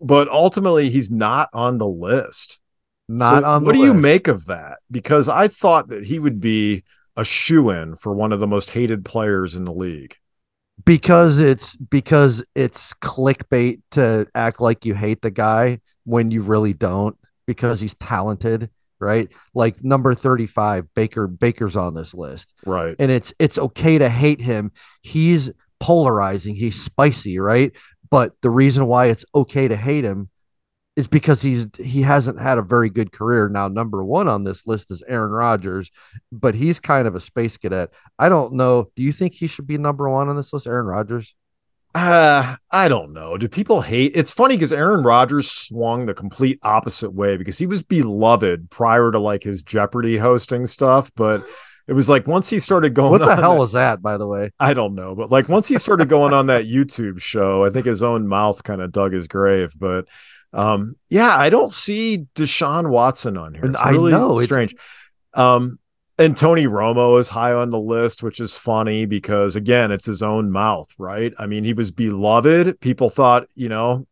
But 0.00 0.28
ultimately, 0.28 0.90
he's 0.90 1.10
not 1.10 1.48
on 1.52 1.78
the 1.78 1.86
list. 1.86 2.60
Not 3.08 3.42
So 3.42 3.48
on. 3.48 3.64
What 3.64 3.74
do 3.74 3.82
you 3.82 3.94
make 3.94 4.28
of 4.28 4.46
that? 4.46 4.78
Because 4.90 5.28
I 5.28 5.48
thought 5.48 5.88
that 5.88 6.04
he 6.04 6.18
would 6.18 6.40
be 6.40 6.84
a 7.16 7.24
shoe 7.24 7.70
in 7.70 7.94
for 7.94 8.12
one 8.14 8.32
of 8.32 8.40
the 8.40 8.46
most 8.46 8.70
hated 8.70 9.04
players 9.04 9.54
in 9.54 9.64
the 9.64 9.72
league. 9.72 10.16
Because 10.84 11.38
it's 11.38 11.74
because 11.76 12.44
it's 12.54 12.92
clickbait 12.94 13.80
to 13.92 14.26
act 14.34 14.60
like 14.60 14.84
you 14.84 14.94
hate 14.94 15.22
the 15.22 15.30
guy 15.30 15.80
when 16.04 16.30
you 16.30 16.42
really 16.42 16.72
don't 16.72 17.16
because 17.46 17.80
he's 17.80 17.94
talented 17.94 18.70
right? 18.98 19.28
Like 19.54 19.82
number 19.84 20.14
35 20.14 20.94
baker 20.94 21.26
baker's 21.26 21.76
on 21.76 21.94
this 21.94 22.14
list. 22.14 22.54
Right. 22.64 22.96
and 22.98 23.10
it's 23.10 23.32
it's 23.38 23.58
okay 23.58 23.98
to 23.98 24.08
hate 24.08 24.40
him. 24.40 24.72
He's 25.02 25.50
polarizing. 25.80 26.54
He's 26.54 26.82
spicy 26.82 27.38
right? 27.38 27.72
But 28.08 28.32
the 28.40 28.50
reason 28.50 28.86
why 28.86 29.06
it's 29.06 29.24
okay 29.34 29.68
to 29.68 29.76
hate 29.76 30.04
him 30.04 30.30
is 30.96 31.06
because 31.06 31.42
he's 31.42 31.66
he 31.78 32.02
hasn't 32.02 32.40
had 32.40 32.58
a 32.58 32.62
very 32.62 32.88
good 32.90 33.12
career 33.12 33.48
now 33.48 33.68
number 33.68 34.02
one 34.04 34.28
on 34.28 34.44
this 34.44 34.66
list 34.66 34.90
is 34.90 35.02
aaron 35.06 35.30
rodgers 35.30 35.90
but 36.32 36.54
he's 36.54 36.80
kind 36.80 37.06
of 37.06 37.14
a 37.14 37.20
space 37.20 37.56
cadet 37.56 37.90
i 38.18 38.28
don't 38.28 38.52
know 38.54 38.88
do 38.96 39.02
you 39.02 39.12
think 39.12 39.34
he 39.34 39.46
should 39.46 39.66
be 39.66 39.76
number 39.78 40.08
one 40.08 40.28
on 40.28 40.36
this 40.36 40.52
list 40.52 40.66
aaron 40.66 40.86
rodgers 40.86 41.34
Uh, 41.94 42.56
I 42.70 42.88
don't 42.88 43.14
know. 43.14 43.38
Do 43.38 43.48
people 43.48 43.80
hate? 43.80 44.12
It's 44.14 44.30
funny 44.30 44.54
because 44.56 44.70
Aaron 44.70 45.00
Rodgers 45.02 45.50
swung 45.50 46.04
the 46.04 46.12
complete 46.12 46.58
opposite 46.62 47.14
way 47.14 47.38
because 47.38 47.56
he 47.56 47.66
was 47.66 47.82
beloved 47.82 48.68
prior 48.68 49.10
to 49.10 49.18
like 49.18 49.42
his 49.42 49.62
Jeopardy 49.62 50.18
hosting 50.18 50.66
stuff, 50.66 51.10
but 51.16 51.46
it 51.88 51.94
was 51.94 52.10
like 52.10 52.26
once 52.26 52.50
he 52.50 52.58
started 52.58 52.92
going 52.92 53.12
what 53.12 53.24
the 53.24 53.34
hell 53.36 53.52
that- 53.54 53.58
was 53.60 53.72
that 53.72 54.02
by 54.02 54.18
the 54.18 54.26
way 54.26 54.50
I 54.60 54.74
don't 54.74 54.94
know, 54.94 55.14
but 55.14 55.30
like 55.30 55.48
once 55.48 55.68
he 55.68 55.78
started 55.78 56.10
going 56.10 56.34
on 56.34 56.46
that 56.46 56.66
YouTube 56.66 57.18
show, 57.18 57.64
I 57.64 57.70
think 57.70 57.86
his 57.86 58.02
own 58.02 58.28
mouth 58.28 58.62
kind 58.62 58.82
of 58.82 58.92
dug 58.92 59.14
his 59.14 59.26
grave. 59.26 59.72
But 59.78 60.04
um, 60.56 60.96
yeah, 61.08 61.36
I 61.36 61.50
don't 61.50 61.70
see 61.70 62.26
Deshaun 62.34 62.88
Watson 62.88 63.36
on 63.36 63.54
here. 63.54 63.66
It's 63.66 63.78
I 63.80 63.90
really 63.90 64.10
know, 64.12 64.32
it's- 64.32 64.44
strange. 64.44 64.74
Um, 65.34 65.78
and 66.18 66.34
Tony 66.34 66.66
Romo 66.66 67.20
is 67.20 67.28
high 67.28 67.52
on 67.52 67.68
the 67.68 67.78
list, 67.78 68.22
which 68.22 68.40
is 68.40 68.56
funny 68.56 69.04
because 69.04 69.54
again, 69.54 69.92
it's 69.92 70.06
his 70.06 70.22
own 70.22 70.50
mouth, 70.50 70.88
right? 70.98 71.34
I 71.38 71.46
mean, 71.46 71.62
he 71.62 71.74
was 71.74 71.90
beloved. 71.90 72.80
People 72.80 73.10
thought, 73.10 73.46
you 73.54 73.68
know, 73.68 74.06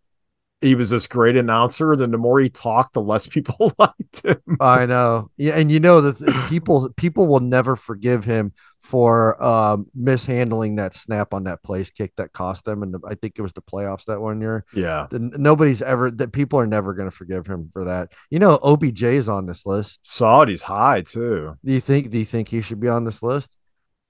he 0.65 0.75
was 0.75 0.91
this 0.91 1.07
great 1.07 1.37
announcer. 1.37 1.95
Then 1.95 2.11
the 2.11 2.19
more 2.19 2.41
he 2.41 2.49
talked, 2.49 2.95
the 2.95 3.03
less 3.03 3.27
people 3.29 3.73
liked 3.79 4.25
him. 4.25 4.41
I 4.61 4.87
know. 4.87 5.31
Yeah, 5.37 5.57
and 5.57 5.71
you 5.71 5.81
know 5.81 6.01
that 6.01 6.49
people 6.49 6.91
people 6.97 7.27
will 7.27 7.41
never 7.41 7.77
forgive 7.77 8.25
him 8.25 8.53
for 8.81 9.43
um, 9.43 9.87
mishandling 9.95 10.77
that 10.77 10.95
snap 10.95 11.33
on 11.33 11.45
that 11.45 11.63
place 11.63 11.91
kick 11.91 12.13
that 12.17 12.33
cost 12.33 12.65
them, 12.65 12.83
and 12.83 12.97
I 13.07 13.15
think 13.15 13.35
it 13.39 13.43
was 13.43 13.53
the 13.53 13.63
playoffs 13.63 14.05
that 14.07 14.21
one 14.21 14.41
year. 14.41 14.65
Yeah. 14.75 15.07
The- 15.11 15.19
Nobody's 15.19 15.83
ever 15.83 16.11
that 16.11 16.33
people 16.33 16.59
are 16.59 16.67
never 16.67 16.95
going 16.95 17.09
to 17.09 17.17
forgive 17.17 17.47
him 17.47 17.71
for 17.73 17.85
that. 17.85 18.13
You 18.31 18.39
know, 18.39 18.59
OBJ 18.63 19.03
is 19.05 19.29
on 19.29 19.47
this 19.47 19.65
list. 19.67 20.01
Saudi's 20.03 20.63
high 20.63 21.03
too. 21.03 21.57
Do 21.65 21.73
you 21.73 21.81
think? 21.81 22.11
Do 22.11 22.19
you 22.19 22.25
think 22.25 22.49
he 22.49 22.61
should 22.61 22.81
be 22.81 22.89
on 22.89 23.05
this 23.05 23.23
list? 23.23 23.57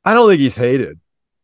I 0.05 0.15
don't 0.15 0.29
think 0.29 0.41
he's 0.41 0.57
hated. 0.57 1.01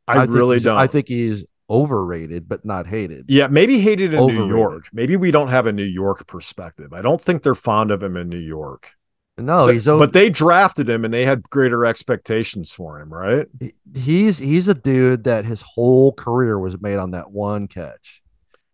I, 0.06 0.20
think 0.20 0.34
really 0.34 0.60
don't. 0.60 0.76
I 0.76 0.86
think 0.86 1.08
he's 1.08 1.44
overrated, 1.70 2.48
but 2.48 2.64
not 2.64 2.86
hated. 2.86 3.26
Yeah, 3.28 3.46
maybe 3.46 3.78
hated 3.80 4.12
in 4.12 4.26
New 4.26 4.48
York. 4.48 4.88
Maybe 4.92 5.16
we 5.16 5.30
don't 5.30 5.48
have 5.48 5.66
a 5.66 5.72
New 5.72 5.84
York 5.84 6.26
perspective. 6.26 6.92
I 6.92 7.00
don't 7.00 7.20
think 7.20 7.42
they're 7.42 7.54
fond 7.54 7.90
of 7.92 8.02
him 8.02 8.16
in 8.16 8.28
New 8.28 8.38
York. 8.38 8.90
No, 9.38 9.62
So- 9.64 9.72
he's 9.72 9.88
o- 9.88 9.98
but 9.98 10.12
they 10.12 10.28
drafted 10.28 10.88
him 10.90 11.04
and 11.04 11.14
they 11.14 11.24
had 11.24 11.44
greater 11.44 11.86
expectations 11.86 12.72
for 12.72 13.00
him, 13.00 13.10
right? 13.12 13.46
he's 13.94 14.38
he's 14.38 14.68
a 14.68 14.74
dude 14.74 15.24
that 15.24 15.44
his 15.46 15.62
whole 15.62 16.12
career 16.12 16.58
was 16.58 16.78
made 16.80 16.96
on 16.98 17.12
that 17.12 17.30
one 17.30 17.66
catch. 17.68 18.20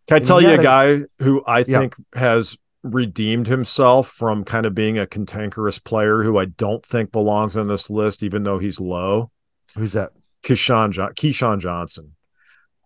Can 0.08 0.14
I 0.14 0.16
And 0.18 0.24
tell 0.26 0.40
you 0.40 0.50
a 0.50 0.58
guy 0.62 1.02
who 1.20 1.44
I 1.46 1.58
Yeah. 1.60 1.78
think 1.80 1.94
has 2.14 2.56
redeemed 2.82 3.46
himself 3.48 4.08
from 4.08 4.44
kind 4.44 4.64
of 4.66 4.74
being 4.74 4.98
a 4.98 5.06
cantankerous 5.06 5.78
player 5.78 6.22
who 6.22 6.36
I 6.38 6.44
don't 6.46 6.84
think 6.86 7.12
belongs 7.12 7.56
on 7.56 7.68
this 7.68 7.90
list, 7.90 8.22
even 8.22 8.42
though 8.44 8.58
he's 8.58 8.80
low? 8.80 9.30
Who's 9.76 9.92
that? 9.92 10.12
Keyshawn, 10.44 10.90
jo- 10.90 11.10
Keyshawn 11.16 11.58
Johnson. 11.60 12.12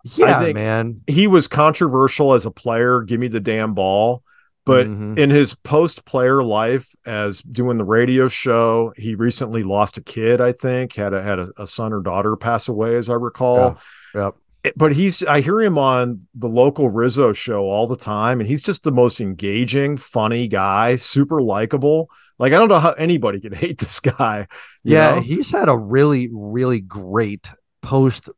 Yeah, 0.05 0.41
think- 0.41 0.55
man. 0.57 1.01
He 1.07 1.27
was 1.27 1.49
controversial 1.49 2.35
as 2.35 2.47
a 2.47 2.51
player. 2.51 3.03
Give 3.03 3.21
me 3.21 3.29
the 3.29 3.41
damn 3.41 3.75
ball. 3.75 4.23
But 4.67 4.87
Mhm. 4.87 5.19
in 5.19 5.31
his 5.31 5.55
post 5.55 6.05
player 6.05 6.43
life 6.43 6.87
as 7.07 7.41
doing 7.43 7.79
the 7.79 7.85
radio 7.85 8.29
show, 8.29 8.93
he 8.97 9.15
recently 9.15 9.63
lost 9.63 9.97
a 9.97 10.03
kid, 10.03 10.41
I 10.41 10.53
think, 10.53 10.95
had 10.95 11.15
a 11.15 11.23
had 11.23 11.39
a, 11.39 11.49
a 11.59 11.67
son 11.67 11.93
or 11.95 12.03
daughter 12.03 12.37
pass 12.37 12.69
away, 12.69 12.97
as 12.97 13.09
I 13.09 13.15
recall. 13.15 13.79
Yep. 14.15 14.35
It- 14.63 14.75
But 14.77 14.93
he's 14.93 15.25
I 15.25 15.41
hear 15.41 15.61
him 15.63 15.79
on 15.79 16.21
the 16.35 16.47
local 16.47 16.91
Rizzo 16.91 17.33
show 17.33 17.65
all 17.65 17.87
the 17.87 17.97
time, 17.97 18.39
and 18.39 18.47
he's 18.49 18.61
just 18.63 18.83
the 18.85 18.93
most 18.93 19.19
engaging, 19.21 19.97
funny 19.97 20.47
guy, 20.47 20.97
super 20.97 21.41
likable. 21.41 22.11
Like 22.39 22.53
I 22.53 22.59
don't 22.59 22.69
know 22.69 22.79
how 22.81 22.93
anybody 22.93 23.41
could 23.41 23.55
hate 23.55 23.79
this 23.79 23.99
guy. 23.99 24.47
Yeah, 24.85 25.15
know? 25.17 25.21
he's 25.23 25.51
had 25.51 25.71
a 25.71 25.77
really, 25.77 26.29
really 26.31 26.83
great 26.83 27.51
post 27.81 28.29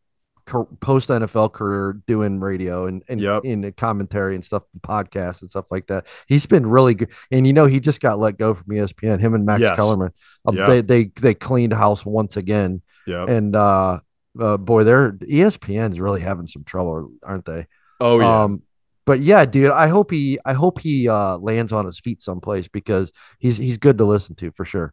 post 0.47 1.09
NFL 1.09 1.53
career 1.53 2.01
doing 2.07 2.41
radio 2.41 2.87
and 2.87 3.03
and 3.09 3.21
Yep. 3.21 3.45
in 3.45 3.61
the 3.61 3.73
commentary 3.73 4.35
and 4.35 4.45
stuff, 4.45 4.65
podcasts 4.81 5.41
and 5.41 5.51
stuff 5.51 5.67
like 5.71 5.87
that. 5.87 6.07
He's 6.27 6.47
been 6.47 6.67
really 6.67 6.95
good, 6.95 7.11
and 7.31 7.47
you 7.47 7.53
know 7.53 7.67
he 7.67 7.81
just 7.81 8.01
got 8.01 8.19
let 8.19 8.39
go 8.39 8.55
from 8.55 8.67
ESPN. 8.75 9.21
Him 9.21 9.35
and 9.35 9.47
Max 9.47 9.61
Yes. 9.61 9.77
Kellerman, 9.77 10.13
uh, 10.47 10.53
Yeah. 10.55 10.67
they 10.67 10.81
they 10.83 11.05
they 11.21 11.35
cleaned 11.35 11.73
house 11.73 12.05
once 12.05 12.37
again, 12.37 12.83
Yep. 13.07 13.29
and 13.29 13.57
uh, 13.57 14.01
uh 14.41 14.57
boy, 14.57 14.85
they're 14.85 15.13
ESPN's 15.13 16.01
really 16.01 16.21
having 16.21 16.47
some 16.47 16.65
trouble, 16.65 17.11
aren't 17.23 17.45
they? 17.45 17.67
oh 18.01 18.19
yeah. 18.21 18.43
Um, 18.45 18.63
but 19.05 19.21
yeah, 19.21 19.45
dude, 19.45 19.71
I 19.71 19.89
hope 19.89 20.11
he 20.11 20.39
I 20.45 20.53
hope 20.53 20.81
he 20.81 21.09
uh 21.09 21.37
lands 21.39 21.73
on 21.73 21.87
his 21.87 21.99
feet 22.01 22.23
someplace 22.23 22.69
because 22.69 23.13
he's 23.39 23.57
he's 23.57 23.79
good 23.79 23.99
to 23.99 24.05
listen 24.05 24.35
to 24.37 24.51
for 24.53 24.65
sure. 24.65 24.93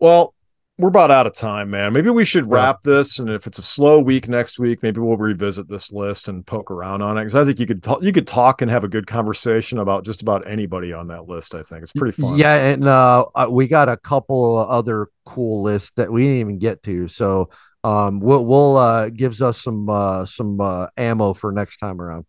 Well, 0.00 0.34
we're 0.82 0.88
about 0.88 1.12
out 1.12 1.28
of 1.28 1.32
time, 1.34 1.70
man. 1.70 1.92
Maybe 1.92 2.10
we 2.10 2.24
should 2.24 2.44
Yeah. 2.46 2.54
wrap 2.54 2.82
this, 2.82 3.18
and 3.20 3.30
if 3.30 3.46
it's 3.46 3.58
a 3.58 3.62
slow 3.62 4.00
week 4.00 4.28
next 4.28 4.58
week, 4.58 4.82
maybe 4.82 5.00
we'll 5.00 5.16
revisit 5.16 5.68
this 5.68 5.92
list 5.92 6.26
and 6.26 6.44
poke 6.44 6.70
around 6.72 7.02
on 7.02 7.16
it. 7.16 7.20
Because 7.20 7.36
I 7.36 7.44
think 7.44 7.60
you 7.60 7.66
could 7.66 7.82
ta- 7.84 7.98
you 8.00 8.12
could 8.12 8.26
talk 8.26 8.60
and 8.60 8.70
have 8.70 8.82
a 8.82 8.88
good 8.88 9.06
conversation 9.06 9.78
about 9.78 10.04
just 10.04 10.22
about 10.22 10.46
anybody 10.46 10.92
on 10.92 11.06
that 11.06 11.28
list. 11.28 11.54
I 11.54 11.62
think 11.62 11.84
it's 11.84 11.92
pretty 11.92 12.20
fun. 12.20 12.36
Yeah, 12.36 12.54
and 12.54 12.86
uh, 12.86 13.26
uh, 13.34 13.46
we 13.48 13.68
got 13.68 13.88
a 13.88 13.96
couple 13.96 14.58
of 14.58 14.68
other 14.68 15.06
cool 15.24 15.62
lists 15.62 15.92
that 15.96 16.10
we 16.12 16.22
didn't 16.22 16.38
even 16.40 16.58
get 16.58 16.82
to. 16.82 17.06
So 17.06 17.48
um, 17.84 18.18
we'll 18.18 18.44
we'll 18.44 18.76
uh, 18.76 19.08
gives 19.08 19.40
us 19.40 19.62
some 19.62 19.88
uh, 19.88 20.26
some 20.26 20.60
uh, 20.60 20.88
ammo 20.96 21.32
for 21.32 21.52
next 21.52 21.78
time 21.78 22.00
around. 22.00 22.26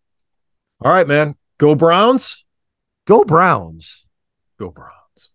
All 0.85 0.91
right, 0.91 1.07
man. 1.07 1.33
Go 1.57 1.73
Browns. 1.75 2.45
Go 3.07 3.23
Browns. 3.23 4.05
Go 4.59 4.69
Browns. 4.69 5.33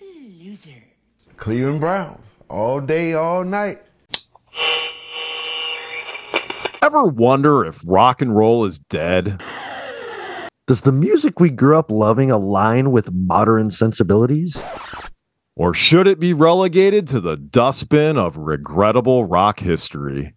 Losing! 0.00 0.82
Cleveland 1.36 1.80
Browns. 1.80 2.24
All 2.48 2.80
day, 2.80 3.14
all 3.14 3.44
night. 3.44 3.82
Ever 6.82 7.04
wonder 7.04 7.64
if 7.64 7.80
rock 7.84 8.22
and 8.22 8.36
roll 8.36 8.64
is 8.64 8.78
dead? 8.78 9.42
Does 10.68 10.82
the 10.82 10.92
music 10.92 11.40
we 11.40 11.50
grew 11.50 11.76
up 11.76 11.90
loving 11.90 12.30
align 12.30 12.92
with 12.92 13.12
modern 13.12 13.70
sensibilities? 13.72 14.56
Or 15.56 15.74
should 15.74 16.06
it 16.06 16.20
be 16.20 16.32
relegated 16.32 17.08
to 17.08 17.20
the 17.20 17.36
dustbin 17.36 18.16
of 18.16 18.36
regrettable 18.36 19.24
rock 19.24 19.60
history? 19.60 20.34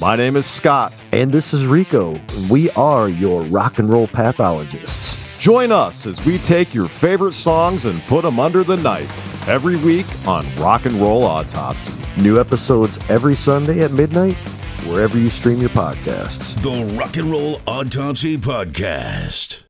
My 0.00 0.16
name 0.16 0.36
is 0.36 0.46
Scott. 0.46 1.04
And 1.12 1.30
this 1.30 1.52
is 1.52 1.66
Rico. 1.66 2.18
We 2.50 2.70
are 2.70 3.10
your 3.10 3.42
rock 3.42 3.78
and 3.78 3.90
roll 3.90 4.08
pathologists. 4.08 5.38
Join 5.38 5.72
us 5.72 6.06
as 6.06 6.24
we 6.24 6.38
take 6.38 6.72
your 6.72 6.88
favorite 6.88 7.34
songs 7.34 7.84
and 7.84 8.00
put 8.04 8.22
them 8.22 8.40
under 8.40 8.64
the 8.64 8.78
knife 8.78 9.46
every 9.46 9.76
week 9.76 10.06
on 10.26 10.46
Rock 10.56 10.86
and 10.86 10.94
Roll 10.94 11.24
Autopsy. 11.24 11.92
New 12.16 12.40
episodes 12.40 12.98
every 13.10 13.36
Sunday 13.36 13.82
at 13.82 13.92
midnight, 13.92 14.36
wherever 14.86 15.18
you 15.18 15.28
stream 15.28 15.58
your 15.58 15.70
podcasts. 15.70 16.54
The 16.62 16.96
Rock 16.96 17.18
and 17.18 17.30
Roll 17.30 17.60
Autopsy 17.66 18.38
Podcast. 18.38 19.69